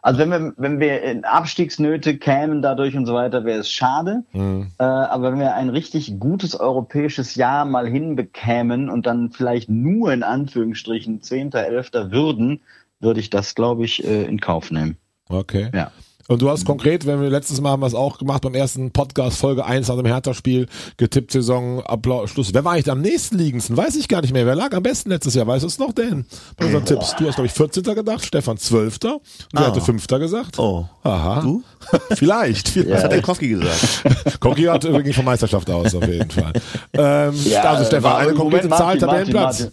Also 0.08 0.20
wenn 0.20 0.30
wir, 0.30 0.54
wenn 0.56 0.80
wir 0.80 1.02
in 1.02 1.26
Abstiegsnöte 1.26 2.16
kämen 2.16 2.62
dadurch 2.62 2.96
und 2.96 3.04
so 3.04 3.12
weiter, 3.12 3.44
wäre 3.44 3.58
es 3.58 3.70
schade. 3.70 4.24
Mhm. 4.32 4.68
Äh, 4.78 4.82
aber 4.82 5.32
wenn 5.32 5.38
wir 5.38 5.54
ein 5.54 5.68
richtig 5.68 6.18
gutes 6.18 6.58
europäisches 6.58 7.34
Jahr 7.34 7.66
mal 7.66 7.86
hinbekämen 7.86 8.88
und 8.88 9.04
dann 9.04 9.32
vielleicht 9.32 9.68
nur 9.68 10.10
in 10.14 10.22
Anführungsstrichen 10.22 11.20
Zehnter, 11.20 11.66
Elfter 11.66 12.10
würden, 12.10 12.62
würde 13.00 13.20
ich 13.20 13.28
das, 13.28 13.54
glaube 13.54 13.84
ich, 13.84 14.02
äh, 14.02 14.24
in 14.24 14.40
Kauf 14.40 14.70
nehmen. 14.70 14.96
Okay. 15.28 15.68
Ja. 15.74 15.92
Und 16.30 16.42
du 16.42 16.50
hast 16.50 16.66
konkret, 16.66 17.06
wenn 17.06 17.22
wir 17.22 17.30
letztes 17.30 17.58
Mal 17.62 17.70
haben 17.70 17.80
wir 17.80 17.86
es 17.86 17.94
auch 17.94 18.18
gemacht, 18.18 18.42
beim 18.42 18.52
ersten 18.52 18.90
Podcast 18.90 19.38
Folge 19.38 19.64
1 19.64 19.88
nach 19.88 19.96
dem 19.96 20.04
Hertha-Spiel, 20.04 20.66
getippt 20.98 21.32
Saison, 21.32 21.82
Applaus, 21.82 22.28
Schluss. 22.28 22.52
Wer 22.52 22.66
war 22.66 22.72
eigentlich 22.72 22.90
am 22.90 23.00
nächsten 23.00 23.38
liegendsten? 23.38 23.78
Weiß 23.78 23.96
ich 23.96 24.08
gar 24.08 24.20
nicht 24.20 24.34
mehr. 24.34 24.44
Wer 24.44 24.54
lag 24.54 24.74
am 24.74 24.82
besten 24.82 25.08
letztes 25.08 25.32
Jahr? 25.32 25.46
Weißt 25.46 25.62
du 25.62 25.68
es 25.68 25.78
noch, 25.78 25.92
denn? 25.92 26.26
Bei 26.58 26.66
unseren 26.66 26.84
Tipps. 26.84 27.16
Du 27.16 27.26
hast, 27.26 27.36
glaube 27.36 27.46
ich, 27.46 27.52
14. 27.52 27.82
gedacht, 27.82 28.26
Stefan 28.26 28.58
12. 28.58 28.98
Und 29.04 29.20
ah. 29.54 29.68
hatte 29.68 29.80
5. 29.80 30.06
gesagt? 30.06 30.58
Oh. 30.58 30.86
Aha. 31.02 31.40
Du? 31.40 31.62
vielleicht. 32.14 32.68
vielleicht. 32.68 32.90
Was 32.90 33.04
hat 33.04 33.12
der 33.12 33.22
Koski 33.22 33.48
gesagt? 33.48 34.40
Koski 34.40 34.64
hat 34.64 34.84
wirklich 34.84 35.16
von 35.16 35.24
Meisterschaft 35.24 35.70
aus, 35.70 35.94
auf 35.94 36.06
jeden 36.06 36.30
Fall. 36.30 36.52
Ähm, 36.92 37.34
ja, 37.46 37.62
also 37.62 37.86
Stefan, 37.86 38.16
eine 38.16 38.34
konkrete 38.34 38.68
Zahl, 38.68 38.98
Tabellenplatz. 38.98 39.60
Martin, 39.60 39.72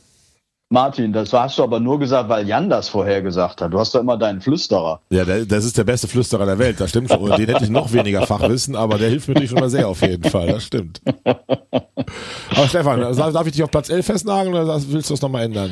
das 0.69 1.31
hast 1.31 1.57
du 1.59 1.63
aber 1.63 1.79
nur 1.79 1.99
gesagt, 1.99 2.27
weil 2.29 2.47
Jan 2.47 2.69
das 2.69 2.89
vorher 2.89 3.21
gesagt 3.21 3.61
hat. 3.61 3.71
Du 3.71 3.79
hast 3.79 3.93
doch 3.93 3.99
immer 3.99 4.17
deinen 4.17 4.41
Flüsterer. 4.41 4.99
Ja, 5.09 5.23
das 5.23 5.63
ist 5.65 5.77
der 5.77 5.83
beste 5.83 6.07
Flüsterer 6.07 6.45
der 6.45 6.57
Welt, 6.57 6.79
das 6.79 6.89
stimmt 6.89 7.09
schon. 7.11 7.29
Den 7.29 7.47
hätte 7.47 7.63
ich 7.63 7.69
noch 7.69 7.93
weniger 7.93 8.25
Fachwissen, 8.25 8.75
aber 8.75 8.97
der 8.97 9.09
hilft 9.09 9.27
mir 9.27 9.35
natürlich 9.35 9.51
schon 9.51 9.59
mal 9.59 9.69
sehr 9.69 9.87
auf 9.87 10.01
jeden 10.01 10.29
Fall, 10.29 10.47
das 10.47 10.63
stimmt. 10.63 11.01
Aber 12.51 12.67
Stefan, 12.67 12.99
darf 12.99 13.45
ich 13.47 13.53
dich 13.53 13.63
auf 13.63 13.71
Platz 13.71 13.89
11 13.89 14.05
festnageln 14.05 14.53
oder 14.53 14.81
willst 14.87 15.09
du 15.09 15.13
das 15.13 15.21
nochmal 15.21 15.43
ändern? 15.43 15.71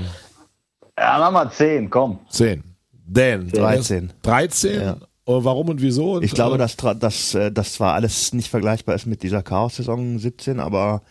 Ja, 0.97 1.17
mach 1.19 1.31
mal 1.31 1.51
10, 1.51 1.89
komm. 1.89 2.19
10. 2.29 2.63
Dan. 3.05 3.49
13. 3.49 4.11
13? 4.21 4.81
Ja. 4.81 4.97
Und 5.25 5.45
warum 5.45 5.69
und 5.69 5.81
wieso? 5.81 6.13
Und, 6.13 6.23
ich 6.23 6.33
glaube, 6.33 6.57
dass, 6.57 6.75
dass 6.75 7.33
äh, 7.33 7.51
das 7.51 7.73
zwar 7.73 7.93
alles 7.93 8.33
nicht 8.33 8.49
vergleichbar 8.49 8.95
ist 8.95 9.05
mit 9.05 9.23
dieser 9.23 9.41
Chaos-Saison 9.41 10.19
17, 10.19 10.59
aber 10.59 11.01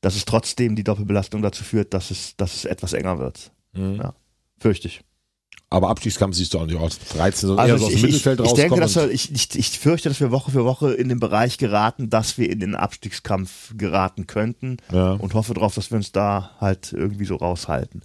dass 0.00 0.16
es 0.16 0.24
trotzdem 0.24 0.76
die 0.76 0.84
Doppelbelastung 0.84 1.42
dazu 1.42 1.64
führt, 1.64 1.94
dass 1.94 2.10
es, 2.10 2.36
dass 2.36 2.54
es 2.54 2.64
etwas 2.64 2.92
enger 2.92 3.18
wird. 3.18 3.52
Mhm. 3.72 3.96
Ja, 3.96 4.14
fürchte 4.58 4.88
ich. 4.88 5.02
Aber 5.72 5.88
Abstiegskampf 5.88 6.34
siehst 6.34 6.52
du 6.52 6.58
auch 6.58 6.66
nicht 6.66 6.76
aus. 6.76 6.98
13 6.98 7.48
so 7.48 7.56
also 7.56 7.72
eher 7.72 7.78
so 7.78 7.86
aus 7.86 7.92
dem 7.92 8.02
Mittelfeld 8.02 8.40
ich, 8.40 8.46
ich 8.46 8.52
denke, 8.54 8.80
dass 8.80 8.96
wir, 8.96 9.08
ich, 9.08 9.32
ich, 9.32 9.56
ich 9.56 9.78
fürchte, 9.78 10.08
dass 10.08 10.18
wir 10.18 10.32
Woche 10.32 10.50
für 10.50 10.64
Woche 10.64 10.92
in 10.92 11.08
den 11.08 11.20
Bereich 11.20 11.58
geraten, 11.58 12.10
dass 12.10 12.38
wir 12.38 12.50
in 12.50 12.58
den 12.58 12.74
Abstiegskampf 12.74 13.74
geraten 13.76 14.26
könnten 14.26 14.78
ja. 14.92 15.12
und 15.12 15.34
hoffe 15.34 15.54
darauf, 15.54 15.76
dass 15.76 15.92
wir 15.92 15.96
uns 15.96 16.10
da 16.10 16.56
halt 16.60 16.92
irgendwie 16.92 17.24
so 17.24 17.36
raushalten. 17.36 18.02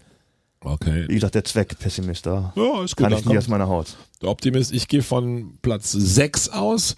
Okay. 0.66 1.06
Wie 1.08 1.14
gesagt, 1.14 1.36
der 1.36 1.44
Zweck 1.44 1.78
Pessimist, 1.78 2.26
da 2.26 2.52
ja, 2.56 2.84
ist 2.84 2.96
gut, 2.96 3.08
kann 3.08 3.18
ich 3.18 3.26
nicht 3.26 3.38
aus 3.38 3.48
meiner 3.48 3.68
Haut. 3.68 3.96
Der 4.22 4.30
Optimist, 4.30 4.74
ich 4.74 4.88
gehe 4.88 5.04
von 5.04 5.60
Platz 5.62 5.92
6 5.92 6.50
aus, 6.50 6.96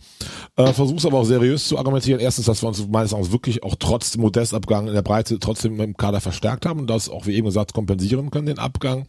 äh, 0.56 0.71
versuche 0.71 0.97
es 0.97 1.06
aber 1.06 1.17
auch 1.17 1.25
seriös 1.25 1.67
zu 1.67 1.77
argumentieren. 1.77 2.21
Erstens, 2.21 2.45
dass 2.45 2.63
wir 2.63 2.69
uns 2.69 2.88
meines 2.88 3.12
Erachtens 3.12 3.34
wirklich 3.34 3.63
auch 3.63 3.75
trotz 3.77 4.12
dem 4.12 4.21
Modestabgang 4.21 4.88
in 4.88 4.93
der 4.93 5.01
Breite 5.01 5.38
trotzdem 5.39 5.80
im 5.82 5.97
Kader 5.97 6.21
verstärkt 6.21 6.65
haben 6.65 6.80
und 6.80 6.89
das 6.89 7.10
auch, 7.10 7.25
wie 7.25 7.34
eben 7.34 7.47
gesagt, 7.47 7.73
kompensieren 7.73 8.32
können, 8.32 8.45
den 8.45 8.60
Abgang. 8.60 9.06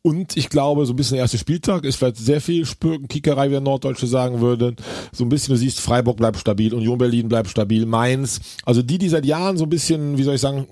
Und 0.00 0.36
ich 0.36 0.48
glaube, 0.48 0.86
so 0.86 0.94
ein 0.94 0.96
bisschen 0.96 1.16
der 1.16 1.22
erste 1.22 1.38
Spieltag 1.38 1.84
ist 1.84 1.96
vielleicht 1.96 2.16
sehr 2.16 2.40
viel 2.40 2.64
Spürken, 2.64 3.08
Kickerei, 3.08 3.48
wie 3.48 3.52
der 3.52 3.60
Norddeutsche 3.60 4.06
sagen 4.06 4.40
würde. 4.40 4.74
So 5.12 5.24
ein 5.24 5.28
bisschen, 5.28 5.54
du 5.54 5.58
siehst, 5.58 5.80
Freiburg 5.80 6.16
bleibt 6.16 6.38
stabil, 6.38 6.72
Union 6.72 6.98
Berlin 6.98 7.28
bleibt 7.28 7.50
stabil, 7.50 7.86
Mainz. 7.86 8.40
Also 8.64 8.82
die, 8.82 8.98
die 8.98 9.08
seit 9.08 9.26
Jahren 9.26 9.58
so 9.58 9.64
ein 9.64 9.70
bisschen, 9.70 10.16
wie 10.16 10.22
soll 10.22 10.36
ich 10.36 10.40
sagen, 10.40 10.66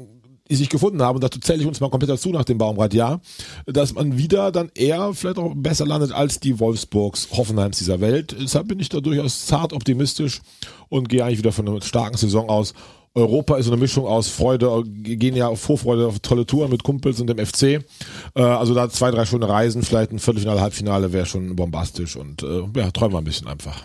die 0.50 0.56
sich 0.56 0.68
gefunden 0.68 1.00
haben, 1.00 1.14
und 1.16 1.24
dazu 1.24 1.38
zähle 1.38 1.60
ich 1.60 1.66
uns 1.66 1.80
mal 1.80 1.88
komplett 1.88 2.10
dazu 2.10 2.30
nach 2.30 2.44
dem 2.44 2.58
Baumrad-Jahr, 2.58 3.20
dass 3.66 3.94
man 3.94 4.18
wieder 4.18 4.50
dann 4.50 4.70
eher 4.74 5.14
vielleicht 5.14 5.38
auch 5.38 5.54
besser 5.54 5.86
landet 5.86 6.12
als 6.12 6.40
die 6.40 6.58
Wolfsburgs, 6.58 7.28
Hoffenheims 7.32 7.78
dieser 7.78 8.00
Welt. 8.00 8.36
Deshalb 8.38 8.68
bin 8.68 8.80
ich 8.80 8.88
da 8.88 9.00
durchaus 9.00 9.46
zart 9.46 9.72
optimistisch 9.72 10.40
und 10.88 11.08
gehe 11.08 11.24
eigentlich 11.24 11.38
wieder 11.38 11.52
von 11.52 11.68
einer 11.68 11.80
starken 11.80 12.16
Saison 12.16 12.48
aus. 12.48 12.74
Europa 13.14 13.56
ist 13.56 13.66
so 13.66 13.72
eine 13.72 13.80
Mischung 13.80 14.06
aus 14.06 14.28
Freude, 14.28 14.84
gehen 14.84 15.34
ja 15.34 15.48
auf 15.48 15.60
Vorfreude 15.60 16.06
auf 16.06 16.20
tolle 16.20 16.46
Touren 16.46 16.70
mit 16.70 16.84
Kumpels 16.84 17.20
und 17.20 17.26
dem 17.26 17.44
FC. 17.44 17.62
Äh, 17.62 18.42
also 18.42 18.74
da 18.74 18.88
zwei, 18.88 19.10
drei 19.10 19.24
Stunden 19.24 19.48
Reisen, 19.48 19.82
vielleicht 19.82 20.12
ein 20.12 20.20
Viertelfinale, 20.20 20.60
Halbfinale 20.60 21.12
wäre 21.12 21.26
schon 21.26 21.56
bombastisch 21.56 22.16
und 22.16 22.42
äh, 22.42 22.62
ja, 22.76 22.90
träumen 22.90 23.14
wir 23.14 23.18
ein 23.18 23.24
bisschen 23.24 23.48
einfach. 23.48 23.84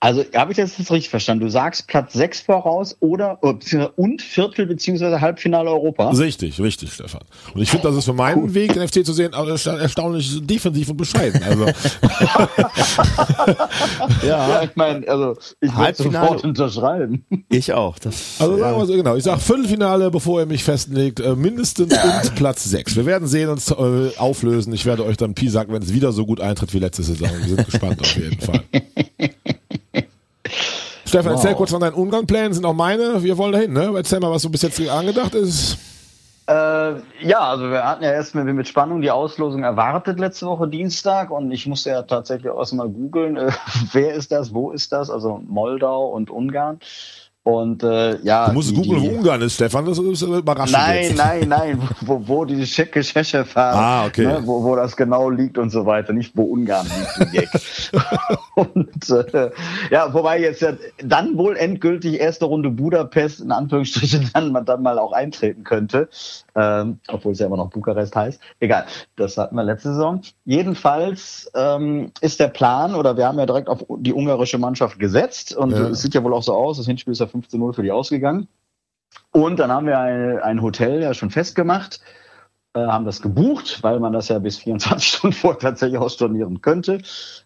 Also 0.00 0.24
habe 0.32 0.52
ich 0.52 0.56
das 0.56 0.78
jetzt 0.78 0.92
richtig 0.92 1.10
verstanden? 1.10 1.44
Du 1.44 1.50
sagst 1.50 1.88
Platz 1.88 2.12
6 2.12 2.42
voraus 2.42 2.96
oder 3.00 3.42
und 3.42 4.22
Viertel 4.22 4.66
beziehungsweise 4.66 5.20
Halbfinale 5.20 5.68
Europa? 5.70 6.10
Richtig, 6.10 6.60
richtig, 6.60 6.92
Stefan. 6.92 7.22
Und 7.52 7.62
ich 7.62 7.70
finde, 7.70 7.88
das 7.88 7.96
ist 7.96 8.04
für 8.04 8.12
meinen 8.12 8.44
cool. 8.44 8.54
Weg, 8.54 8.74
den 8.74 8.86
FC 8.86 9.04
zu 9.04 9.12
sehen, 9.12 9.32
erstaunlich 9.32 10.38
defensiv 10.46 10.90
und 10.90 10.98
bescheiden. 10.98 11.42
Also. 11.42 11.66
ja. 14.22 14.48
ja, 14.48 14.62
ich 14.62 14.76
meine, 14.76 15.08
also 15.08 15.36
ich 15.60 15.76
würde 15.76 15.94
sofort 15.94 16.44
unterschreiben. 16.44 17.24
Ich 17.48 17.72
auch. 17.72 17.98
Das, 17.98 18.36
also 18.38 18.56
sagen 18.56 18.78
wir 18.78 18.86
so 18.86 18.92
genau. 18.92 19.16
Ich 19.16 19.24
sage 19.24 19.40
Viertelfinale, 19.40 20.12
bevor 20.12 20.38
ihr 20.38 20.46
mich 20.46 20.62
festlegt, 20.62 21.18
äh, 21.18 21.34
mindestens 21.34 21.92
und 21.92 22.34
Platz 22.36 22.62
6. 22.64 22.94
Wir 22.94 23.06
werden 23.06 23.26
sehen 23.26 23.48
und 23.48 23.60
äh, 23.68 24.16
auflösen. 24.16 24.72
Ich 24.72 24.86
werde 24.86 25.04
euch 25.04 25.16
dann 25.16 25.34
Pi 25.34 25.48
sagen, 25.48 25.72
wenn 25.72 25.82
es 25.82 25.92
wieder 25.92 26.12
so 26.12 26.24
gut 26.24 26.40
eintritt 26.40 26.72
wie 26.72 26.78
letzte 26.78 27.02
Saison. 27.02 27.28
Wir 27.36 27.56
sind 27.56 27.66
gespannt 27.66 28.00
auf 28.00 28.16
jeden 28.16 28.40
Fall. 28.40 28.62
Stefan, 31.08 31.32
wow. 31.32 31.42
erzähl 31.42 31.54
kurz 31.54 31.70
von 31.70 31.80
deinen 31.80 31.94
Ungarn-Plänen, 31.94 32.52
sind 32.52 32.66
auch 32.66 32.74
meine. 32.74 33.22
Wir 33.22 33.38
wollen 33.38 33.52
dahin, 33.52 33.72
ne? 33.72 33.90
Erzähl 33.96 34.20
mal, 34.20 34.30
was 34.30 34.42
so 34.42 34.50
bis 34.50 34.60
jetzt 34.60 34.78
angedacht 34.90 35.34
ist. 35.34 35.78
Äh, 36.46 37.00
ja, 37.20 37.40
also 37.40 37.70
wir 37.70 37.82
hatten 37.82 38.04
ja 38.04 38.12
erst 38.12 38.34
mit 38.34 38.68
Spannung 38.68 39.00
die 39.00 39.10
Auslosung 39.10 39.64
erwartet 39.64 40.18
letzte 40.18 40.46
Woche 40.46 40.68
Dienstag 40.68 41.30
und 41.30 41.50
ich 41.50 41.66
musste 41.66 41.90
ja 41.90 42.02
tatsächlich 42.02 42.50
auch 42.50 42.58
erstmal 42.58 42.88
googeln, 42.88 43.36
äh, 43.36 43.50
wer 43.92 44.14
ist 44.14 44.32
das, 44.32 44.52
wo 44.52 44.70
ist 44.70 44.92
das, 44.92 45.10
also 45.10 45.42
Moldau 45.46 46.08
und 46.08 46.30
Ungarn. 46.30 46.78
Und 47.44 47.82
äh, 47.82 48.18
ja. 48.22 48.48
Du 48.48 48.52
musst 48.52 48.74
googeln, 48.74 49.02
wo 49.02 49.08
Ungarn 49.18 49.40
ist, 49.40 49.54
Stefan, 49.54 49.86
das 49.86 49.98
ist 49.98 50.20
überraschend. 50.20 50.76
Nein, 50.76 51.02
jetzt. 51.04 51.16
nein, 51.16 51.48
nein, 51.48 51.88
wo, 52.02 52.20
wo 52.26 52.44
die 52.44 52.62
tschechische 52.64 53.44
fahren, 53.44 53.78
ah, 53.78 54.06
okay. 54.06 54.26
ne, 54.26 54.42
wo, 54.44 54.62
wo 54.62 54.76
das 54.76 54.96
genau 54.96 55.30
liegt 55.30 55.56
und 55.56 55.70
so 55.70 55.86
weiter, 55.86 56.12
nicht 56.12 56.36
wo 56.36 56.42
Ungarn 56.42 56.86
liegt. 57.32 57.92
und 58.54 59.10
äh, 59.10 59.50
ja, 59.90 60.12
wobei 60.12 60.40
jetzt 60.40 60.60
ja 60.60 60.74
dann 61.02 61.38
wohl 61.38 61.56
endgültig 61.56 62.20
erste 62.20 62.44
Runde 62.44 62.68
Budapest 62.68 63.40
in 63.40 63.50
Anführungsstrichen 63.50 64.30
dann, 64.34 64.64
dann 64.66 64.82
mal 64.82 64.98
auch 64.98 65.12
eintreten 65.12 65.64
könnte 65.64 66.08
ähm, 66.58 66.98
obwohl 67.06 67.32
es 67.32 67.38
ja 67.38 67.46
immer 67.46 67.56
noch 67.56 67.70
Bukarest 67.70 68.16
heißt. 68.16 68.40
Egal, 68.58 68.86
das 69.16 69.36
hatten 69.36 69.54
wir 69.54 69.62
letzte 69.62 69.90
Saison. 69.90 70.20
Jedenfalls 70.44 71.50
ähm, 71.54 72.10
ist 72.20 72.40
der 72.40 72.48
Plan, 72.48 72.94
oder 72.94 73.16
wir 73.16 73.26
haben 73.26 73.38
ja 73.38 73.46
direkt 73.46 73.68
auf 73.68 73.84
die 73.98 74.12
ungarische 74.12 74.58
Mannschaft 74.58 74.98
gesetzt 74.98 75.54
und 75.54 75.70
ja. 75.70 75.88
es 75.88 76.02
sieht 76.02 76.14
ja 76.14 76.24
wohl 76.24 76.34
auch 76.34 76.42
so 76.42 76.54
aus, 76.54 76.78
das 76.78 76.86
Hinspiel 76.86 77.12
ist 77.12 77.20
ja 77.20 77.26
15-0 77.42 77.74
für 77.74 77.82
die 77.82 77.92
ausgegangen. 77.92 78.48
Und 79.32 79.58
dann 79.58 79.70
haben 79.70 79.86
wir 79.86 79.98
ein, 79.98 80.38
ein 80.38 80.62
Hotel 80.62 81.02
ja 81.02 81.14
schon 81.14 81.30
festgemacht, 81.30 82.00
äh, 82.74 82.80
haben 82.80 83.04
das 83.04 83.22
gebucht, 83.22 83.82
weil 83.82 84.00
man 84.00 84.12
das 84.12 84.28
ja 84.28 84.38
bis 84.38 84.58
24 84.58 85.08
Stunden 85.08 85.36
vor 85.36 85.58
tatsächlich 85.58 85.98
ausstornieren 85.98 86.60
könnte. 86.60 87.00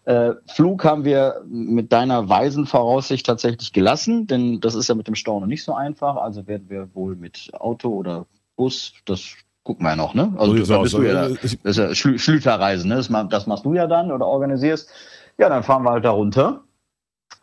Äh, 0.05 0.31
Flug 0.47 0.83
haben 0.83 1.05
wir 1.05 1.41
mit 1.47 1.91
deiner 1.91 2.29
weisen 2.29 2.65
Voraussicht 2.65 3.25
tatsächlich 3.25 3.73
gelassen, 3.73 4.27
denn 4.27 4.59
das 4.59 4.75
ist 4.75 4.89
ja 4.89 4.95
mit 4.95 5.07
dem 5.07 5.15
Stau 5.15 5.39
noch 5.39 5.47
nicht 5.47 5.63
so 5.63 5.73
einfach. 5.73 6.17
Also 6.17 6.47
werden 6.47 6.69
wir 6.69 6.93
wohl 6.93 7.15
mit 7.15 7.51
Auto 7.53 7.89
oder 7.89 8.25
Bus, 8.55 8.93
das 9.05 9.35
gucken 9.63 9.85
wir 9.85 9.91
ja 9.91 9.95
noch, 9.95 10.13
ne? 10.13 10.33
Also 10.37 10.63
so 10.63 10.81
bist 10.81 10.93
du 10.93 11.03
ja, 11.03 11.29
das 11.29 11.53
ist 11.53 11.77
ja 11.77 11.95
Schlü 11.95 12.19
Schlüterreisen, 12.19 12.89
ne? 12.89 12.95
Das, 12.95 13.09
das 13.29 13.47
machst 13.47 13.65
du 13.65 13.73
ja 13.73 13.87
dann 13.87 14.11
oder 14.11 14.27
organisierst. 14.27 14.89
Ja, 15.37 15.49
dann 15.49 15.63
fahren 15.63 15.83
wir 15.83 15.91
halt 15.91 16.05
da 16.05 16.11
runter 16.11 16.63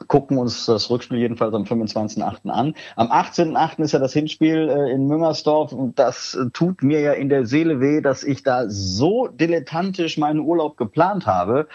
gucken 0.06 0.38
uns 0.38 0.66
das 0.66 0.90
Rückspiel 0.90 1.18
jedenfalls 1.18 1.54
am 1.54 1.64
25.8. 1.64 2.48
an. 2.48 2.74
Am 2.96 3.10
18.8. 3.10 3.82
ist 3.82 3.92
ja 3.92 3.98
das 3.98 4.12
Hinspiel 4.12 4.68
äh, 4.68 4.92
in 4.92 5.06
Müngersdorf 5.06 5.72
und 5.72 5.98
das 5.98 6.34
äh, 6.34 6.50
tut 6.52 6.82
mir 6.82 7.00
ja 7.00 7.12
in 7.12 7.28
der 7.28 7.46
Seele 7.46 7.80
weh, 7.80 8.00
dass 8.00 8.24
ich 8.24 8.42
da 8.42 8.68
so 8.68 9.28
dilettantisch 9.28 10.18
meinen 10.18 10.40
Urlaub 10.40 10.76
geplant 10.76 11.26
habe. 11.26 11.68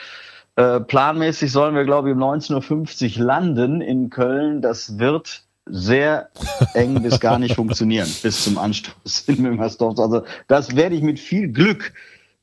Äh, 0.55 0.79
planmäßig 0.79 1.51
sollen 1.51 1.75
wir, 1.75 1.83
glaube 1.83 2.09
ich, 2.09 2.15
um 2.15 2.23
19.50 2.23 3.19
Uhr 3.19 3.25
landen 3.25 3.81
in 3.81 4.09
Köln. 4.09 4.61
Das 4.61 4.99
wird 4.99 5.43
sehr 5.65 6.29
eng 6.73 7.01
bis 7.01 7.19
gar 7.19 7.39
nicht 7.39 7.55
funktionieren 7.55 8.09
bis 8.23 8.43
zum 8.43 8.57
Anstoß 8.57 9.25
in 9.27 9.41
Müngersdorf. 9.41 9.99
Also 9.99 10.23
das 10.47 10.75
werde 10.75 10.95
ich 10.95 11.01
mit 11.01 11.19
viel 11.19 11.49
Glück 11.49 11.93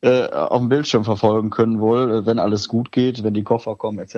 äh, 0.02 0.26
auf 0.30 0.58
dem 0.58 0.68
Bildschirm 0.68 1.04
verfolgen 1.04 1.50
können 1.50 1.80
wohl, 1.80 2.10
äh, 2.10 2.26
wenn 2.26 2.38
alles 2.40 2.66
gut 2.68 2.90
geht, 2.92 3.22
wenn 3.22 3.34
die 3.34 3.44
Koffer 3.44 3.76
kommen 3.76 4.00
etc. 4.00 4.16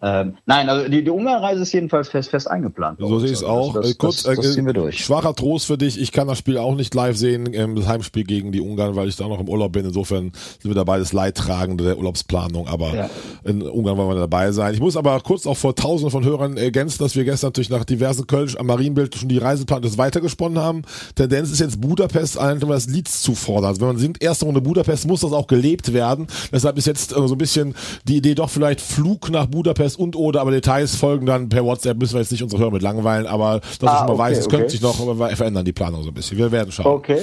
Ähm, 0.00 0.34
nein, 0.46 0.68
also 0.70 0.88
die, 0.88 1.04
die 1.04 1.10
Ungarn-Reise 1.10 1.62
ist 1.62 1.72
jedenfalls 1.72 2.08
fest, 2.08 2.30
fest 2.30 2.50
eingeplant. 2.50 2.98
So 3.00 3.18
sehe 3.18 3.26
ich 3.28 3.34
es 3.34 3.44
Also 3.44 3.52
auch. 3.54 3.74
Das, 3.74 3.90
Äh, 3.90 3.94
Kurz, 3.94 4.22
das, 4.22 4.36
das 4.36 4.46
äh, 4.46 4.50
ziehen 4.52 4.66
wir 4.66 4.72
durch. 4.72 5.04
schwacher 5.04 5.34
Trost 5.34 5.66
für 5.66 5.76
dich. 5.76 6.00
Ich 6.00 6.10
kann 6.10 6.26
das 6.26 6.38
Spiel 6.38 6.56
auch 6.56 6.74
nicht 6.74 6.94
live 6.94 7.16
sehen, 7.16 7.52
das 7.76 7.86
Heimspiel 7.86 8.24
gegen 8.24 8.50
die 8.50 8.60
Ungarn, 8.62 8.96
weil 8.96 9.08
ich 9.08 9.16
da 9.16 9.28
noch 9.28 9.40
im 9.40 9.48
Urlaub 9.48 9.72
bin. 9.72 9.84
Insofern 9.84 10.32
sind 10.60 10.70
wir 10.70 10.74
dabei, 10.74 10.98
das 10.98 11.12
Leidtragende 11.12 11.84
der 11.84 11.98
Urlaubsplanung. 11.98 12.66
Aber 12.68 12.94
Ja. 12.94 13.10
in 13.44 13.60
Ungarn 13.62 13.98
wollen 13.98 14.08
wir 14.08 14.14
dabei 14.16 14.52
sein. 14.52 14.72
Ich 14.72 14.80
muss 14.80 14.96
aber 14.96 15.20
kurz 15.20 15.46
auch 15.46 15.56
vor 15.56 15.74
Tausenden 15.74 16.10
von 16.10 16.24
Hörern 16.24 16.56
ergänzen, 16.56 17.02
dass 17.02 17.14
wir 17.14 17.24
gestern 17.24 17.48
natürlich 17.48 17.68
nach 17.70 17.84
diversen 17.84 18.26
Kölsch 18.26 18.56
am 18.56 18.66
Marienbild 18.66 19.14
schon 19.16 19.28
die 19.28 19.38
Reiseplan 19.38 19.82
das 19.82 19.98
weitergesponnen 19.98 20.58
haben. 20.62 20.82
Tendenz 21.14 21.50
ist 21.50 21.60
jetzt 21.60 21.78
Budapest, 21.80 22.38
eigentlich 22.38 22.70
das 22.70 22.86
Lied 22.86 23.08
zu 23.08 23.34
fordern. 23.34 23.66
Also 23.68 23.80
wenn 23.82 23.88
man 23.88 23.98
singt 23.98 24.22
erste 24.22 24.46
Runde 24.46 24.60
Budapest, 24.62 24.93
muss 25.06 25.22
das 25.22 25.32
auch 25.32 25.46
gelebt 25.46 25.92
werden. 25.92 26.26
Deshalb 26.52 26.78
ist 26.78 26.86
jetzt 26.86 27.12
äh, 27.12 27.26
so 27.26 27.34
ein 27.34 27.38
bisschen 27.38 27.74
die 28.06 28.16
Idee 28.16 28.34
doch 28.34 28.50
vielleicht 28.50 28.80
Flug 28.80 29.30
nach 29.30 29.46
Budapest 29.46 29.98
und 29.98 30.14
oder, 30.16 30.40
aber 30.40 30.52
Details 30.52 30.94
folgen 30.94 31.26
dann 31.26 31.48
per 31.48 31.64
WhatsApp. 31.64 31.98
Müssen 31.98 32.14
wir 32.14 32.20
jetzt 32.20 32.32
nicht 32.32 32.42
unsere 32.42 32.62
Hörer 32.62 32.70
mit 32.72 32.82
langweilen, 32.82 33.26
aber 33.26 33.60
dass 33.60 33.78
du 33.78 33.86
Ah, 33.86 33.98
schon 33.98 34.06
mal 34.06 34.12
okay, 34.12 34.22
weißt, 34.22 34.40
es 34.40 34.48
könnte 34.48 34.64
okay. 34.64 34.70
sich 34.72 34.80
noch 34.80 35.16
verändern, 35.36 35.64
die 35.64 35.72
Planung 35.72 36.02
so 36.02 36.10
ein 36.10 36.14
bisschen. 36.14 36.38
Wir 36.38 36.52
werden 36.52 36.70
schauen. 36.70 36.86
Okay. 36.86 37.22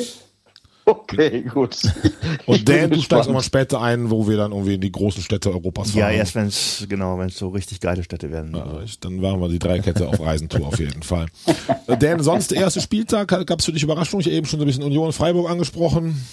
Okay, 0.83 1.43
gut. 1.43 1.77
Und 2.47 2.67
Dan, 2.67 2.89
du 2.89 3.01
steigst 3.01 3.27
nochmal 3.27 3.43
später 3.43 3.79
ein, 3.81 4.09
wo 4.09 4.27
wir 4.27 4.35
dann 4.37 4.51
irgendwie 4.51 4.73
in 4.75 4.81
die 4.81 4.91
großen 4.91 5.21
Städte 5.21 5.51
Europas 5.51 5.91
fahren. 5.91 5.99
Ja, 5.99 6.09
erst 6.09 6.33
wenn 6.35 6.47
es 6.47 6.85
genau, 6.89 7.19
wenn 7.19 7.27
es 7.27 7.37
so 7.37 7.49
richtig 7.49 7.79
geile 7.79 8.03
Städte 8.03 8.31
werden. 8.31 8.55
Ja, 8.55 8.65
Dann 9.01 9.17
machen 9.17 9.39
wir 9.39 9.49
die 9.49 9.59
Dreikette 9.59 10.07
auf 10.07 10.19
Reisentour 10.19 10.67
auf 10.67 10.79
jeden 10.79 11.03
Fall. 11.03 11.27
Dan, 11.99 12.21
sonst 12.23 12.51
der 12.51 12.61
erste 12.61 12.81
Spieltag, 12.81 13.27
gab 13.27 13.59
es 13.59 13.65
für 13.65 13.71
dich 13.71 13.83
Überraschungen? 13.83 14.21
Ich 14.21 14.27
habe 14.27 14.35
eben 14.35 14.47
schon 14.47 14.59
so 14.59 14.65
ein 14.65 14.67
bisschen 14.67 14.83
Union 14.83 15.13
Freiburg 15.13 15.49
angesprochen. 15.49 16.25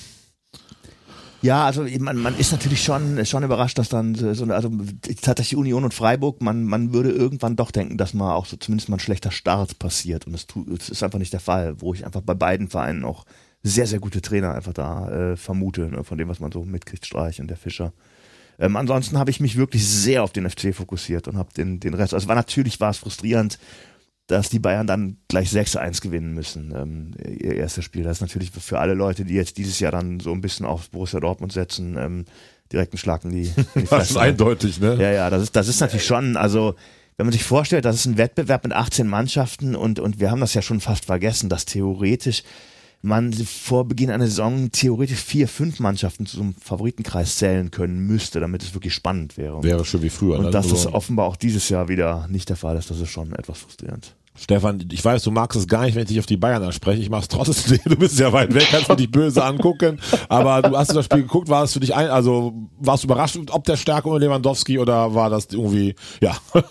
Ja, 1.41 1.65
also 1.67 1.87
man, 2.01 2.17
man 2.17 2.37
ist 2.37 2.51
natürlich 2.51 2.83
schon, 2.83 3.25
schon 3.25 3.45
überrascht, 3.45 3.79
dass 3.79 3.89
dann 3.89 4.15
so 4.15 4.45
also 4.47 4.71
tatsächlich 5.23 5.57
Union 5.57 5.85
und 5.85 5.95
Freiburg, 5.95 6.43
man, 6.43 6.65
man 6.65 6.93
würde 6.93 7.11
irgendwann 7.11 7.55
doch 7.55 7.71
denken, 7.71 7.97
dass 7.97 8.13
mal 8.13 8.35
auch 8.35 8.47
so 8.47 8.57
zumindest 8.57 8.89
mal 8.89 8.97
ein 8.97 9.01
schlechter 9.01 9.31
Start 9.31 9.79
passiert. 9.79 10.27
Und 10.27 10.33
das, 10.33 10.47
das 10.47 10.89
ist 10.89 11.03
einfach 11.03 11.21
nicht 11.21 11.33
der 11.33 11.41
Fall, 11.41 11.81
wo 11.81 11.95
ich 11.95 12.05
einfach 12.05 12.23
bei 12.23 12.35
beiden 12.35 12.69
Vereinen 12.69 13.05
auch 13.05 13.25
sehr, 13.63 13.87
sehr 13.87 14.01
gute 14.01 14.21
Trainer 14.21 14.55
einfach 14.55 14.73
da 14.73 15.11
äh, 15.11 15.37
vermute, 15.37 15.89
ne, 15.89 16.05
von 16.05 16.19
dem, 16.19 16.29
was 16.29 16.41
man 16.41 16.51
so 16.51 16.65
mitkriegt, 16.65 17.07
Streich 17.07 17.41
und 17.41 17.49
der 17.49 17.57
Fischer. 17.57 17.93
Ähm, 18.59 18.77
ansonsten 18.77 19.19
habe 19.19 19.31
ich 19.31 19.39
mich 19.39 19.57
wirklich 19.57 19.87
sehr 19.87 20.25
auf 20.25 20.33
den 20.33 20.49
FC 20.49 20.75
fokussiert 20.75 21.29
und 21.29 21.37
habe 21.37 21.53
den, 21.55 21.79
den 21.79 21.95
Rest. 21.95 22.15
Also 22.15 22.27
war 22.27 22.35
natürlich 22.35 22.81
war 22.81 22.91
es 22.91 22.99
frustrierend, 22.99 23.59
dass 24.29 24.51
die 24.51 24.59
Bayern 24.59 24.87
dann 24.87 25.17
gleich 25.27 25.49
6-1 25.49 26.03
gewinnen 26.03 26.35
müssen, 26.35 26.73
ähm, 26.77 27.15
ihr 27.27 27.55
erstes 27.55 27.85
Spiel. 27.85 28.05
Das 28.05 28.19
ist 28.19 28.21
natürlich 28.21 28.51
für 28.51 28.79
alle 28.79 28.95
Leute, 28.95 29.25
die 29.25 29.35
jetzt 29.35 29.57
dieses 29.57 29.81
Jahr 29.81 29.91
dann 29.91 30.21
so 30.21 30.33
ein 30.33 30.43
bisschen 30.43 30.67
auf 30.67 30.91
Borussia 30.91 31.19
Dortmund 31.19 31.53
setzen, 31.53 31.97
ähm, 31.99 32.25
direkt 32.71 32.93
einen 32.93 32.99
Schlag 32.99 33.25
in 33.25 33.31
die, 33.31 33.45
in 33.47 33.55
die 33.55 33.65
Das 33.75 33.75
ist 33.75 33.89
Fresse. 33.89 34.21
eindeutig, 34.21 34.81
ne? 34.81 34.97
Ja, 35.01 35.11
ja, 35.11 35.31
das 35.31 35.45
ist, 35.45 35.57
das 35.57 35.67
ist 35.67 35.81
natürlich 35.81 36.05
schon, 36.07 36.37
also 36.37 36.75
wenn 37.17 37.25
man 37.25 37.33
sich 37.33 37.43
vorstellt, 37.43 37.87
das 37.87 37.97
ist 37.97 38.05
ein 38.05 38.19
Wettbewerb 38.19 38.65
mit 38.65 38.75
18 38.75 39.09
Mannschaften 39.09 39.75
und, 39.75 39.99
und 39.99 40.21
wir 40.21 40.31
haben 40.31 40.41
das 40.41 40.53
ja 40.53 40.61
schon 40.63 40.81
fast 40.81 41.07
vergessen, 41.07 41.49
dass 41.49 41.65
theoretisch 41.65 42.45
man 43.01 43.33
vor 43.33 43.87
Beginn 43.87 44.11
einer 44.11 44.27
Saison 44.27 44.71
theoretisch 44.73 45.21
vier, 45.21 45.49
fünf 45.49 45.81
Mannschaften 45.81 46.27
zum 46.27 46.55
Favoritenkreis 46.55 47.37
zählen 47.37 47.71
können 47.71 48.07
müsste, 48.07 48.41
damit 48.41 48.63
es 48.63 48.75
wirklich 48.75 48.93
spannend 48.93 49.37
wäre. 49.37 49.63
Wäre 49.63 49.85
schön 49.85 50.03
wie 50.03 50.11
früher. 50.11 50.39
und 50.39 50.47
ne? 50.47 50.51
dass 50.51 50.69
das 50.69 50.87
Also, 50.87 50.95
offenbar 50.97 51.27
auch 51.27 51.37
dieses 51.37 51.69
Jahr 51.69 51.89
wieder 51.89 52.27
nicht 52.29 52.49
der 52.49 52.57
Fall 52.57 52.77
ist, 52.77 52.91
das 52.91 53.01
ist 53.01 53.11
schon 53.11 53.33
etwas 53.33 53.59
frustrierend. 53.59 54.15
Stefan, 54.41 54.89
ich 54.93 55.05
weiß, 55.05 55.23
du 55.25 55.31
magst 55.31 55.59
es 55.59 55.67
gar 55.67 55.83
nicht, 55.83 55.95
wenn 55.95 56.03
ich 56.03 56.09
dich 56.09 56.19
auf 56.19 56.27
die 56.27 56.37
Bayern 56.37 56.63
anspreche. 56.63 57.03
Ich 57.03 57.11
mach's 57.11 57.29
trotzdem. 57.29 57.79
Du 57.85 57.97
bist 57.97 58.19
ja 58.19 58.33
weit 58.33 58.55
weg, 58.55 58.69
kannst 58.71 58.89
mir 58.89 58.97
dich 58.97 59.11
böse 59.11 59.45
angucken. 59.45 60.01
Aber 60.29 60.63
du 60.63 60.77
hast 60.77 60.95
das 60.95 61.07
Spiel 61.07 61.23
geguckt, 61.23 61.49
war 61.49 61.65
es 61.65 61.73
für 61.73 61.81
dich 61.81 61.95
ein, 61.95 62.09
also 62.09 62.55
warst 62.79 63.03
du 63.03 63.07
überrascht, 63.07 63.39
ob 63.51 63.65
der 63.65 63.77
Stärke 63.77 64.09
ohne 64.09 64.21
Lewandowski 64.21 64.79
oder 64.79 65.15
war 65.15 65.31
das 65.31 65.49
irgendwie, 65.51 65.95
ja, 66.21 66.37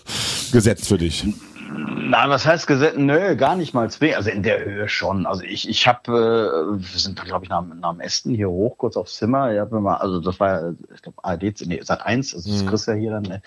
gesetzt 0.52 0.88
für 0.88 0.98
dich? 0.98 1.26
Nein, 1.70 2.30
was 2.30 2.46
heißt 2.46 2.68
gesetzt? 2.68 2.98
Nö, 2.98 3.36
gar 3.36 3.56
nicht 3.56 3.74
mal 3.74 3.90
zwingend. 3.90 4.18
Also 4.18 4.30
in 4.30 4.44
der 4.44 4.64
Höhe 4.64 4.88
schon. 4.88 5.26
Also 5.26 5.44
ich, 5.44 5.68
ich 5.68 5.88
habe, 5.88 6.78
äh, 6.78 6.80
wir 6.80 7.00
sind, 7.00 7.24
glaube 7.24 7.46
ich, 7.46 7.50
nach, 7.50 7.64
nach 7.64 7.92
dem 7.92 8.00
Esten 8.00 8.34
hier 8.34 8.50
hoch, 8.50 8.78
kurz 8.78 8.96
aufs 8.96 9.18
Zimmer. 9.18 9.52
Ich 9.52 9.60
hab 9.60 9.72
mir 9.72 9.82
mal, 9.82 9.98
also 9.98 10.22
das 10.22 10.40
war, 10.40 10.62
ja, 10.62 10.74
ich 10.96 11.02
glaube, 11.02 11.24
ARD, 11.24 11.66
nee, 11.66 11.82
Sat 11.84 12.06
1, 12.06 12.34
also 12.34 12.50
das 12.50 12.66
kriegst 12.66 12.88
du 12.88 12.92
ja 12.92 12.98
hier 12.98 13.12
dann 13.12 13.26
äh, 13.26 13.40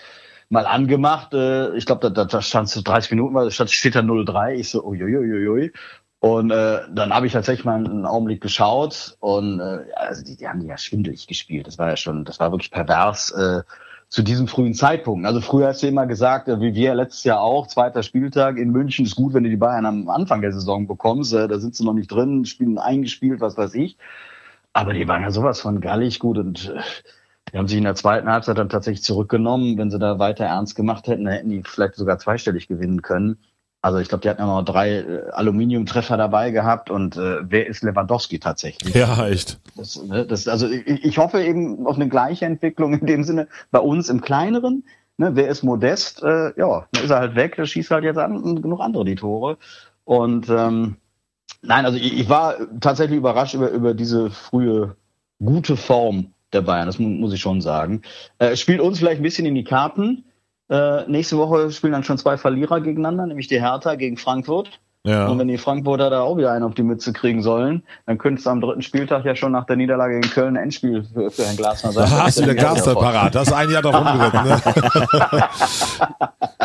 mal 0.51 0.65
angemacht. 0.65 1.33
Äh, 1.33 1.75
ich 1.75 1.85
glaube, 1.85 2.01
da, 2.01 2.09
da, 2.09 2.25
da 2.25 2.41
stand 2.41 2.69
so 2.69 2.81
30 2.81 3.11
Minuten, 3.11 3.33
weil 3.33 3.49
stand, 3.51 3.71
steht 3.71 3.95
da 3.95 4.01
03. 4.01 4.55
Ich 4.55 4.69
so, 4.69 4.83
uiuiuiui. 4.83 5.71
Und 6.19 6.51
äh, 6.51 6.81
dann 6.93 7.13
habe 7.13 7.25
ich 7.25 7.33
tatsächlich 7.33 7.65
mal 7.65 7.83
einen 7.83 8.05
Augenblick 8.05 8.41
geschaut 8.41 9.17
und 9.21 9.59
äh, 9.59 9.79
also 9.95 10.23
die, 10.23 10.37
die 10.37 10.47
haben 10.47 10.61
ja 10.61 10.77
schwindelig 10.77 11.25
gespielt. 11.25 11.65
Das 11.65 11.79
war 11.79 11.89
ja 11.89 11.97
schon, 11.97 12.25
das 12.25 12.39
war 12.39 12.51
wirklich 12.51 12.69
pervers 12.69 13.31
äh, 13.31 13.63
zu 14.07 14.21
diesem 14.21 14.47
frühen 14.47 14.75
Zeitpunkt. 14.75 15.25
Also 15.25 15.41
früher 15.41 15.69
hast 15.69 15.81
du 15.81 15.87
immer 15.87 16.05
gesagt, 16.05 16.47
äh, 16.47 16.61
wie 16.61 16.75
wir 16.75 16.93
letztes 16.93 17.23
Jahr 17.23 17.41
auch, 17.41 17.65
zweiter 17.65 18.03
Spieltag 18.03 18.57
in 18.57 18.69
München 18.69 19.05
ist 19.05 19.15
gut, 19.15 19.33
wenn 19.33 19.45
du 19.45 19.49
die 19.49 19.57
Bayern 19.57 19.87
am 19.87 20.09
Anfang 20.09 20.41
der 20.41 20.51
Saison 20.51 20.85
bekommst. 20.85 21.33
Äh, 21.33 21.47
da 21.47 21.57
sind 21.57 21.75
sie 21.75 21.83
noch 21.83 21.93
nicht 21.93 22.11
drin, 22.11 22.45
spielen 22.45 22.77
eingespielt, 22.77 23.41
was 23.41 23.57
weiß 23.57 23.73
ich. 23.73 23.97
Aber 24.73 24.93
die 24.93 25.07
waren 25.07 25.23
ja 25.23 25.31
sowas 25.31 25.59
von 25.59 25.81
gallig 25.81 26.19
gut 26.19 26.37
und 26.37 26.69
äh, 26.69 26.81
die 27.51 27.57
haben 27.57 27.67
sich 27.67 27.77
in 27.77 27.83
der 27.83 27.95
zweiten 27.95 28.29
Halbzeit 28.29 28.57
dann 28.57 28.69
tatsächlich 28.69 29.03
zurückgenommen. 29.03 29.77
Wenn 29.77 29.91
sie 29.91 29.99
da 29.99 30.19
weiter 30.19 30.45
ernst 30.45 30.75
gemacht 30.75 31.07
hätten, 31.07 31.25
dann 31.25 31.33
hätten 31.33 31.49
die 31.49 31.63
vielleicht 31.63 31.95
sogar 31.95 32.17
zweistellig 32.17 32.67
gewinnen 32.67 33.01
können. 33.01 33.37
Also 33.83 33.97
ich 33.97 34.09
glaube, 34.09 34.21
die 34.21 34.29
hatten 34.29 34.41
ja 34.41 34.45
noch 34.45 34.63
drei 34.63 34.99
äh, 34.99 35.29
Aluminiumtreffer 35.31 36.15
dabei 36.15 36.51
gehabt 36.51 36.91
und 36.91 37.17
äh, 37.17 37.37
wer 37.41 37.65
ist 37.65 37.81
Lewandowski 37.81 38.39
tatsächlich? 38.39 38.93
Ja, 38.93 39.27
echt. 39.27 39.59
Das, 39.75 40.01
ne, 40.03 40.23
das, 40.25 40.47
also 40.47 40.67
ich, 40.67 41.03
ich 41.03 41.17
hoffe 41.17 41.41
eben 41.41 41.87
auf 41.87 41.95
eine 41.95 42.07
gleiche 42.07 42.45
Entwicklung 42.45 42.93
in 42.93 43.07
dem 43.07 43.23
Sinne 43.23 43.47
bei 43.71 43.79
uns 43.79 44.09
im 44.09 44.21
Kleineren. 44.21 44.83
Ne, 45.17 45.31
wer 45.35 45.47
ist 45.47 45.63
modest? 45.63 46.21
Äh, 46.21 46.53
ja, 46.59 46.85
dann 46.91 47.03
ist 47.03 47.09
er 47.09 47.19
halt 47.19 47.35
weg, 47.35 47.59
schießt 47.61 47.89
halt 47.89 48.03
jetzt 48.03 48.17
an, 48.17 48.37
und 48.37 48.61
genug 48.61 48.81
andere 48.81 49.03
die 49.03 49.15
Tore. 49.15 49.57
Und 50.03 50.47
ähm, 50.49 50.97
nein, 51.63 51.85
also 51.85 51.97
ich, 51.97 52.19
ich 52.19 52.29
war 52.29 52.55
tatsächlich 52.81 53.17
überrascht 53.17 53.55
über, 53.55 53.71
über 53.71 53.95
diese 53.95 54.29
frühe 54.29 54.95
gute 55.43 55.75
Form 55.75 56.33
der 56.53 56.61
Bayern, 56.61 56.87
das 56.87 56.99
mu 56.99 57.09
muss 57.09 57.33
ich 57.33 57.41
schon 57.41 57.61
sagen. 57.61 58.01
Äh, 58.39 58.55
spielt 58.55 58.81
uns 58.81 58.99
vielleicht 58.99 59.21
ein 59.21 59.23
bisschen 59.23 59.45
in 59.45 59.55
die 59.55 59.63
Karten. 59.63 60.25
Äh, 60.69 61.09
nächste 61.09 61.37
Woche 61.37 61.71
spielen 61.71 61.93
dann 61.93 62.03
schon 62.03 62.17
zwei 62.17 62.37
Verlierer 62.37 62.81
gegeneinander, 62.81 63.27
nämlich 63.27 63.47
die 63.47 63.61
Hertha 63.61 63.95
gegen 63.95 64.17
Frankfurt. 64.17 64.79
Ja. 65.03 65.27
Und 65.27 65.39
wenn 65.39 65.47
die 65.47 65.57
Frankfurter 65.57 66.11
da 66.11 66.21
auch 66.21 66.37
wieder 66.37 66.51
einen 66.51 66.63
auf 66.63 66.75
die 66.75 66.83
Mütze 66.83 67.11
kriegen 67.11 67.41
sollen, 67.41 67.81
dann 68.05 68.19
könnte 68.19 68.39
es 68.39 68.45
am 68.45 68.61
dritten 68.61 68.83
Spieltag 68.83 69.25
ja 69.25 69.35
schon 69.35 69.51
nach 69.51 69.65
der 69.65 69.75
Niederlage 69.75 70.15
in 70.15 70.21
Köln 70.21 70.55
ein 70.55 70.63
Endspiel 70.65 71.03
für, 71.11 71.31
für 71.31 71.43
Herrn 71.43 71.57
Glasner 71.57 71.91
sein. 71.91 72.07
Da 72.07 72.25
hast 72.25 72.39
du 72.39 72.45
der 72.45 72.53
Glasner 72.53 72.93
parat. 72.93 73.33
Das 73.33 73.47
ist 73.47 73.53
ein 73.53 73.71
Jahr 73.71 73.81
doch 73.81 73.95
rumgeritten. 73.95 74.43
Ne? 74.43 74.61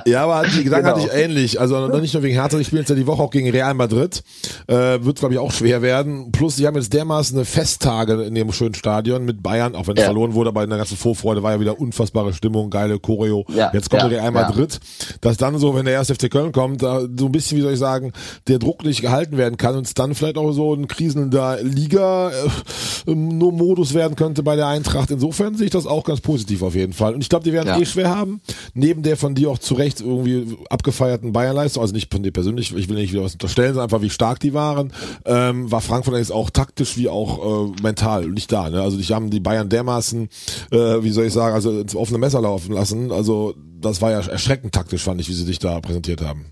ja, 0.07 0.25
aber 0.25 0.47
die 0.47 0.65
Gedanken 0.65 0.87
Genau. 0.87 0.97
hatte 0.99 1.07
ich 1.07 1.13
ähnlich. 1.25 1.61
Also 1.61 1.89
nicht 1.99 2.15
nur 2.15 2.23
wegen 2.23 2.35
Hertha, 2.35 2.59
die 2.59 2.65
spielen 2.65 2.83
jetzt 2.83 2.91
ja 2.91 2.95
die 2.95 3.07
Woche 3.07 3.23
auch 3.23 3.31
gegen 3.31 3.49
Real 3.51 3.75
Madrid. 3.75 4.23
Äh, 4.67 5.05
wird, 5.05 5.19
glaube 5.19 5.35
ich, 5.35 5.41
auch 5.41 5.53
schwer 5.53 5.83
werden. 5.83 6.31
Plus, 6.33 6.57
die 6.57 6.67
haben 6.67 6.77
jetzt 6.77 6.93
dermaßen 6.93 7.37
eine 7.37 7.45
Festtage 7.45 8.23
in 8.25 8.35
dem 8.35 8.53
schönen 8.53 8.75
Stadion 8.75 9.25
mit 9.25 9.43
Bayern, 9.43 9.75
auch 9.75 9.87
wenn 9.87 9.97
es 9.97 10.01
Ja. 10.03 10.07
verloren 10.07 10.35
wurde, 10.35 10.51
aber 10.51 10.63
in 10.63 10.69
der 10.71 10.79
ganzen 10.79 10.97
Vorfreude 10.97 11.43
war 11.43 11.53
ja 11.53 11.61
wieder 11.61 11.81
unfassbare 11.81 12.33
Stimmung, 12.35 12.69
geile 12.71 12.99
Choreo. 12.99 13.45
Ja, 13.49 13.71
Jetzt 13.73 13.91
kommt 13.91 14.05
Real. 14.05 14.31
Madrid. 14.31 14.79
Dass 15.23 15.37
dann 15.39 15.59
so, 15.59 15.75
wenn 15.75 15.87
der 15.87 15.95
erste 15.95 16.15
FC 16.15 16.31
Köln 16.31 16.53
kommt, 16.53 16.83
so 16.83 17.27
ein 17.27 17.33
bisschen, 17.33 17.59
wie 17.59 17.63
soll 17.63 17.73
ich 17.73 17.79
sagen, 17.79 18.13
der 18.49 18.59
Druck 18.59 18.85
nicht 18.85 19.01
gehalten 19.01 19.37
werden 19.37 19.57
kann 19.57 19.77
und 19.77 19.87
es 19.87 19.95
dann 19.95 20.15
vielleicht 20.15 20.39
auch 20.39 20.53
so 20.53 20.75
ein 20.75 20.89
kriselnder 20.89 21.63
Liga 21.63 22.31
äh, 22.31 23.15
nur 23.15 23.53
Modus 23.53 23.95
werden 23.95 24.17
könnte 24.17 24.43
bei 24.43 24.57
der 24.57 24.67
Eintracht. 24.69 25.11
Insofern 25.11 25.57
sehe 25.57 25.67
ich 25.67 25.73
das 25.73 25.87
auch 25.87 26.05
ganz 26.05 26.21
positiv 26.21 26.63
auf 26.63 26.75
jeden 26.75 26.93
Fall. 26.93 27.15
Und 27.15 27.21
ich 27.21 27.29
glaube, 27.29 27.45
die 27.45 27.53
werden 27.53 27.69
Ja. 27.69 27.79
eh 27.79 27.85
schwer 27.87 28.15
haben. 28.15 28.41
Neben 28.75 29.03
der 29.03 29.17
von 29.17 29.35
dir 29.35 29.51
auch 29.51 29.59
zu 29.59 29.75
Recht 29.75 30.01
irgendwie 30.01 30.57
abgefeierten 30.71 31.33
Bayernleistung, 31.33 31.83
also 31.83 31.95
nicht 31.95 32.13
von 32.13 32.23
dir 32.23 32.33
persönlich, 32.33 32.75
ich 32.75 32.89
will 32.89 32.97
nicht 32.97 33.13
wieder 33.13 33.23
was 33.25 33.33
unterstellen, 33.35 33.75
sondern 33.75 33.85
einfach 33.85 34.03
wie 34.03 34.11
stark 34.11 34.41
die 34.41 34.55
waren, 34.55 34.93
ähm, 35.25 35.71
war 35.71 35.81
Frankfurt 35.81 36.17
jetzt 36.17 36.33
auch 36.33 36.51
taktisch 36.51 36.97
wie 36.97 37.09
auch 37.09 37.69
äh, 37.69 37.83
mental 37.83 38.29
nicht 38.29 38.51
da. 38.53 38.71
Ne? 38.71 38.81
Also 38.83 38.97
die 38.97 39.05
haben 39.05 39.31
die 39.31 39.41
Bayern 39.41 39.69
dermaßen, 39.69 40.29
äh, 40.71 40.77
wie 41.03 41.11
soll 41.11 41.27
ich 41.27 41.33
sagen, 41.33 41.55
also 41.55 41.81
ins 41.81 41.95
offene 41.95 42.19
Messer 42.19 42.41
laufen 42.41 42.73
lassen. 42.73 43.13
Also 43.13 43.55
das 43.81 44.01
war 44.03 44.11
ja 44.11 44.21
erschreckend 44.21 44.75
taktisch, 44.75 45.03
fand 45.03 45.21
ich, 45.21 45.29
wie 45.29 45.35
sie 45.35 45.45
sich 45.45 45.59
da 45.59 45.81
präsentiert 45.81 46.23
haben. 46.23 46.47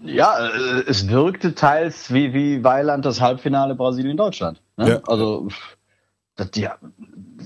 Ja, 0.00 0.48
äh, 0.48 0.84
es 0.86 1.08
wirkte 1.08 1.54
teils 1.54 2.12
wie, 2.12 2.32
wie 2.32 2.62
Weiland 2.62 3.04
das 3.04 3.20
Halbfinale 3.20 3.74
Brasilien-Deutschland. 3.74 4.60
Ne? 4.76 4.90
Ja. 4.90 5.00
Also, 5.06 5.48
das, 6.36 6.50
ja, 6.54 6.76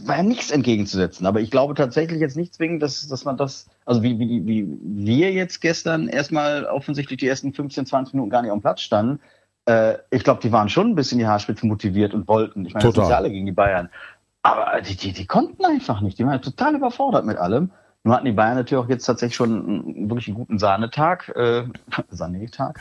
war 0.05 0.19
ja 0.19 0.23
nichts 0.23 0.51
entgegenzusetzen. 0.51 1.27
Aber 1.27 1.41
ich 1.41 1.51
glaube 1.51 1.75
tatsächlich 1.75 2.21
jetzt 2.21 2.37
nicht 2.37 2.55
zwingend, 2.55 2.83
dass, 2.83 3.09
dass 3.09 3.25
man 3.25 3.37
das, 3.37 3.69
also 3.87 4.03
wie, 4.03 4.19
wie, 4.19 4.47
wie 4.47 4.79
wir 4.83 5.33
jetzt 5.33 5.61
gestern 5.61 6.09
erstmal 6.09 6.65
offensichtlich 6.67 7.19
die 7.19 7.27
ersten 7.27 7.55
15, 7.55 7.87
20 7.87 8.15
Minuten 8.15 8.31
gar 8.31 8.43
nicht 8.43 8.51
am 8.51 8.61
Platz 8.61 8.83
standen. 8.83 9.21
Äh, 9.65 9.95
ich 10.11 10.25
glaube, 10.25 10.41
die 10.43 10.53
waren 10.53 10.69
schon 10.69 10.91
ein 10.91 10.95
bisschen 10.95 11.19
die 11.19 11.27
Haarspitze 11.27 11.67
motiviert 11.67 12.13
und 12.13 12.29
wollten. 12.29 12.67
Ich 12.67 12.75
meine, 12.75 12.85
das 12.85 12.95
sind 12.95 13.09
ja 13.09 13.17
alle 13.17 13.31
gegen 13.31 13.47
die 13.47 13.53
Bayern. 13.53 13.89
Aber 14.43 14.81
die, 14.83 14.97
die, 14.97 15.13
die 15.13 15.27
konnten 15.27 15.65
einfach 15.65 16.01
nicht. 16.01 16.19
Die 16.19 16.27
waren 16.27 16.43
total 16.43 16.75
überfordert 16.75 17.25
mit 17.25 17.39
allem. 17.39 17.71
Nun 18.05 18.15
hatten 18.15 18.27
die 18.27 18.33
Bayern 18.33 18.57
natürlich 18.57 18.85
auch 18.85 18.89
jetzt 18.89 19.05
tatsächlich 19.05 19.37
schon 19.37 19.85
einen, 19.85 20.11
wirklich 20.11 20.27
einen 20.27 20.37
guten 20.37 20.59
Sahnetag, 20.59 21.29
äh, 21.37 21.65
Sahnetag, 22.11 22.81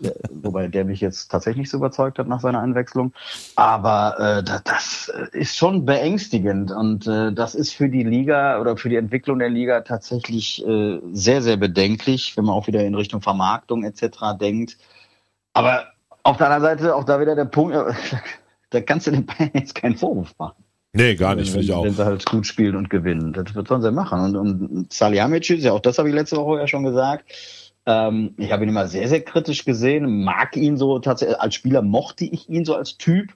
ja. 0.00 0.10
wobei 0.30 0.66
der 0.66 0.84
mich 0.84 1.00
jetzt 1.00 1.28
tatsächlich 1.28 1.60
nicht 1.60 1.70
so 1.70 1.76
überzeugt 1.76 2.18
hat 2.18 2.26
nach 2.26 2.40
seiner 2.40 2.60
Einwechslung. 2.60 3.12
Aber 3.54 4.18
äh, 4.18 4.42
das, 4.42 4.62
das 4.64 5.12
ist 5.32 5.56
schon 5.56 5.84
beängstigend 5.84 6.72
und 6.72 7.06
äh, 7.06 7.32
das 7.32 7.54
ist 7.54 7.72
für 7.72 7.88
die 7.88 8.02
Liga 8.02 8.60
oder 8.60 8.76
für 8.76 8.88
die 8.88 8.96
Entwicklung 8.96 9.38
der 9.38 9.48
Liga 9.48 9.82
tatsächlich 9.82 10.66
äh, 10.66 10.98
sehr, 11.12 11.40
sehr 11.40 11.56
bedenklich, 11.56 12.36
wenn 12.36 12.44
man 12.44 12.56
auch 12.56 12.66
wieder 12.66 12.84
in 12.84 12.96
Richtung 12.96 13.22
Vermarktung 13.22 13.84
etc. 13.84 14.36
denkt. 14.40 14.76
Aber 15.52 15.86
auf 16.24 16.36
der 16.36 16.50
anderen 16.50 16.78
Seite 16.78 16.96
auch 16.96 17.04
da 17.04 17.20
wieder 17.20 17.36
der 17.36 17.44
Punkt, 17.44 17.76
äh, 17.76 17.92
da 18.70 18.80
kannst 18.80 19.06
du 19.06 19.12
den 19.12 19.24
Bayern 19.24 19.52
jetzt 19.54 19.76
keinen 19.76 19.96
Vorwurf 19.96 20.34
machen. 20.36 20.64
Nee, 20.98 21.14
gar 21.14 21.36
nicht, 21.36 21.50
finde 21.50 21.64
ich 21.64 21.72
auch. 21.72 21.84
Wenn 21.84 21.94
sie 21.94 22.04
halt 22.04 22.26
gut 22.26 22.46
spielen 22.46 22.74
und 22.74 22.90
gewinnen. 22.90 23.32
Das 23.32 23.54
wird 23.54 23.68
sollen 23.68 23.82
sie 23.82 23.92
machen. 23.92 24.20
Und, 24.20 24.36
und 24.36 24.92
Salihamidzic, 24.92 25.60
ja 25.60 25.72
auch 25.72 25.80
das 25.80 25.98
habe 25.98 26.08
ich 26.08 26.14
letzte 26.14 26.36
Woche 26.36 26.58
ja 26.58 26.66
schon 26.66 26.82
gesagt, 26.82 27.24
ähm, 27.86 28.34
ich 28.36 28.50
habe 28.50 28.64
ihn 28.64 28.70
immer 28.70 28.88
sehr, 28.88 29.08
sehr 29.08 29.22
kritisch 29.22 29.64
gesehen, 29.64 30.24
mag 30.24 30.56
ihn 30.56 30.76
so 30.76 30.98
tatsächlich, 30.98 31.38
als 31.40 31.54
Spieler 31.54 31.82
mochte 31.82 32.24
ich 32.24 32.48
ihn 32.48 32.64
so 32.64 32.74
als 32.74 32.98
Typ, 32.98 33.30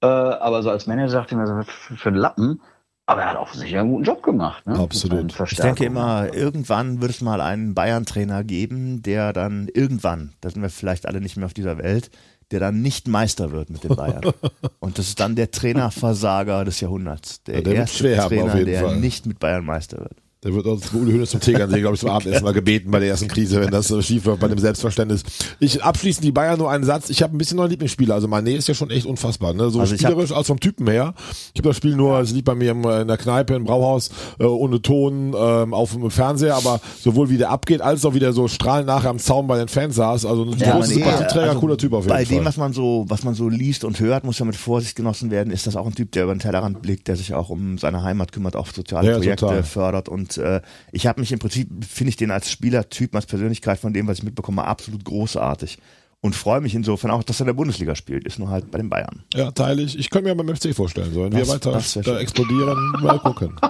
äh, 0.00 0.06
aber 0.06 0.62
so 0.62 0.70
als 0.70 0.86
Manager 0.86 1.18
dachte 1.18 1.34
ich 1.34 1.38
mir 1.38 1.46
so, 1.46 1.62
für, 1.64 1.96
für 1.96 2.08
einen 2.08 2.18
Lappen. 2.18 2.60
Aber 3.04 3.22
er 3.22 3.30
hat 3.30 3.36
auch 3.36 3.52
sicher 3.52 3.80
einen 3.80 3.90
guten 3.90 4.04
Job 4.04 4.22
gemacht. 4.22 4.66
Ne? 4.66 4.78
Absolut. 4.78 5.38
Ich 5.50 5.56
denke 5.58 5.84
immer, 5.84 6.32
irgendwann 6.32 7.02
wird 7.02 7.10
es 7.10 7.20
mal 7.20 7.40
einen 7.40 7.74
Bayern-Trainer 7.74 8.42
geben, 8.42 9.02
der 9.02 9.32
dann 9.32 9.68
irgendwann, 9.74 10.32
da 10.40 10.48
sind 10.48 10.62
wir 10.62 10.70
vielleicht 10.70 11.06
alle 11.06 11.20
nicht 11.20 11.36
mehr 11.36 11.46
auf 11.46 11.52
dieser 11.52 11.78
Welt, 11.78 12.10
der 12.52 12.60
dann 12.60 12.82
nicht 12.82 13.08
Meister 13.08 13.50
wird 13.52 13.70
mit 13.70 13.84
den 13.84 13.96
Bayern. 13.96 14.22
Und 14.80 14.98
das 14.98 15.08
ist 15.08 15.20
dann 15.20 15.34
der 15.34 15.50
Trainerversager 15.50 16.64
des 16.64 16.80
Jahrhunderts. 16.80 17.42
Der, 17.44 17.56
Ja, 17.56 17.60
der 17.62 17.74
erste 17.74 18.14
Trainer, 18.16 18.64
der 18.64 18.84
Fall. 18.84 18.96
nicht 18.96 19.26
mit 19.26 19.38
Bayern 19.38 19.64
Meister 19.64 19.98
wird. 19.98 20.16
Der 20.44 20.52
wird 20.52 20.66
uns 20.66 20.92
Uli 20.92 21.12
Hoeneß 21.12 21.30
zum 21.30 21.38
Tegernsee, 21.40 21.78
glaube 21.78 21.94
ich, 21.94 22.00
zum 22.00 22.10
Abendessen 22.10 22.42
mal 22.42 22.52
gebeten 22.52 22.90
bei 22.90 22.98
der 22.98 23.10
ersten 23.10 23.28
Krise, 23.28 23.60
wenn 23.60 23.70
das 23.70 23.86
so 23.86 24.02
schief 24.02 24.24
läuft 24.24 24.40
bei 24.40 24.48
dem 24.48 24.58
Selbstverständnis. 24.58 25.22
Ich 25.60 25.84
abschließend 25.84 26.24
die 26.24 26.32
Bayern 26.32 26.58
nur 26.58 26.68
einen 26.68 26.82
Satz. 26.82 27.10
Ich 27.10 27.22
habe 27.22 27.36
ein 27.36 27.38
bisschen 27.38 27.58
neuen 27.58 27.70
Lieblingsspieler. 27.70 28.14
Also 28.16 28.26
Mané 28.26 28.56
ist 28.56 28.66
ja 28.66 28.74
schon 28.74 28.90
echt 28.90 29.06
unfassbar. 29.06 29.54
Ne? 29.54 29.70
So 29.70 29.78
Also 29.78 29.94
spielerisch 29.94 30.32
als 30.32 30.48
vom 30.48 30.58
Typen 30.58 30.88
her. 30.88 31.14
Ich 31.54 31.60
habe 31.60 31.68
das 31.68 31.76
Spiel 31.76 31.94
nur, 31.94 32.18
es 32.18 32.32
liegt 32.32 32.46
bei 32.46 32.56
mir 32.56 32.72
im, 32.72 32.82
in 32.84 33.06
der 33.06 33.18
Kneipe 33.18 33.54
im 33.54 33.62
Brauhaus 33.62 34.10
äh, 34.40 34.44
ohne 34.44 34.82
Ton 34.82 35.32
ähm, 35.38 35.72
auf 35.74 35.92
dem 35.92 36.10
Fernseher, 36.10 36.56
aber 36.56 36.80
sowohl 36.98 37.30
wie 37.30 37.38
der 37.38 37.50
abgeht, 37.50 37.80
als 37.80 38.04
auch 38.04 38.14
wie 38.14 38.18
der 38.18 38.32
so 38.32 38.48
strahlend 38.48 38.88
nachher 38.88 39.10
am 39.10 39.20
Zaun 39.20 39.46
bei 39.46 39.58
den 39.58 39.68
Fans 39.68 39.94
saß. 39.94 40.24
Also 40.26 40.42
ein 40.42 40.58
Ja, 40.58 40.72
großes 40.72 40.94
Sympathieträger, 40.94 41.48
also 41.50 41.60
cooler 41.60 41.78
Typ 41.78 41.92
auf 41.92 42.02
jeden 42.02 42.08
Bei 42.16 42.24
Fall. 42.26 42.38
dem, 42.38 42.44
was 42.44 42.56
man 42.56 42.72
so, 42.72 43.04
was 43.06 43.22
man 43.22 43.34
so 43.34 43.48
liest 43.48 43.84
und 43.84 44.00
hört, 44.00 44.24
muss 44.24 44.40
ja 44.40 44.44
mit 44.44 44.56
Vorsicht 44.56 44.96
genossen 44.96 45.30
werden, 45.30 45.52
ist 45.52 45.68
das 45.68 45.76
auch 45.76 45.86
ein 45.86 45.94
Typ, 45.94 46.10
der 46.10 46.24
über 46.24 46.34
den 46.34 46.40
Tellerrand 46.40 46.82
blickt, 46.82 47.06
der 47.06 47.14
sich 47.14 47.32
auch 47.32 47.48
um 47.48 47.78
seine 47.78 48.02
Heimat 48.02 48.32
kümmert, 48.32 48.56
auch 48.56 48.66
soziale 48.66 49.06
Ja, 49.08 49.14
Projekte 49.18 49.36
total. 49.46 49.62
fördert. 49.62 50.08
Und 50.08 50.31
äh, 50.38 50.60
ich 50.92 51.06
habe 51.06 51.20
mich 51.20 51.32
im 51.32 51.38
Prinzip, 51.38 51.68
finde 51.84 52.10
ich 52.10 52.16
den 52.16 52.30
als 52.30 52.50
Spielertyp, 52.50 53.14
als 53.14 53.26
Persönlichkeit 53.26 53.78
von 53.78 53.92
dem, 53.92 54.06
was 54.06 54.18
ich 54.18 54.24
mitbekomme, 54.24 54.64
absolut 54.64 55.04
großartig. 55.04 55.78
Und 56.24 56.36
freue 56.36 56.60
mich 56.60 56.72
insofern 56.76 57.10
auch, 57.10 57.24
dass 57.24 57.38
er 57.40 57.42
in 57.42 57.46
der 57.48 57.54
Bundesliga 57.54 57.96
spielt, 57.96 58.24
ist 58.24 58.38
nur 58.38 58.48
halt 58.48 58.70
bei 58.70 58.78
den 58.78 58.88
Bayern. 58.88 59.24
Ja, 59.34 59.50
teile 59.50 59.82
ich. 59.82 59.98
Ich 59.98 60.08
könnte 60.08 60.28
mir 60.32 60.36
beim 60.40 60.54
FC 60.54 60.72
vorstellen, 60.72 61.12
sollen 61.12 61.32
wir 61.32 61.40
Das- 61.40 61.48
weiter 61.48 61.72
das 61.72 61.94
da 62.04 62.18
explodieren, 62.20 62.92
mal 63.02 63.18
gucken. 63.18 63.56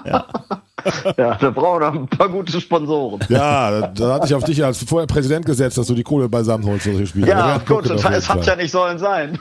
Ja, 1.17 1.37
da 1.37 1.51
brauchen 1.51 1.81
wir 1.81 1.91
noch 1.93 1.95
ein 2.01 2.09
paar 2.09 2.29
gute 2.29 2.61
Sponsoren. 2.61 3.21
Ja, 3.29 3.71
da, 3.71 3.87
da 3.87 4.15
hatte 4.15 4.27
ich 4.27 4.35
auf 4.35 4.43
dich 4.43 4.65
als 4.65 4.83
vorher 4.83 5.07
Präsident 5.07 5.47
gesetzt, 5.47 5.79
dass 5.79 5.87
du 5.87 5.95
die 5.95 6.03
Kohle 6.03 6.29
beisammen 6.29 6.65
holst 6.67 6.83
für 6.83 6.91
solche 6.93 7.07
Spiele. 7.07 7.29
Ja, 7.29 7.59
gut, 7.59 7.85
jeden 7.85 7.99
es 7.99 8.29
hat 8.29 8.45
ja 8.47 8.57
nicht 8.57 8.73
sollen 8.73 8.99
sein. 8.99 9.39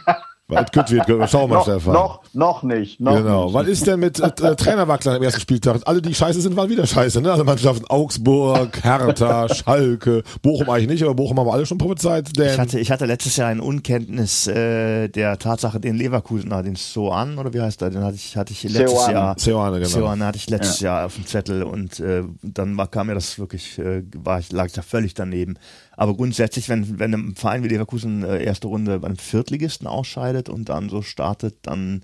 Was 0.51 0.71
gut 0.71 0.91
wird, 0.91 1.29
schauen 1.29 1.43
wir 1.43 1.47
mal, 1.47 1.55
noch, 1.55 1.63
Stefan. 1.63 1.93
noch, 1.93 2.21
noch 2.33 2.63
nicht. 2.63 2.99
Noch 2.99 3.15
Genau. 3.15 3.45
nicht. 3.45 3.53
Was 3.53 3.67
ist 3.67 3.87
denn 3.87 3.99
mit 3.99 4.19
äh, 4.19 4.29
Trainerwacklern 4.55 5.15
im 5.17 5.23
ersten 5.23 5.39
Spieltag? 5.41 5.81
Alle, 5.85 6.01
die 6.01 6.13
scheiße 6.13 6.41
sind, 6.41 6.55
waren 6.55 6.69
wieder 6.69 6.85
scheiße. 6.85 7.21
Ne? 7.21 7.31
Also 7.31 7.43
Mannschaften 7.43 7.85
Augsburg, 7.89 8.83
Hertha, 8.83 9.47
Schalke, 9.53 10.23
Bochum 10.41 10.69
eigentlich 10.69 10.89
nicht, 10.89 11.03
aber 11.03 11.15
Bochum 11.15 11.39
haben 11.39 11.47
wir 11.47 11.53
alle 11.53 11.65
schon 11.65 11.77
prophezeit. 11.77 12.37
Denn 12.37 12.47
Ich 12.53 12.59
hatte, 12.59 12.79
ich 12.79 12.91
hatte 12.91 13.05
letztes 13.05 13.37
Jahr 13.37 13.49
ein 13.49 13.59
Unkenntnis 13.59 14.47
äh, 14.47 15.07
der 15.07 15.37
Tatsache, 15.39 15.79
den 15.79 15.95
Leverkusener, 15.95 16.63
den 16.63 16.75
Soan, 16.75 17.37
oder 17.37 17.53
wie 17.53 17.61
heißt 17.61 17.81
der, 17.81 17.89
den 17.89 18.03
hatte 18.03 18.15
ich, 18.15 18.35
hatte 18.37 18.51
ich 18.53 18.63
letztes 18.63 18.91
Seoane. 18.91 19.13
Jahr. 19.13 19.35
Seoane, 19.39 19.77
genau. 19.77 19.89
Seoane 19.89 20.25
hatte 20.25 20.37
ich 20.37 20.49
letztes 20.49 20.79
Jahr 20.79 21.05
auf 21.05 21.15
dem 21.15 21.25
Zettel 21.25 21.63
und 21.63 21.99
äh, 21.99 22.23
dann 22.41 22.75
war, 22.77 22.87
kam 22.87 23.07
mir 23.07 23.13
das 23.15 23.39
wirklich, 23.39 23.79
äh, 23.79 24.03
war 24.17 24.39
ich, 24.39 24.51
lag 24.51 24.65
ich 24.67 24.73
da 24.73 24.81
völlig 24.81 25.13
daneben. 25.13 25.57
Aber 26.01 26.15
grundsätzlich, 26.15 26.67
wenn, 26.67 26.97
wenn 26.97 27.13
ein 27.13 27.35
Verein 27.35 27.63
wie 27.63 27.67
Leverkusen 27.67 28.23
äh, 28.23 28.43
erste 28.43 28.67
Runde 28.67 28.97
bei 28.97 29.05
einem 29.05 29.17
Viertligisten 29.17 29.85
ausscheidet 29.85 30.49
und 30.49 30.67
dann 30.67 30.89
so 30.89 31.03
startet, 31.03 31.57
dann 31.61 32.01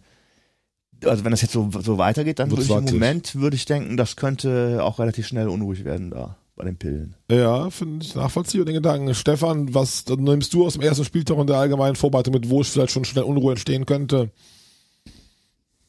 also 1.04 1.24
wenn 1.24 1.32
das 1.32 1.42
jetzt 1.42 1.54
so, 1.54 1.72
so 1.82 1.98
weitergeht, 1.98 2.38
dann 2.38 2.52
würde 2.52 2.62
ich 2.62 2.70
im. 2.70 2.86
Moment 2.86 3.34
würde 3.38 3.56
ich 3.56 3.66
denken, 3.66 3.98
das 3.98 4.16
könnte 4.16 4.84
auch 4.84 5.00
relativ 5.00 5.26
schnell 5.26 5.48
unruhig 5.48 5.84
werden 5.84 6.12
da 6.12 6.38
bei 6.56 6.66
den 6.66 6.78
Pillen. 6.78 7.16
ja, 7.32 7.72
finde 7.72 8.06
ich 8.06 8.14
nachvollziehbar 8.14 8.66
den 8.66 8.76
Gedanken. 8.76 9.16
Stefan, 9.16 9.74
was 9.74 10.06
nimmst 10.08 10.54
du 10.54 10.68
aus 10.68 10.74
dem 10.74 10.84
ersten 10.84 11.04
Spieltag 11.04 11.36
und 11.36 11.48
der 11.48 11.58
allgemeinen 11.58 11.96
Vorbereitung 11.96 12.36
mit, 12.36 12.52
wo 12.52 12.62
es 12.62 12.70
vielleicht 12.70 12.92
schon 12.92 13.04
schnell 13.04 13.24
Unruhe 13.24 13.54
entstehen 13.54 13.88
könnte? 13.88 14.30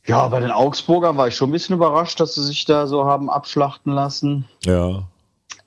Ja, 0.07 0.27
bei 0.29 0.41
den 0.41 0.51
Augsburgern 0.51 1.19
war 1.19 1.29
ich 1.29 1.35
schon 1.35 1.51
ein 1.51 1.53
bisschen 1.53 1.77
überrascht, 1.77 2.21
dass 2.21 2.37
sie 2.37 2.45
sich 2.47 2.65
da 2.65 2.87
so 2.87 3.05
haben 3.05 3.29
abschlachten 3.29 3.93
lassen. 3.93 4.47
Ja. 4.65 5.07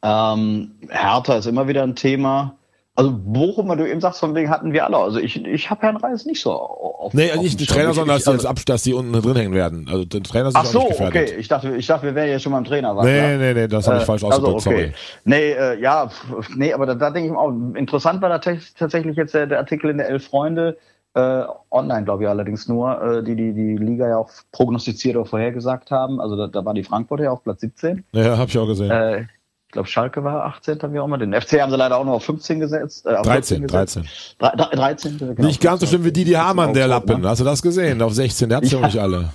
Ähm, 0.04 0.72
Hertha 0.90 1.36
ist 1.36 1.46
immer 1.46 1.68
wieder 1.68 1.84
ein 1.84 1.96
Thema. 1.96 2.56
Also 2.94 3.14
Bochum, 3.14 3.70
weil 3.70 3.78
du 3.78 3.90
eben 3.90 4.02
sagst, 4.02 4.20
von 4.20 4.36
wegen 4.36 4.50
hatten 4.50 4.74
wir 4.74 4.86
alle. 4.86 4.98
Also 4.98 5.18
ich, 5.18 5.46
ich 5.46 5.70
habe 5.70 5.82
Herrn 5.84 5.96
Reis 5.96 6.26
nicht 6.26 6.42
so 6.42 6.52
auf 6.52 7.14
Nee, 7.14 7.32
auf 7.32 7.42
nicht 7.42 7.60
die. 7.60 7.66
Trainer, 7.66 7.94
sondern 7.94 8.18
dass, 8.18 8.26
die, 8.26 8.48
als 8.48 8.66
dass 8.66 8.84
die 8.84 8.94
unten 8.94 9.14
drin 9.14 9.36
hängen 9.38 9.54
werden. 9.54 9.88
Also 9.90 10.04
der 10.04 10.22
Trainer 10.22 10.50
ist 10.50 10.56
Ach 10.58 10.66
so, 10.66 10.90
okay. 10.90 11.36
Ich 11.38 11.48
dachte, 11.48 11.74
ich 11.76 11.88
dachte, 11.88 12.06
wir 12.08 12.16
wären 12.16 12.30
ja 12.30 12.38
schon 12.38 12.52
beim 12.52 12.66
Trainer. 12.66 12.96
war 12.96 13.06
Nee, 13.06 13.38
nee, 13.38 13.54
nee, 13.54 13.68
das 13.68 13.88
habe 13.88 13.98
ich 13.98 14.04
Äh, 14.04 14.06
falsch 14.06 14.24
also, 14.26 14.56
ausgedrückt, 14.56 14.68
okay. 14.68 14.94
Nee, 15.24 15.52
äh, 15.52 15.82
ja, 15.82 16.10
nee, 16.56 16.74
aber 16.74 16.86
da, 16.86 16.96
da 16.96 17.12
denke 17.12 17.28
ich 17.28 17.32
mir 17.32 17.40
auch, 17.40 17.52
interessant 17.76 18.22
war 18.22 18.30
da 18.30 18.40
tatsächlich 18.40 19.16
jetzt 19.16 19.34
der, 19.34 19.48
der 19.48 19.60
Artikel 19.60 19.90
in 19.90 19.98
der 19.98 20.10
Elf 20.10 20.26
Freunde, 20.28 20.78
äh, 21.14 21.44
online 21.72 22.04
glaube 22.04 22.24
ich 22.24 22.30
allerdings 22.30 22.68
nur, 22.68 23.02
äh, 23.02 23.24
die, 23.24 23.36
die 23.36 23.54
die 23.54 23.78
Liga 23.78 24.08
ja 24.08 24.18
auch 24.18 24.30
prognostiziert 24.52 25.16
oder 25.16 25.26
vorhergesagt 25.26 25.92
haben. 25.92 26.20
Also 26.20 26.36
da, 26.36 26.48
da 26.48 26.66
war 26.66 26.74
die 26.74 26.84
Frankfurter 26.84 27.24
ja 27.24 27.32
auf 27.32 27.44
Platz 27.44 27.62
17. 27.62 28.04
sorry. 28.14 28.26
Ja, 28.26 28.38
habe 28.38 28.50
ich 28.50 28.58
auch 28.58 28.68
gesehen. 28.68 28.92
Äh, 28.92 29.26
ich 29.72 29.74
glaube, 29.74 29.88
Schalke 29.88 30.22
war 30.26 30.44
18. 30.48 30.80
wie 30.92 31.00
auch 31.00 31.06
immer. 31.06 31.18
Den 31.18 31.32
FC 31.34 31.62
haben 31.62 31.72
sie 31.72 31.78
leider 31.78 31.96
auch 31.98 32.04
nur 32.04 32.16
auf 32.16 32.26
15 32.26 32.60
gesetzt. 32.60 33.06
Äh, 33.06 33.16
auf 33.16 33.26
13, 33.26 33.60
14 33.60 33.68
gesetzt. 33.68 33.96
13. 33.96 34.06
Drei- 34.38 34.56
drei- 34.58 34.76
13. 34.76 35.18
Genau. 35.18 35.48
Nicht 35.48 35.62
ganz 35.62 35.80
so 35.80 35.88
schlimm 35.88 36.04
wie 36.04 36.12
Didi 36.12 36.34
Hamann, 36.34 36.74
der 36.74 36.90
Lappen. 36.90 37.22
ne? 37.22 37.30
Hast 37.30 37.40
du 37.40 37.46
das 37.46 37.62
gesehen? 37.62 38.02
Auf 38.02 38.14
16, 38.14 38.50
der 38.50 38.58
hat's 38.58 38.70
ja, 38.70 38.80
Ja. 38.80 38.84
auch 38.84 38.88
nicht 38.88 39.00
alle. 39.02 39.30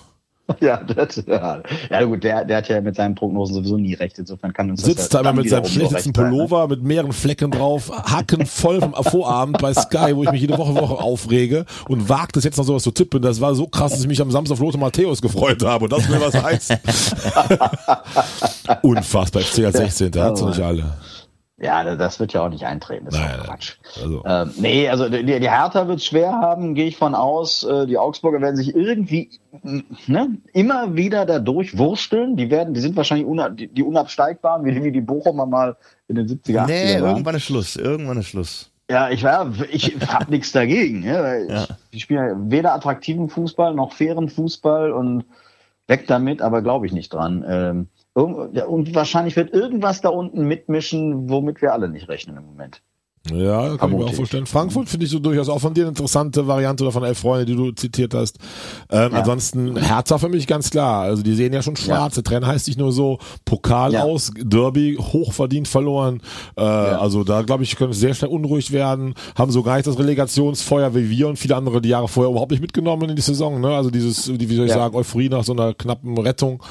Ja, 0.61 0.77
das, 0.77 1.23
ja. 1.27 1.61
ja 1.91 2.05
gut, 2.05 2.23
der, 2.23 2.45
der 2.45 2.59
hat 2.59 2.69
ja 2.69 2.81
mit 2.81 2.95
seinen 2.97 3.15
Prognosen 3.15 3.55
sowieso 3.55 3.77
nie 3.77 3.95
recht. 3.95 4.19
Insofern 4.19 4.53
kann 4.53 4.71
uns 4.71 4.83
Sitzt 4.83 5.13
da 5.13 5.21
immer 5.21 5.33
mit 5.33 5.51
seinem 5.51 5.67
schlechtesten 5.67 6.15
sein, 6.15 6.25
ne? 6.25 6.31
Pullover 6.31 6.69
mit 6.69 6.83
mehreren 6.83 7.13
Flecken 7.13 7.51
drauf, 7.51 7.91
Hacken 7.91 8.47
voll 8.47 8.81
vom 8.81 8.95
Vorabend 8.95 9.59
bei 9.59 9.75
Sky, 9.75 10.15
wo 10.15 10.23
ich 10.23 10.31
mich 10.31 10.41
jede 10.41 10.57
Woche, 10.57 10.75
Woche 10.75 11.03
aufrege 11.03 11.65
und 11.89 12.09
wagt 12.09 12.37
es 12.37 12.45
jetzt 12.45 12.57
noch 12.59 12.65
sowas 12.65 12.83
zu 12.83 12.91
tippen. 12.91 13.23
Das 13.23 13.41
war 13.41 13.55
so 13.55 13.67
krass, 13.67 13.93
dass 13.93 14.01
ich 14.01 14.09
mich 14.09 14.21
am 14.21 14.31
Samstag 14.31 14.55
auf 14.55 14.61
Lothar 14.61 14.81
Matthäus 14.81 15.21
gefreut 15.21 15.63
habe 15.65 15.85
und 15.85 15.93
das 15.93 16.09
will 16.09 16.21
was 16.21 16.41
heißen. 16.41 16.77
Unfassbar, 18.83 19.43
FC 19.43 19.65
als 19.65 19.77
16. 19.77 20.13
Der 20.13 20.25
hat's 20.25 20.41
noch 20.41 20.51
nicht 20.51 20.61
alle. 20.61 20.85
Ja, 21.59 21.97
das 21.97 22.21
wird 22.21 22.35
ja 22.35 22.45
auch 22.45 22.51
nicht 22.51 22.67
eintreten. 22.67 23.07
Das 23.07 23.15
ist. 23.15 23.45
Quatsch. 23.45 23.77
Also, 24.03 24.23
Ähm, 24.27 24.51
nee, 24.59 24.89
also 24.91 25.09
die, 25.09 25.25
die 25.25 25.51
Hertha 25.51 25.89
wird 25.89 26.03
schwer 26.03 26.33
haben, 26.33 26.75
gehe 26.75 26.85
ich 26.87 26.99
von 26.99 27.15
aus. 27.15 27.65
Äh, 27.65 27.87
die 27.87 27.97
Augsburger 27.97 28.43
werden 28.43 28.57
sich 28.57 28.75
irgendwie 28.75 29.31
ne, 30.07 30.37
immer 30.53 30.95
wieder 30.97 31.25
da 31.25 31.39
durchwursteln. 31.39 32.37
Die 32.37 32.51
werden, 32.51 32.75
die 32.75 32.81
sind 32.81 32.95
wahrscheinlich 32.95 33.27
una, 33.27 33.49
die, 33.49 33.69
die 33.69 33.83
unabsteigbaren, 33.83 34.67
wie, 34.67 34.85
wie 34.85 34.93
die 34.93 35.01
Bochumer 35.01 35.47
mal 35.47 35.77
in 36.09 36.17
den 36.17 36.29
70er, 36.29 36.65
80er 36.65 36.67
Nee, 36.67 36.95
waren. 37.01 37.11
irgendwann 37.11 37.35
ist 37.37 37.45
Schluss, 37.45 37.77
irgendwann 37.77 38.19
ist 38.19 38.29
Schluss. 38.29 38.71
Ja, 38.91 39.09
ich 39.09 39.25
war, 39.25 39.51
ich 39.71 39.97
hab 40.09 40.29
nichts 40.29 40.53
dagegen. 40.53 41.03
Ja, 41.05 41.23
weil 41.23 41.49
Ja. 41.51 41.63
ich, 41.63 41.69
die 41.95 42.01
spielen 42.01 42.29
ja 42.29 42.35
weder 42.53 42.75
attraktiven 42.75 43.31
Fußball 43.31 43.73
noch 43.75 43.95
fairen 43.95 44.29
Fußball 44.29 44.93
und 44.93 45.25
weg 45.89 46.05
damit, 46.07 46.43
aber 46.43 46.61
glaube 46.61 46.85
ich 46.87 46.93
nicht 46.93 47.15
dran. 47.15 47.43
Ähm, 47.49 47.89
ja, 47.89 47.96
und 48.23 48.95
wahrscheinlich 48.95 49.37
wird 49.37 49.53
irgendwas 49.53 50.01
da 50.01 50.09
unten 50.09 50.47
mitmischen, 50.47 51.29
womit 51.29 51.61
wir 51.63 51.73
alle 51.73 51.89
nicht 51.89 52.09
rechnen 52.09 52.37
im 52.37 52.47
Moment. 52.47 52.81
ja, 53.31 53.77
kann 53.77 53.91
ich 53.91 53.99
mir 53.99 54.05
auch 54.05 54.13
vorstellen. 54.15 54.47
Frankfurt 54.47 54.89
finde 54.89 55.05
ich 55.05 55.11
so 55.11 55.19
durchaus 55.19 55.49
auch 55.49 55.59
von 55.59 55.75
dir 55.75 55.81
eine 55.83 55.89
interessante 55.89 56.47
Variante 56.47 56.85
oder 56.85 56.93
von 56.93 57.03
elf 57.03 57.19
Freunde, 57.19 57.45
die 57.45 57.57
du 57.57 57.73
zitiert 57.73 58.15
hast. 58.15 58.39
Ähm, 58.89 59.11
Ja. 59.13 59.19
Ansonsten 59.19 59.77
Hertha 59.77 60.17
für 60.19 60.29
mich 60.29 60.47
ganz 60.47 60.71
klar. 60.71 61.03
Also 61.03 61.25
die 61.25 61.35
sehen 61.35 61.53
ja 61.53 61.61
schon 61.61 61.75
schwarz. 61.75 62.15
Der 62.15 62.23
Trainer 62.23 62.47
heißt 62.47 62.69
nicht 62.69 62.79
nur 62.79 62.93
so 62.93 63.19
Pokal 63.45 63.93
Ja. 63.95 64.05
aus, 64.05 64.31
Derby 64.41 64.97
hochverdient 65.01 65.67
verloren. 65.67 66.21
Äh, 66.57 66.63
Also 66.63 67.25
da 67.25 67.43
glaube 67.43 67.65
ich, 67.65 67.75
können 67.75 67.93
sehr 67.93 68.15
schnell 68.15 68.31
unruhig 68.31 68.71
werden. 68.71 69.15
Haben 69.37 69.51
so 69.51 69.65
gar 69.65 69.75
nicht 69.75 69.89
das 69.89 69.99
Relegationsfeuer 69.99 70.95
wie 70.95 71.11
wir 71.11 71.27
und 71.29 71.37
viele 71.37 71.57
andere 71.57 71.81
die 71.83 71.89
Jahre 71.89 72.07
vorher 72.07 72.31
überhaupt 72.31 72.53
nicht 72.53 72.61
mitgenommen 72.61 73.11
in 73.11 73.17
die 73.17 73.23
Saison. 73.23 73.61
Ne? 73.61 73.75
Also 73.75 73.91
dieses, 73.91 74.25
die, 74.27 74.49
wie 74.49 74.55
soll 74.55 74.67
ich 74.67 74.71
Ja. 74.71 74.77
sagen, 74.79 74.95
Euphorie 74.95 75.29
nach 75.29 75.43
so 75.43 75.53
einer 75.53 75.75
knappen 75.75 76.17
Rettung. 76.17 76.63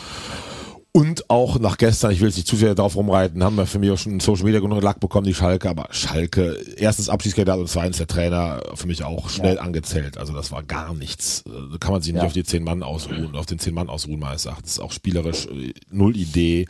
Und 0.96 1.30
auch 1.30 1.60
nach 1.60 1.78
gestern, 1.78 2.12
ich 2.12 2.22
will 2.22 2.30
jetzt 2.30 2.38
nicht 2.38 2.48
zu 2.48 2.56
viel 2.56 2.74
darauf 2.74 2.96
rumreiten, 2.96 3.44
haben 3.44 3.58
wir 3.58 3.66
für 3.66 3.80
mich 3.80 3.92
auch 3.92 3.98
schon 3.98 4.22
Social 4.22 4.46
Media 4.46 4.62
genug 4.62 4.82
Lack 4.82 5.02
bekommen, 5.02 5.28
die 5.28 5.34
Schalke, 5.34 5.70
aber 5.70 5.90
Schalke, 5.92 6.58
erstens 6.78 7.10
Abschiedskandidat 7.10 7.60
und 7.60 7.68
zweitens 7.68 7.98
der 7.98 8.08
Trainer 8.08 8.62
für 8.76 8.88
mich 8.88 9.04
auch 9.04 9.28
schnell 9.28 9.56
ja. 9.56 9.62
angezählt. 9.62 10.18
Also 10.18 10.32
das 10.32 10.54
war 10.54 10.64
gar 10.64 10.94
nichts. 10.94 11.44
Da 11.44 11.78
kann 11.80 11.92
man 11.92 12.02
sich 12.02 12.14
nicht 12.14 12.22
ja. 12.22 12.28
auf 12.28 12.32
die 12.32 12.46
zehn 12.46 12.64
Mann 12.64 12.82
ausruhen, 12.82 13.36
auf 13.36 13.46
den 13.46 13.60
zehn 13.60 13.74
Mann 13.74 13.90
ausruhen, 13.90 14.22
meines 14.22 14.46
Erachtens. 14.46 14.80
Auch 14.80 14.94
spielerisch 14.94 15.48
äh, 15.48 15.74
null 15.92 16.16
Idee. 16.16 16.66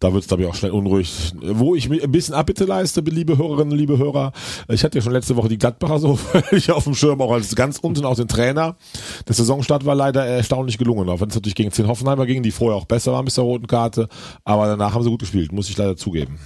Da 0.00 0.12
wird 0.12 0.22
es, 0.22 0.26
glaube 0.26 0.42
ich, 0.42 0.48
auch 0.48 0.56
schnell 0.56 0.72
unruhig. 0.72 1.32
Wo 1.40 1.76
ich 1.76 1.88
mir 1.88 2.02
ein 2.02 2.10
bisschen 2.10 2.34
Abbitte 2.34 2.64
leiste, 2.64 3.02
liebe 3.02 3.38
Hörerinnen, 3.38 3.78
liebe 3.78 3.98
Hörer, 3.98 4.32
ich 4.66 4.82
hatte 4.82 4.98
ja 4.98 5.02
schon 5.02 5.12
letzte 5.12 5.36
Woche 5.36 5.48
die 5.48 5.58
Gladbacher 5.58 6.00
so 6.00 6.16
völlig 6.16 6.72
auf 6.72 6.82
dem 6.82 6.96
Schirm, 6.96 7.20
auch 7.20 7.30
als 7.30 7.54
ganz 7.54 7.78
unten 7.78 8.04
auch 8.04 8.16
den 8.16 8.26
Trainer. 8.26 8.74
Der 9.28 9.34
Saisonstart 9.36 9.86
war 9.86 9.94
leider 9.94 10.26
erstaunlich 10.26 10.76
gelungen, 10.76 11.08
auch 11.08 11.20
wenn 11.20 11.28
es 11.28 11.36
natürlich 11.36 11.54
gegen 11.54 11.70
10 11.70 11.86
Hoffenheimer 11.86 12.26
ging, 12.26 12.42
die 12.42 12.50
vorher 12.50 12.76
auch 12.76 12.86
besser 12.86 13.12
waren 13.12 13.24
bis 13.24 13.34
zur 13.34 13.59
roten 13.60 13.66
Karte. 13.66 14.08
Aber 14.44 14.66
danach 14.66 14.94
haben 14.94 15.02
sie 15.02 15.10
gut 15.10 15.20
gespielt, 15.20 15.52
muss 15.52 15.68
ich 15.68 15.76
leider 15.76 15.96
zugeben. 15.96 16.38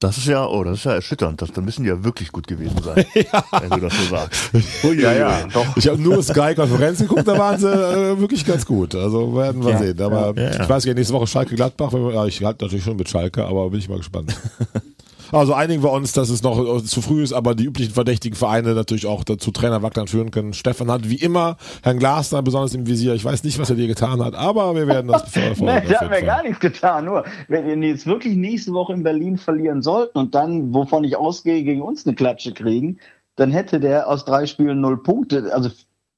Das 0.00 0.16
ist 0.16 0.28
ja, 0.28 0.46
oh, 0.46 0.62
das 0.62 0.78
ist 0.78 0.84
ja 0.84 0.92
erschütternd. 0.92 1.42
Das, 1.42 1.50
dann 1.50 1.64
müssen 1.64 1.82
die 1.82 1.88
ja 1.88 2.04
wirklich 2.04 2.30
gut 2.30 2.46
gewesen 2.46 2.80
sein, 2.84 3.04
ja. 3.14 3.44
wenn 3.60 3.70
du 3.70 3.80
das 3.80 3.94
so 3.94 4.04
sagst. 4.14 4.54
Ui, 4.84 5.02
ja, 5.02 5.12
ja, 5.12 5.44
doch. 5.52 5.76
Ich 5.76 5.88
habe 5.88 6.00
nur 6.00 6.22
Sky-Konferenz 6.22 7.00
geguckt, 7.00 7.26
da 7.26 7.36
waren 7.36 7.58
sie 7.58 7.66
äh, 7.66 8.16
wirklich 8.16 8.46
ganz 8.46 8.64
gut. 8.64 8.94
Also 8.94 9.34
werden 9.34 9.64
wir 9.64 9.72
ja, 9.72 9.78
sehen. 9.78 10.00
Aber 10.00 10.34
ja, 10.36 10.52
ja. 10.52 10.62
ich 10.62 10.68
weiß 10.68 10.84
ja, 10.84 10.94
nächste 10.94 11.14
Woche 11.14 11.26
Schalke 11.26 11.56
Gladbach. 11.56 11.92
Ich 12.28 12.44
halte 12.44 12.64
natürlich 12.64 12.84
schon 12.84 12.96
mit 12.96 13.08
Schalke, 13.08 13.44
aber 13.44 13.68
bin 13.70 13.80
ich 13.80 13.88
mal 13.88 13.98
gespannt. 13.98 14.36
Also 15.32 15.54
einigen 15.54 15.82
wir 15.82 15.92
uns, 15.92 16.12
dass 16.12 16.30
es 16.30 16.42
noch 16.42 16.58
äh, 16.58 16.82
zu 16.84 17.02
früh 17.02 17.22
ist, 17.22 17.32
aber 17.32 17.54
die 17.54 17.64
üblichen 17.64 17.92
verdächtigen 17.92 18.36
Vereine 18.36 18.74
natürlich 18.74 19.06
auch 19.06 19.24
dazu 19.24 19.50
Trainerwacklern 19.50 20.08
führen 20.08 20.30
können. 20.30 20.52
Stefan 20.52 20.90
hat 20.90 21.08
wie 21.08 21.16
immer 21.16 21.56
Herrn 21.82 21.98
Glasner 21.98 22.42
besonders 22.42 22.74
im 22.74 22.86
Visier. 22.86 23.14
Ich 23.14 23.24
weiß 23.24 23.44
nicht, 23.44 23.58
was 23.58 23.70
er 23.70 23.76
dir 23.76 23.86
getan 23.86 24.24
hat, 24.24 24.34
aber 24.34 24.74
wir 24.74 24.86
werden 24.86 25.08
das 25.08 25.30
verfolgen. 25.30 25.64
Nein, 25.66 25.86
der 25.88 26.00
hat 26.00 26.10
mir 26.10 26.22
gar 26.22 26.42
nichts 26.42 26.60
getan. 26.60 27.04
Nur, 27.04 27.24
wenn 27.48 27.80
wir 27.80 27.88
jetzt 27.88 28.06
wirklich 28.06 28.36
nächste 28.36 28.72
Woche 28.72 28.92
in 28.92 29.02
Berlin 29.02 29.36
verlieren 29.36 29.82
sollten 29.82 30.18
und 30.18 30.34
dann, 30.34 30.72
wovon 30.72 31.04
ich 31.04 31.16
ausgehe, 31.16 31.62
gegen 31.62 31.82
uns 31.82 32.06
eine 32.06 32.14
Klatsche 32.14 32.52
kriegen, 32.52 32.98
dann 33.36 33.50
hätte 33.50 33.80
der 33.80 34.08
aus 34.08 34.24
drei 34.24 34.46
Spielen 34.46 34.80
null 34.80 35.02
Punkte. 35.02 35.52
Also 35.52 35.70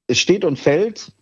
es 0.07 0.19
steht 0.19 0.45
und 0.45 0.59
fällt 0.59 1.13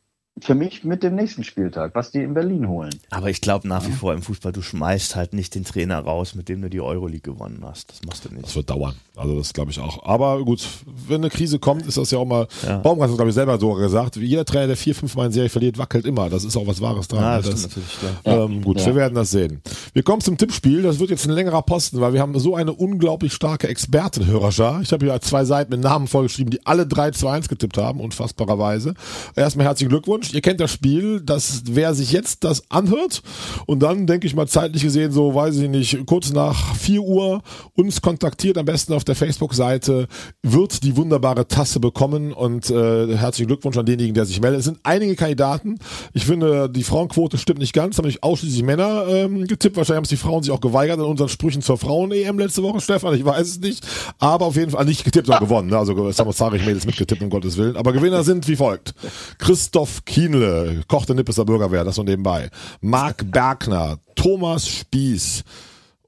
für 0.40 0.54
mich 0.54 0.84
mit 0.84 1.02
dem 1.02 1.14
nächsten 1.14 1.44
Spieltag, 1.44 1.94
was 1.94 2.10
die 2.10 2.22
in 2.22 2.34
Berlin 2.34 2.68
holen. 2.68 2.94
Aber 3.10 3.30
ich 3.30 3.40
glaube 3.40 3.68
nach 3.68 3.86
wie 3.86 3.92
vor 3.92 4.12
im 4.12 4.22
Fußball, 4.22 4.52
du 4.52 4.62
schmeißt 4.62 5.16
halt 5.16 5.32
nicht 5.32 5.54
den 5.54 5.64
Trainer 5.64 5.98
raus, 5.98 6.34
mit 6.34 6.48
dem 6.48 6.62
du 6.62 6.70
die 6.70 6.80
Euroleague 6.80 7.32
gewonnen 7.32 7.62
hast. 7.64 7.90
Das 7.90 8.02
machst 8.06 8.24
du 8.24 8.30
nicht. 8.30 8.44
Das 8.44 8.56
wird 8.56 8.70
dauern. 8.70 8.94
Also 9.16 9.36
das 9.36 9.52
glaube 9.52 9.70
ich 9.70 9.80
auch. 9.80 10.04
Aber 10.04 10.44
gut, 10.44 10.66
wenn 11.08 11.16
eine 11.16 11.30
Krise 11.30 11.58
kommt, 11.58 11.86
ist 11.86 11.96
das 11.96 12.10
ja 12.10 12.18
auch 12.18 12.24
mal, 12.24 12.46
ja. 12.66 12.78
Baumgart 12.78 13.10
hat 13.10 13.16
glaube 13.16 13.30
ich 13.30 13.34
selber 13.34 13.58
so 13.58 13.74
gesagt, 13.74 14.16
jeder 14.16 14.44
Trainer, 14.44 14.68
der 14.68 14.76
vier, 14.76 14.94
fünf 14.94 15.14
Mal 15.16 15.26
in 15.26 15.32
Serie 15.32 15.48
verliert, 15.48 15.78
wackelt 15.78 16.06
immer. 16.06 16.30
Das 16.30 16.44
ist 16.44 16.56
auch 16.56 16.66
was 16.66 16.80
Wahres 16.80 17.08
dran. 17.08 17.22
Ja, 17.22 17.40
das, 17.40 17.62
das 17.62 17.78
ähm, 18.24 18.62
gut, 18.62 18.78
ja. 18.80 18.86
wir 18.86 18.94
werden 18.94 19.14
das 19.14 19.30
sehen. 19.30 19.60
Wir 19.92 20.02
kommen 20.02 20.20
zum 20.20 20.38
Tippspiel. 20.38 20.82
Das 20.82 20.98
wird 20.98 21.10
jetzt 21.10 21.26
ein 21.26 21.32
längerer 21.32 21.62
Posten, 21.62 22.00
weil 22.00 22.12
wir 22.12 22.20
haben 22.20 22.38
so 22.38 22.54
eine 22.54 22.72
unglaublich 22.72 23.32
starke 23.32 23.68
Expertenhörerschar. 23.68 24.82
Ich 24.82 24.92
habe 24.92 25.06
hier 25.06 25.20
zwei 25.20 25.44
Seiten 25.44 25.72
mit 25.72 25.80
Namen 25.80 26.06
vollgeschrieben, 26.06 26.50
die 26.50 26.64
alle 26.66 26.86
3 26.86 27.10
zu 27.12 27.28
1 27.28 27.48
getippt 27.48 27.78
haben, 27.78 28.00
unfassbarerweise. 28.00 28.94
Erstmal 29.34 29.66
herzlichen 29.66 29.90
Glückwunsch. 29.90 30.27
Ihr 30.34 30.40
kennt 30.40 30.60
das 30.60 30.70
Spiel, 30.70 31.20
dass 31.20 31.62
wer 31.66 31.94
sich 31.94 32.12
jetzt 32.12 32.44
das 32.44 32.62
anhört 32.70 33.22
und 33.66 33.80
dann, 33.80 34.06
denke 34.06 34.26
ich 34.26 34.34
mal, 34.34 34.46
zeitlich 34.46 34.82
gesehen, 34.82 35.12
so 35.12 35.34
weiß 35.34 35.56
ich 35.56 35.68
nicht, 35.68 36.06
kurz 36.06 36.32
nach 36.32 36.74
4 36.76 37.00
Uhr 37.00 37.42
uns 37.74 38.00
kontaktiert, 38.00 38.58
am 38.58 38.66
besten 38.66 38.92
auf 38.92 39.04
der 39.04 39.14
Facebook-Seite, 39.14 40.08
wird 40.42 40.82
die 40.82 40.96
wunderbare 40.96 41.48
Tasse 41.48 41.80
bekommen 41.80 42.32
und 42.32 42.70
äh, 42.70 43.16
herzlichen 43.16 43.48
Glückwunsch 43.48 43.76
an 43.76 43.86
denjenigen, 43.86 44.14
der 44.14 44.26
sich 44.26 44.40
meldet. 44.40 44.60
Es 44.60 44.66
sind 44.66 44.78
einige 44.82 45.16
Kandidaten. 45.16 45.78
Ich 46.12 46.26
finde, 46.26 46.68
die 46.68 46.82
Frauenquote 46.82 47.38
stimmt 47.38 47.60
nicht 47.60 47.72
ganz, 47.72 47.98
haben 47.98 48.06
nicht 48.06 48.22
ausschließlich 48.22 48.62
Männer 48.62 49.06
ähm, 49.08 49.46
getippt. 49.46 49.76
Wahrscheinlich 49.76 49.96
haben 49.96 50.04
es 50.04 50.10
die 50.10 50.16
Frauen 50.16 50.42
sich 50.42 50.52
auch 50.52 50.60
geweigert 50.60 50.98
an 50.98 51.06
unseren 51.06 51.28
Sprüchen 51.28 51.62
zur 51.62 51.78
Frauen-EM 51.78 52.38
letzte 52.38 52.62
Woche, 52.62 52.80
Stefan. 52.80 53.14
Ich 53.14 53.24
weiß 53.24 53.46
es 53.46 53.60
nicht. 53.60 53.86
Aber 54.18 54.46
auf 54.46 54.56
jeden 54.56 54.70
Fall 54.70 54.84
nicht 54.84 55.04
getippt, 55.04 55.26
sondern 55.26 55.44
gewonnen. 55.44 55.70
Ne? 55.70 55.78
Also 55.78 56.10
Samosarich-Mädels 56.10 56.86
mitgetippt, 56.86 57.22
um 57.22 57.30
Gottes 57.30 57.56
Willen. 57.56 57.76
Aber 57.76 57.92
Gewinner 57.92 58.24
sind 58.24 58.48
wie 58.48 58.56
folgt. 58.56 58.94
Christoph 59.38 60.04
Kienle, 60.08 60.82
Koch 60.88 61.04
der 61.04 61.14
Nippeser 61.14 61.44
Bürgerwehr, 61.44 61.84
das 61.84 61.96
so 61.96 62.02
nebenbei. 62.02 62.50
Marc 62.80 63.30
Bergner, 63.30 63.98
Thomas 64.16 64.66
Spieß, 64.66 65.44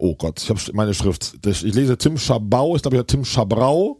Oh 0.02 0.14
Gott, 0.14 0.40
ich 0.42 0.48
habe 0.48 0.58
meine 0.72 0.94
Schrift. 0.94 1.46
Ich 1.46 1.62
lese 1.62 1.98
Tim 1.98 2.16
Schabau, 2.16 2.74
ich 2.74 2.80
glaube 2.80 2.96
ja 2.96 3.02
Tim 3.02 3.22
Schabrau, 3.22 3.98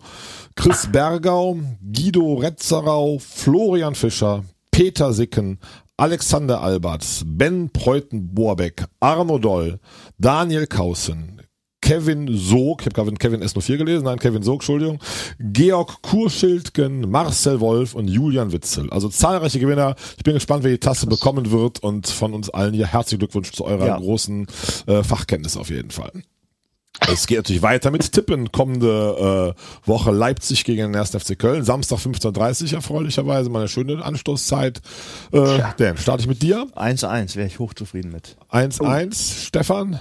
Chris 0.56 0.88
Bergau, 0.90 1.58
Guido 1.82 2.36
Retzerau, 2.36 3.18
Florian 3.18 3.94
Fischer, 3.94 4.42
Peter 4.70 5.12
Sicken, 5.12 5.58
Alexander 5.98 6.62
Alberts, 6.62 7.22
Ben 7.26 7.68
Preuten-Borbeck, 7.68 8.86
Arno 9.00 9.36
Doll, 9.36 9.78
Daniel 10.16 10.66
Kausen, 10.66 11.42
Kevin 11.90 12.28
Sog, 12.38 12.82
ich 12.82 12.86
habe 12.86 12.94
gerade 12.94 13.16
Kevin 13.16 13.42
S04 13.42 13.76
gelesen, 13.78 14.04
nein, 14.04 14.20
Kevin 14.20 14.44
Sog, 14.44 14.60
Entschuldigung, 14.60 15.00
Georg 15.40 16.00
Kurschildgen, 16.02 17.10
Marcel 17.10 17.58
Wolf 17.58 17.96
und 17.96 18.06
Julian 18.06 18.52
Witzel. 18.52 18.88
Also 18.90 19.08
zahlreiche 19.08 19.58
Gewinner. 19.58 19.96
Ich 20.16 20.22
bin 20.22 20.34
gespannt, 20.34 20.62
wer 20.62 20.70
die 20.70 20.78
Tasse 20.78 21.08
bekommen 21.08 21.50
wird 21.50 21.82
und 21.82 22.06
von 22.06 22.32
uns 22.32 22.48
allen 22.48 22.74
hier 22.74 22.86
herzlichen 22.86 23.18
Glückwunsch 23.18 23.50
zu 23.50 23.64
eurer 23.64 23.88
ja. 23.88 23.96
großen 23.96 24.46
äh, 24.86 25.02
Fachkenntnis 25.02 25.56
auf 25.56 25.68
jeden 25.68 25.90
Fall. 25.90 26.12
Es 27.08 27.26
geht 27.26 27.38
natürlich 27.38 27.62
weiter 27.62 27.90
mit 27.90 28.12
Tippen. 28.12 28.52
Kommende 28.52 29.56
äh, 29.56 29.88
Woche 29.88 30.12
Leipzig 30.12 30.62
gegen 30.62 30.92
den 30.92 30.94
1. 30.94 31.10
FC 31.10 31.36
Köln. 31.36 31.64
Samstag 31.64 31.98
15.30 31.98 32.66
Uhr 32.66 32.72
erfreulicherweise. 32.74 33.50
Meine 33.50 33.66
schöne 33.66 34.04
Anstoßzeit. 34.04 34.80
Äh, 35.32 35.58
ja. 35.58 35.74
Dan, 35.76 35.96
starte 35.96 36.20
ich 36.20 36.28
mit 36.28 36.40
dir. 36.40 36.68
1-1, 36.76 37.34
wäre 37.34 37.48
ich 37.48 37.58
hochzufrieden 37.58 38.12
mit. 38.12 38.36
1-1, 38.52 39.08
oh. 39.08 39.44
Stefan. 39.46 39.98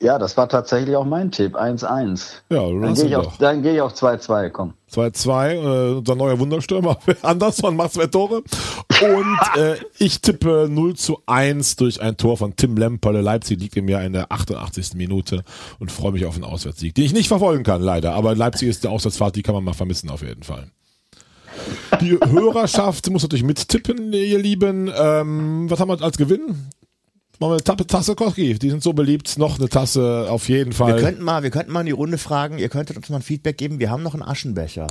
Ja, 0.00 0.18
das 0.18 0.36
war 0.36 0.48
tatsächlich 0.48 0.96
auch 0.96 1.04
mein 1.04 1.30
Tipp. 1.30 1.56
1-1. 1.56 2.32
Ja, 2.50 2.60
dann 2.60 2.94
gehe 2.94 3.20
ich, 3.20 3.28
dann 3.38 3.62
geh 3.62 3.74
ich 3.74 3.80
auf 3.80 3.92
2-2, 3.94 4.50
komm. 4.50 4.74
2-2, 4.92 5.52
äh, 5.52 5.94
unser 5.98 6.16
neuer 6.16 6.38
Wunderstürmer 6.38 6.98
Andersson 7.22 7.76
macht 7.76 7.92
zwei 7.92 8.06
Tore. 8.06 8.42
Und 9.02 9.38
äh, 9.56 9.76
ich 9.98 10.20
tippe 10.20 10.68
0 10.68 10.96
zu 10.96 11.18
1 11.26 11.76
durch 11.76 12.00
ein 12.00 12.16
Tor 12.16 12.36
von 12.36 12.56
Tim 12.56 12.76
Lemperle. 12.76 13.20
Leipzig 13.20 13.60
liegt 13.60 13.76
mir 13.76 14.00
in 14.02 14.12
der 14.12 14.32
88. 14.32 14.94
Minute 14.94 15.44
und 15.78 15.92
freue 15.92 16.12
mich 16.12 16.26
auf 16.26 16.34
einen 16.34 16.44
Auswärtssieg, 16.44 16.94
den 16.94 17.04
ich 17.04 17.12
nicht 17.12 17.28
verfolgen 17.28 17.62
kann, 17.62 17.82
leider. 17.82 18.14
Aber 18.14 18.34
Leipzig 18.34 18.68
ist 18.68 18.84
der 18.84 18.90
Auswärtsfahrt, 18.90 19.36
die 19.36 19.42
kann 19.42 19.54
man 19.54 19.64
mal 19.64 19.74
vermissen 19.74 20.10
auf 20.10 20.22
jeden 20.22 20.42
Fall. 20.42 20.66
Die 22.00 22.18
Hörerschaft 22.24 23.08
muss 23.10 23.22
natürlich 23.22 23.44
mittippen, 23.44 24.12
ihr 24.12 24.38
Lieben. 24.38 24.90
Ähm, 24.94 25.70
was 25.70 25.80
haben 25.80 25.88
wir 25.88 26.02
als 26.02 26.16
Gewinn? 26.16 26.70
Machen 27.40 27.52
wir 27.52 27.72
eine 27.72 27.86
Tasse 27.86 28.14
Koski. 28.14 28.58
Die 28.58 28.68
sind 28.68 28.82
so 28.82 28.92
beliebt. 28.92 29.38
Noch 29.38 29.58
eine 29.58 29.70
Tasse 29.70 30.26
auf 30.28 30.50
jeden 30.50 30.72
Fall. 30.72 30.96
Wir 30.96 31.02
könnten 31.02 31.24
mal, 31.24 31.42
wir 31.42 31.48
könnten 31.48 31.72
mal 31.72 31.80
in 31.80 31.86
die 31.86 31.92
Runde 31.92 32.18
fragen. 32.18 32.58
Ihr 32.58 32.68
könntet 32.68 32.98
uns 32.98 33.08
mal 33.08 33.16
ein 33.16 33.22
Feedback 33.22 33.56
geben. 33.56 33.78
Wir 33.78 33.90
haben 33.90 34.02
noch 34.02 34.12
einen 34.12 34.22
Aschenbecher. 34.22 34.88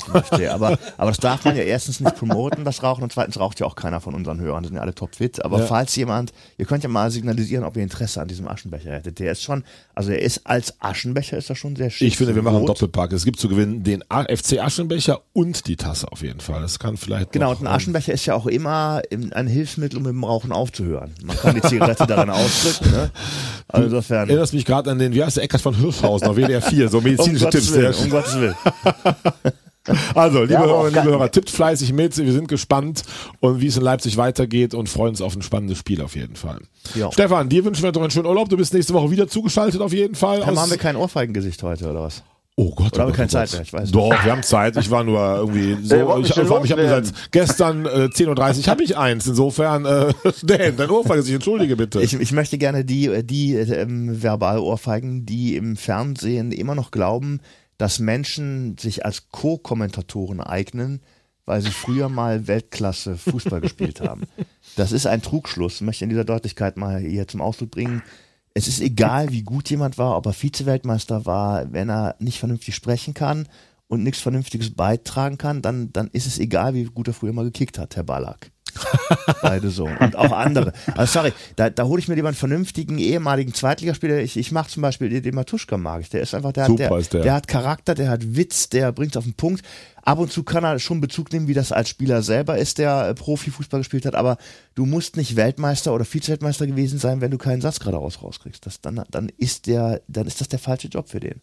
aber, 0.50 0.80
aber 0.98 1.12
das 1.12 1.20
darf 1.20 1.46
man 1.46 1.56
ja 1.56 1.62
erstens 1.62 2.00
nicht 2.00 2.16
promoten, 2.16 2.66
das 2.66 2.82
Rauchen. 2.82 3.04
Und 3.04 3.14
zweitens 3.14 3.40
raucht 3.40 3.60
ja 3.60 3.68
auch 3.68 3.76
keiner 3.76 4.02
von 4.02 4.16
unseren 4.16 4.40
Hörern. 4.40 4.64
Die 4.64 4.70
sind 4.70 4.78
ja 4.78 4.82
alle 4.82 4.96
topfit. 4.96 5.46
Aber 5.46 5.60
ja. 5.60 5.66
falls 5.68 5.96
jemand, 5.96 6.34
ihr 6.58 6.66
könnt 6.66 6.82
ja 6.82 6.90
mal 6.90 7.12
signalisieren, 7.12 7.64
ob 7.64 7.78
ihr 7.78 7.84
Interesse 7.84 8.20
an 8.20 8.28
diesem 8.28 8.48
Aschenbecher 8.48 8.94
hättet. 8.94 9.20
Der 9.20 9.34
ist 9.34 9.44
schon, 9.44 9.64
also 9.94 10.10
er 10.10 10.24
ist 10.24 10.48
als 10.48 10.74
Aschenbecher 10.82 11.38
ist 11.38 11.52
er 11.52 11.56
schon 11.56 11.76
sehr 11.76 11.92
schick. 11.92 12.08
Ich 12.08 12.18
finde, 12.18 12.34
wir 12.34 12.42
machen 12.42 12.58
einen 12.58 12.66
Doppelpack. 12.66 13.14
Es 13.14 13.26
gibt 13.26 13.40
zu 13.40 13.48
gewinnen 13.48 13.84
den 13.84 14.04
FC 14.10 14.58
Aschenbecher 14.58 15.22
und 15.34 15.68
die 15.68 15.76
Tasse 15.76 16.12
auf 16.12 16.24
jeden 16.24 16.40
Fall. 16.40 16.64
Das 16.64 16.80
kann 16.80 16.98
vielleicht. 16.98 17.32
Genau. 17.32 17.52
Und 17.52 17.62
ein 17.62 17.68
Aschenbecher 17.68 18.12
ist 18.12 18.26
ja 18.26 18.34
auch 18.34 18.48
immer 18.48 19.04
ein 19.12 19.46
Hilfsmittel, 19.46 19.98
um 19.98 20.04
mit 20.06 20.14
dem 20.14 20.24
Rauchen 20.24 20.52
aufzuhören. 20.52 21.14
Man 21.24 21.38
kann 21.38 21.54
die 21.54 21.62
Zigarette 21.62 22.08
darin 22.08 22.39
ausdrücken. 22.40 22.92
Ne? 22.92 23.12
Also 23.68 23.86
insofern. 23.86 24.30
Erinnerst 24.30 24.54
mich 24.54 24.66
gerade 24.66 24.92
an 24.92 25.00
den, 25.00 25.14
wie 25.14 25.24
heißt 25.24 25.38
der 25.38 25.44
Eckert 25.44 25.62
von 25.62 25.76
Hirschhausen 25.76 26.28
auf 26.28 26.36
WDR 26.36 26.62
4, 26.62 26.90
so 26.90 27.02
medizinische 27.02 27.46
um 27.46 27.52
Tipps. 27.52 27.74
Willen, 27.74 27.94
um 27.94 28.10
Gottes 28.10 28.40
Willen. 28.40 28.56
Also, 30.14 30.42
liebe 30.42 30.54
ja, 30.54 30.62
Hörerinnen, 30.62 30.94
liebe 30.94 31.12
Hörer, 31.12 31.32
tippt 31.32 31.50
fleißig 31.50 31.94
mit. 31.94 32.16
Wir 32.18 32.32
sind 32.32 32.48
gespannt 32.48 33.04
und 33.40 33.62
wie 33.62 33.68
es 33.68 33.78
in 33.78 33.84
Leipzig 33.84 34.18
weitergeht 34.18 34.74
und 34.74 34.90
freuen 34.90 35.12
uns 35.12 35.22
auf 35.22 35.36
ein 35.36 35.42
spannendes 35.42 35.78
Spiel 35.80 36.02
auf 36.02 36.16
jeden 36.16 36.36
Fall. 36.36 36.60
Ja. 36.96 37.12
Stefan, 37.12 37.50
dir 37.50 37.66
wünschen 37.66 37.84
wir 37.84 37.92
doch 37.92 38.02
einen 38.02 38.12
schönen 38.12 38.28
Urlaub. 38.28 38.50
Du 38.50 38.58
bist 38.58 38.74
nächste 38.74 38.94
Woche 38.94 39.10
wieder 39.10 39.28
zugeschaltet 39.28 39.82
auf 39.82 39.94
jeden 39.94 40.16
Fall. 40.16 40.42
Dann 40.42 40.58
haben 40.58 40.70
wir 40.70 40.78
kein 40.78 40.96
Ohrfeigengesicht 40.96 41.64
heute 41.64 41.90
oder 41.90 42.02
was? 42.04 42.24
Oh 42.62 42.74
Gott, 42.76 42.92
Oder 42.92 43.04
haben 43.04 43.12
wir 43.12 43.16
keine 43.16 43.30
Zeit 43.30 43.54
mehr, 43.54 43.62
ich 43.62 43.72
weiß 43.72 43.92
Doch, 43.92 44.10
nicht. 44.10 44.26
wir 44.26 44.32
haben 44.34 44.44
Zeit. 44.44 44.76
Ich 44.76 44.92
war 44.92 45.06
nur 45.06 45.18
irgendwie 45.38 45.78
so. 45.82 46.18
Ich, 46.18 46.30
ich, 46.30 46.38
ich 46.38 46.72
habe 46.74 46.90
seit 46.90 47.32
gestern 47.32 47.86
äh, 47.86 48.10
10.30 48.12 48.60
Uhr 48.60 48.68
habe 48.68 48.84
ich 48.84 48.98
eins. 48.98 49.28
Insofern, 49.28 49.86
äh, 49.86 50.14
Dan, 50.44 50.76
dein 50.76 50.90
Ohrfeige 50.90 51.24
sich 51.24 51.36
entschuldige 51.36 51.78
bitte. 51.78 52.02
Ich, 52.02 52.20
ich 52.20 52.34
möchte 52.34 52.58
gerne 52.58 52.84
die, 52.84 53.24
die 53.24 53.56
ähm, 53.56 54.14
Verbalohrfeigen, 54.14 55.26
die 55.26 55.56
im 55.56 55.78
Fernsehen 55.78 56.52
immer 56.52 56.76
noch 56.76 56.92
glauben, 56.92 57.40
dass 57.78 58.00
Menschen 58.00 58.78
sich 58.78 59.06
als 59.06 59.30
Co-Kommentatoren 59.32 60.42
eignen, 60.42 61.02
weil 61.46 61.62
sie 61.62 61.72
früher 61.72 62.10
mal 62.10 62.48
Weltklasse 62.50 63.16
Fußball 63.16 63.62
gespielt 63.62 64.02
haben. 64.02 64.24
Das 64.76 64.92
ist 64.92 65.08
ein 65.08 65.24
Trugschluss, 65.24 65.82
möchte 65.82 65.98
ich 65.98 66.04
in 66.04 66.10
dieser 66.10 66.26
Deutlichkeit 66.26 66.78
mal 66.78 67.00
hier 67.00 67.28
zum 67.28 67.42
Ausdruck 67.42 67.72
bringen 67.72 68.04
es 68.54 68.68
ist 68.68 68.82
egal, 68.82 69.32
wie 69.32 69.44
gut 69.44 69.70
jemand 69.70 69.98
war, 69.98 70.18
ob 70.18 70.26
er 70.26 70.34
Vize-Weltmeister 70.34 71.26
war, 71.26 71.72
wenn 71.72 71.90
er 71.90 72.16
nicht 72.20 72.40
vernünftig 72.40 72.76
sprechen 72.76 73.14
kann 73.14 73.48
und 73.88 74.04
nichts 74.04 74.22
Vernünftiges 74.22 74.72
beitragen 74.72 75.38
kann, 75.38 75.62
dann, 75.62 75.92
dann 75.94 76.10
ist 76.12 76.28
es 76.28 76.40
egal, 76.40 76.74
wie 76.74 76.86
gut 76.86 77.08
er 77.08 77.14
früher 77.14 77.34
mal 77.34 77.46
gekickt 77.46 77.78
hat, 77.78 77.96
Herr 77.96 78.04
Ballack. 78.04 78.52
Beide 79.42 79.70
so. 79.70 79.90
Und 80.00 80.16
auch 80.16 80.32
andere. 80.32 80.74
Also 80.96 81.20
sorry, 81.20 81.34
da, 81.56 81.70
da 81.70 81.84
hole 81.84 82.00
ich 82.00 82.08
mir 82.08 82.16
lieber 82.16 82.28
einen 82.28 82.36
vernünftigen 82.36 82.98
ehemaligen 82.98 83.54
Zweitligaspieler. 83.54 84.20
Ich, 84.20 84.38
ich 84.38 84.52
mache 84.52 84.70
zum 84.70 84.82
Beispiel 84.82 85.22
den, 85.22 85.36
Matuschka 85.36 85.78
mag 85.78 86.02
ich. 86.02 86.10
Der 86.10 86.22
ist 86.22 86.34
einfach, 86.34 86.52
der, 86.52 86.66
hat, 86.66 86.80
der, 86.80 86.90
der. 86.90 87.22
der 87.22 87.34
hat 87.34 87.48
Charakter, 87.48 87.96
der 87.96 88.10
hat 88.10 88.36
Witz, 88.36 88.70
der 88.70 88.92
bringt 88.92 89.18
auf 89.18 89.24
den 89.24 89.34
Punkt. 89.34 89.64
Ab 90.02 90.20
und 90.20 90.32
zu 90.32 90.44
kann 90.44 90.64
er 90.64 90.80
schon 90.80 91.02
Bezug 91.02 91.32
nehmen, 91.32 91.48
wie 91.48 91.54
das 91.54 91.72
als 91.72 91.90
Spieler 91.90 92.22
selber 92.22 92.58
ist, 92.58 92.78
der 92.78 93.10
äh, 93.10 93.14
Profifußball 93.14 93.82
gespielt 93.82 94.06
hat, 94.06 94.16
aber 94.16 94.38
du 94.76 94.86
musst 94.86 95.18
nicht 95.18 95.36
Weltmeister 95.36 95.94
oder 95.94 96.06
Vize-Weltmeister 96.06 96.68
gewesen 96.68 97.00
sein, 97.00 97.22
wenn 97.22 97.32
du 97.32 97.38
keinen 97.38 97.62
Satz 97.62 97.80
geradeaus 97.80 98.22
rauskriegst. 98.24 98.66
Das, 98.66 98.82
dann, 98.82 99.04
dann 99.12 99.30
ist 99.38 99.68
der, 99.68 100.02
dann 100.08 100.26
ist 100.26 100.42
das 100.42 100.48
der 100.48 100.60
falsche 100.60 100.88
Job 100.88 101.10
für 101.10 101.20
den. 101.20 101.42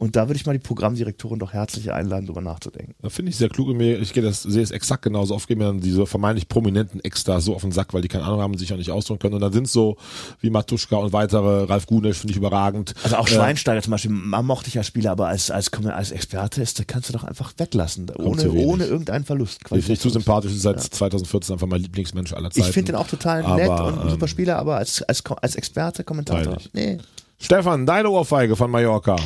Und 0.00 0.16
da 0.16 0.28
würde 0.28 0.36
ich 0.36 0.46
mal 0.46 0.54
die 0.54 0.60
Programmdirektorin 0.60 1.38
doch 1.38 1.52
herzlich 1.52 1.92
einladen, 1.92 2.24
drüber 2.24 2.40
nachzudenken. 2.40 2.94
Da 3.02 3.10
finde 3.10 3.28
ich 3.28 3.36
sehr 3.36 3.50
klug 3.50 3.68
in 3.68 3.76
mir. 3.76 4.00
Ich 4.00 4.14
gehe 4.14 4.22
das, 4.22 4.42
sehe 4.42 4.62
es 4.62 4.70
exakt 4.70 5.02
genauso. 5.02 5.34
Oft 5.34 5.46
gehen 5.46 5.58
mir 5.58 5.66
dann 5.66 5.80
diese 5.80 6.06
vermeintlich 6.06 6.48
prominenten 6.48 7.04
Extras 7.04 7.44
so 7.44 7.54
auf 7.54 7.60
den 7.60 7.70
Sack, 7.70 7.92
weil 7.92 8.00
die 8.00 8.08
keine 8.08 8.24
Ahnung 8.24 8.40
haben 8.40 8.52
und 8.52 8.58
sich 8.58 8.72
auch 8.72 8.78
nicht 8.78 8.90
ausdrücken 8.90 9.20
können. 9.20 9.34
Und 9.34 9.42
dann 9.42 9.52
sind 9.52 9.68
so 9.68 9.98
wie 10.40 10.48
Matuschka 10.48 10.96
und 10.96 11.12
weitere, 11.12 11.64
Ralf 11.64 11.84
Gunesch 11.84 12.16
finde 12.16 12.30
ich 12.30 12.38
überragend. 12.38 12.94
Also 13.04 13.16
auch 13.16 13.28
Äh, 13.28 13.32
Schweinsteiger 13.32 13.82
zum 13.82 13.90
Beispiel, 13.90 14.10
man 14.10 14.46
mochte 14.46 14.68
ich 14.68 14.78
als 14.78 14.86
Spieler, 14.86 15.10
aber 15.10 15.28
als, 15.28 15.50
als, 15.50 15.70
als 15.70 16.12
Experte 16.12 16.62
ist, 16.62 16.78
da 16.78 16.84
kannst 16.84 17.10
du 17.10 17.12
doch 17.12 17.24
einfach 17.24 17.52
weglassen, 17.58 18.10
ohne, 18.16 18.50
ohne 18.52 18.86
irgendeinen 18.86 19.26
Verlust. 19.26 19.60
Finde 19.68 19.92
ich 19.92 20.00
zu 20.00 20.08
sympathisch. 20.08 20.52
Ist 20.52 20.62
seit 20.62 20.80
2014 20.80 21.52
einfach 21.52 21.66
mein 21.66 21.82
Lieblingsmensch 21.82 22.32
aller 22.32 22.50
Zeiten. 22.50 22.66
Ich 22.66 22.72
finde 22.72 22.92
den 22.92 22.96
auch 22.96 23.06
total 23.06 23.44
Aber, 23.44 23.56
nett 23.56 23.68
und 23.68 23.98
ein 23.98 24.06
ähm, 24.06 24.10
super 24.12 24.28
Spieler, 24.28 24.56
aber 24.56 24.76
als, 24.76 25.02
als, 25.02 25.22
als 25.42 25.56
Experte, 25.56 26.04
Kommentator. 26.04 26.56
Nee. 26.72 26.96
Stefan, 27.38 27.84
deine 27.84 28.08
Ohrfeige 28.08 28.56
von 28.56 28.70
Mallorca. 28.70 29.16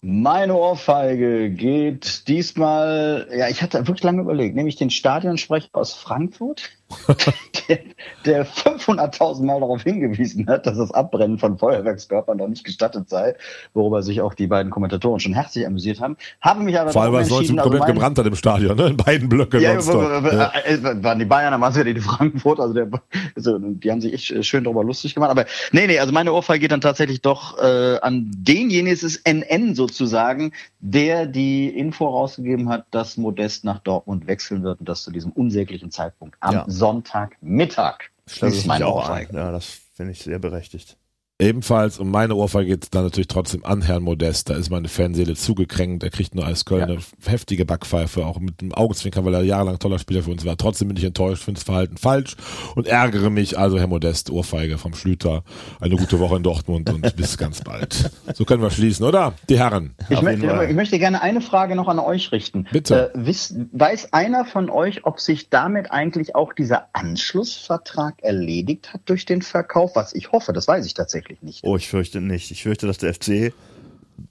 Meine 0.00 0.54
Ohrfeige 0.54 1.50
geht 1.50 2.28
diesmal, 2.28 3.28
ja, 3.36 3.48
ich 3.48 3.62
hatte 3.62 3.86
wirklich 3.88 4.04
lange 4.04 4.22
überlegt, 4.22 4.54
nämlich 4.54 4.76
den 4.76 4.90
Stadionsprecher 4.90 5.70
aus 5.72 5.94
Frankfurt, 5.94 6.70
der, 7.68 7.78
der 8.24 8.46
500.000 8.46 9.44
Mal 9.44 9.60
darauf 9.60 9.82
hingewiesen 9.82 10.46
hat, 10.48 10.66
dass 10.66 10.78
das 10.78 10.90
Abbrennen 10.92 11.38
von 11.38 11.58
Feuerwerkskörpern 11.58 12.38
noch 12.38 12.48
nicht 12.48 12.64
gestattet 12.64 13.08
sei, 13.08 13.34
worüber 13.74 14.02
sich 14.02 14.20
auch 14.20 14.34
die 14.34 14.46
beiden 14.46 14.70
Kommentatoren 14.70 15.20
schon 15.20 15.34
herzlich 15.34 15.66
amüsiert 15.66 16.00
haben. 16.00 16.16
Habe 16.40 16.62
mich 16.62 16.78
aber 16.78 16.90
Vor 16.92 17.02
allem, 17.02 17.12
weil 17.12 17.22
es 17.22 17.30
19 17.30 17.38
entschieden, 17.40 17.58
also 17.60 17.70
komplett 17.70 17.88
mein- 17.88 17.94
gebrannt 17.94 18.18
hat 18.18 18.26
im 18.26 18.34
Stadion, 18.36 18.76
ne? 18.76 18.86
in 18.88 18.96
beiden 18.96 19.28
Blöcken. 19.28 19.60
ja. 19.60 19.72
Ja. 19.78 20.52
äh, 20.64 20.74
äh, 20.74 21.02
waren 21.04 21.18
die 21.18 21.24
Bayern, 21.24 21.52
dann 21.52 21.60
waren 21.60 21.72
es 21.72 21.76
ja 21.78 21.84
die 21.84 22.00
Frankfurt, 22.00 22.60
also, 22.60 22.72
der, 22.74 22.88
also 23.36 23.58
die 23.58 23.90
haben 23.90 24.00
sich 24.00 24.12
echt 24.14 24.30
äh, 24.30 24.42
schön 24.42 24.64
darüber 24.64 24.82
lustig 24.84 25.14
gemacht. 25.14 25.30
Aber 25.30 25.44
nee, 25.72 25.86
nee, 25.86 25.98
also 25.98 26.12
meine 26.12 26.32
Ohrfeige 26.32 26.60
geht 26.60 26.72
dann 26.72 26.80
tatsächlich 26.80 27.20
doch 27.20 27.58
äh, 27.58 27.98
an 28.00 28.30
denjenigen, 28.34 28.90
es 28.92 29.02
ist 29.02 29.26
NN 29.26 29.74
sozusagen, 29.74 30.52
der 30.80 31.26
die 31.26 31.68
Info 31.68 32.06
rausgegeben 32.06 32.68
hat, 32.68 32.86
dass 32.90 33.16
Modest 33.16 33.64
nach 33.64 33.80
Dortmund 33.80 34.26
wechseln 34.26 34.62
wird 34.62 34.80
und 34.80 34.88
das 34.88 35.02
zu 35.02 35.10
diesem 35.10 35.32
unsäglichen 35.32 35.90
Zeitpunkt 35.90 36.36
am 36.40 36.54
Ja. 36.54 36.64
Sonntagmittag. 36.78 38.10
Das 38.24 38.36
Schließe 38.36 38.56
ist 38.56 38.62
ich 38.62 38.68
mich 38.68 38.84
auch. 38.84 38.96
Ohrfeige. 38.96 39.34
Ja, 39.36 39.52
das 39.52 39.80
finde 39.94 40.12
ich 40.12 40.20
sehr 40.20 40.38
berechtigt. 40.38 40.96
Ebenfalls, 41.40 42.00
und 42.00 42.10
meine 42.10 42.34
Ohrfeige 42.34 42.70
geht 42.70 42.92
dann 42.96 43.04
natürlich 43.04 43.28
trotzdem 43.28 43.64
an 43.64 43.82
Herrn 43.82 44.02
Modest. 44.02 44.50
Da 44.50 44.54
ist 44.54 44.70
meine 44.70 44.88
Fanseele 44.88 45.36
zugekränkt. 45.36 46.02
Er 46.02 46.10
kriegt 46.10 46.34
nur 46.34 46.44
als 46.44 46.64
Köln 46.64 46.82
eine 46.82 46.98
heftige 47.24 47.64
Backpfeife, 47.64 48.26
auch 48.26 48.40
mit 48.40 48.60
dem 48.60 48.74
Augenzwinkern, 48.74 49.24
weil 49.24 49.34
er 49.34 49.42
jahrelang 49.42 49.78
toller 49.78 50.00
Spieler 50.00 50.24
für 50.24 50.32
uns 50.32 50.44
war. 50.44 50.56
Trotzdem 50.56 50.88
bin 50.88 50.96
ich 50.96 51.04
enttäuscht, 51.04 51.44
finde 51.44 51.60
das 51.60 51.64
Verhalten 51.64 51.96
falsch 51.96 52.34
und 52.74 52.88
ärgere 52.88 53.30
mich. 53.30 53.56
Also 53.56 53.78
Herr 53.78 53.86
Modest, 53.86 54.30
Ohrfeige 54.30 54.78
vom 54.78 54.94
Schlüter. 54.94 55.44
Eine 55.80 55.94
gute 55.94 56.18
Woche 56.18 56.38
in 56.38 56.42
Dortmund 56.42 56.90
und 56.90 57.14
bis 57.16 57.38
ganz 57.38 57.62
bald. 57.62 58.10
So 58.34 58.44
können 58.44 58.60
wir 58.60 58.70
schließen, 58.70 59.06
oder? 59.06 59.34
Die 59.48 59.60
Herren. 59.60 59.94
Ich, 60.08 60.20
möchte, 60.20 60.66
ich 60.68 60.74
möchte 60.74 60.98
gerne 60.98 61.22
eine 61.22 61.40
Frage 61.40 61.76
noch 61.76 61.86
an 61.86 62.00
euch 62.00 62.32
richten. 62.32 62.66
Bitte. 62.72 63.12
Äh, 63.14 63.26
wisst, 63.26 63.54
weiß 63.70 64.12
einer 64.12 64.44
von 64.44 64.70
euch, 64.70 65.04
ob 65.04 65.20
sich 65.20 65.50
damit 65.50 65.92
eigentlich 65.92 66.34
auch 66.34 66.52
dieser 66.52 66.88
Anschlussvertrag 66.94 68.24
erledigt 68.24 68.92
hat 68.92 69.02
durch 69.04 69.24
den 69.24 69.42
Verkauf? 69.42 69.94
Was 69.94 70.16
ich 70.16 70.32
hoffe, 70.32 70.52
das 70.52 70.66
weiß 70.66 70.84
ich 70.84 70.94
tatsächlich 70.94 71.27
nicht. 71.42 71.64
Oh, 71.64 71.76
ich 71.76 71.88
fürchte 71.88 72.20
nicht. 72.20 72.50
Ich 72.50 72.62
fürchte, 72.62 72.86
dass 72.86 72.98
der 72.98 73.14
FC 73.14 73.52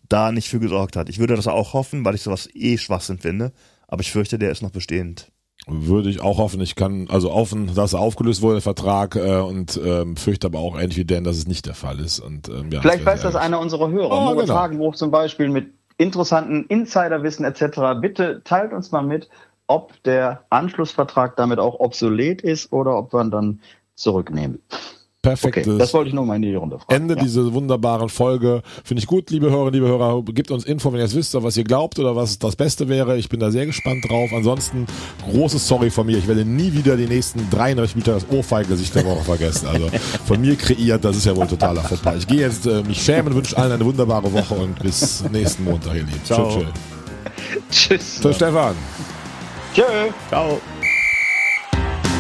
da 0.09 0.31
nicht 0.31 0.49
für 0.49 0.59
gesorgt 0.59 0.95
hat. 0.95 1.09
Ich 1.09 1.19
würde 1.19 1.35
das 1.35 1.47
auch 1.47 1.73
hoffen, 1.73 2.03
weil 2.05 2.15
ich 2.15 2.21
sowas 2.21 2.49
eh 2.53 2.77
Schwachsinn 2.77 3.19
finde. 3.19 3.51
Aber 3.87 4.01
ich 4.01 4.11
fürchte, 4.11 4.37
der 4.37 4.51
ist 4.51 4.61
noch 4.61 4.71
bestehend. 4.71 5.31
Würde 5.65 6.09
ich 6.09 6.21
auch 6.21 6.37
hoffen. 6.37 6.61
Ich 6.61 6.75
kann 6.75 7.07
also 7.09 7.33
hoffen, 7.33 7.73
dass 7.75 7.93
er 7.93 7.99
aufgelöst 7.99 8.41
wurde, 8.41 8.55
der 8.55 8.61
Vertrag, 8.61 9.15
äh, 9.15 9.39
und 9.39 9.79
ähm, 9.83 10.15
fürchte 10.15 10.47
aber 10.47 10.59
auch 10.59 10.79
ähnlich 10.79 10.97
wie 10.97 11.05
Dan, 11.05 11.23
dass 11.23 11.37
es 11.37 11.47
nicht 11.47 11.65
der 11.65 11.73
Fall 11.73 11.99
ist. 11.99 12.19
Und, 12.19 12.47
ähm, 12.47 12.71
ja, 12.71 12.81
Vielleicht 12.81 13.05
wär 13.05 13.13
weiß 13.13 13.23
das 13.23 13.35
einer 13.35 13.59
unserer 13.59 13.89
Hörer. 13.89 14.11
Oh, 14.11 14.21
Moritz 14.21 14.47
genau. 14.47 14.59
Hagenbruch 14.59 14.95
zum 14.95 15.11
Beispiel 15.11 15.49
mit 15.49 15.73
interessanten 15.97 16.65
Insiderwissen 16.67 17.43
etc. 17.43 17.99
Bitte 17.99 18.41
teilt 18.43 18.71
uns 18.71 18.91
mal 18.91 19.01
mit, 19.01 19.29
ob 19.65 20.01
der 20.03 20.45
Anschlussvertrag 20.49 21.35
damit 21.35 21.59
auch 21.59 21.79
obsolet 21.79 22.41
ist 22.41 22.71
oder 22.71 22.97
ob 22.97 23.13
wir 23.13 23.21
ihn 23.21 23.31
dann 23.31 23.59
zurücknehmen. 23.95 24.61
Okay, 25.27 25.51
Perfektes 25.51 25.77
das 25.77 25.93
wollte 25.93 26.09
ich 26.09 26.13
nur 26.13 26.25
mal 26.25 26.35
in 26.35 26.41
die 26.41 26.55
Runde 26.55 26.77
fragen. 26.79 26.93
Ende 27.01 27.15
Ja. 27.15 27.21
dieser 27.23 27.53
wunderbaren 27.53 28.09
Folge. 28.09 28.61
Finde 28.83 28.99
ich 29.01 29.07
gut, 29.07 29.29
liebe 29.29 29.49
Hörer, 29.49 29.71
liebe 29.71 29.87
Hörer. 29.87 30.23
Gebt 30.23 30.51
uns 30.51 30.63
Info, 30.65 30.91
wenn 30.91 30.99
ihr 30.99 31.05
es 31.05 31.15
wisst, 31.15 31.33
was 31.41 31.57
ihr 31.57 31.63
glaubt 31.63 31.99
oder 31.99 32.15
was 32.15 32.39
das 32.39 32.55
Beste 32.55 32.87
wäre. 32.89 33.17
Ich 33.17 33.29
bin 33.29 33.39
da 33.39 33.51
sehr 33.51 33.65
gespannt 33.65 34.05
drauf. 34.09 34.29
Ansonsten 34.33 34.85
großes 35.31 35.67
Sorry 35.67 35.89
von 35.89 36.05
mir. 36.07 36.17
Ich 36.17 36.27
werde 36.27 36.45
nie 36.45 36.73
wieder 36.73 36.97
die 36.97 37.07
nächsten 37.07 37.49
33 37.49 37.95
Meter 37.95 38.13
das 38.13 38.25
Ohrfeigengesicht 38.29 38.95
der 38.95 39.05
Woche 39.05 39.23
vergessen. 39.23 39.67
Also 39.67 39.89
von 40.25 40.39
mir 40.41 40.55
kreiert, 40.55 41.03
das 41.03 41.17
ist 41.17 41.25
ja 41.25 41.35
wohl 41.35 41.47
totaler 41.47 41.81
Fauxpas. 41.81 42.17
Ich 42.19 42.27
gehe 42.27 42.41
jetzt 42.41 42.65
äh, 42.65 42.83
mich 42.83 43.01
schämen, 43.01 43.33
wünsche 43.35 43.57
allen 43.57 43.71
eine 43.71 43.85
wunderbare 43.85 44.31
Woche 44.31 44.53
und 44.55 44.79
bis 44.79 45.23
nächsten 45.31 45.63
Montag, 45.63 45.95
ihr 45.95 46.03
Lieben. 46.03 46.21
Ciao. 46.23 46.49
Tschüss, 46.49 46.65
tschüss. 47.71 48.19
Tschüss. 48.21 48.35
Stefan. 48.35 48.75
Tschö. 49.73 49.83
Ciao. 50.29 50.59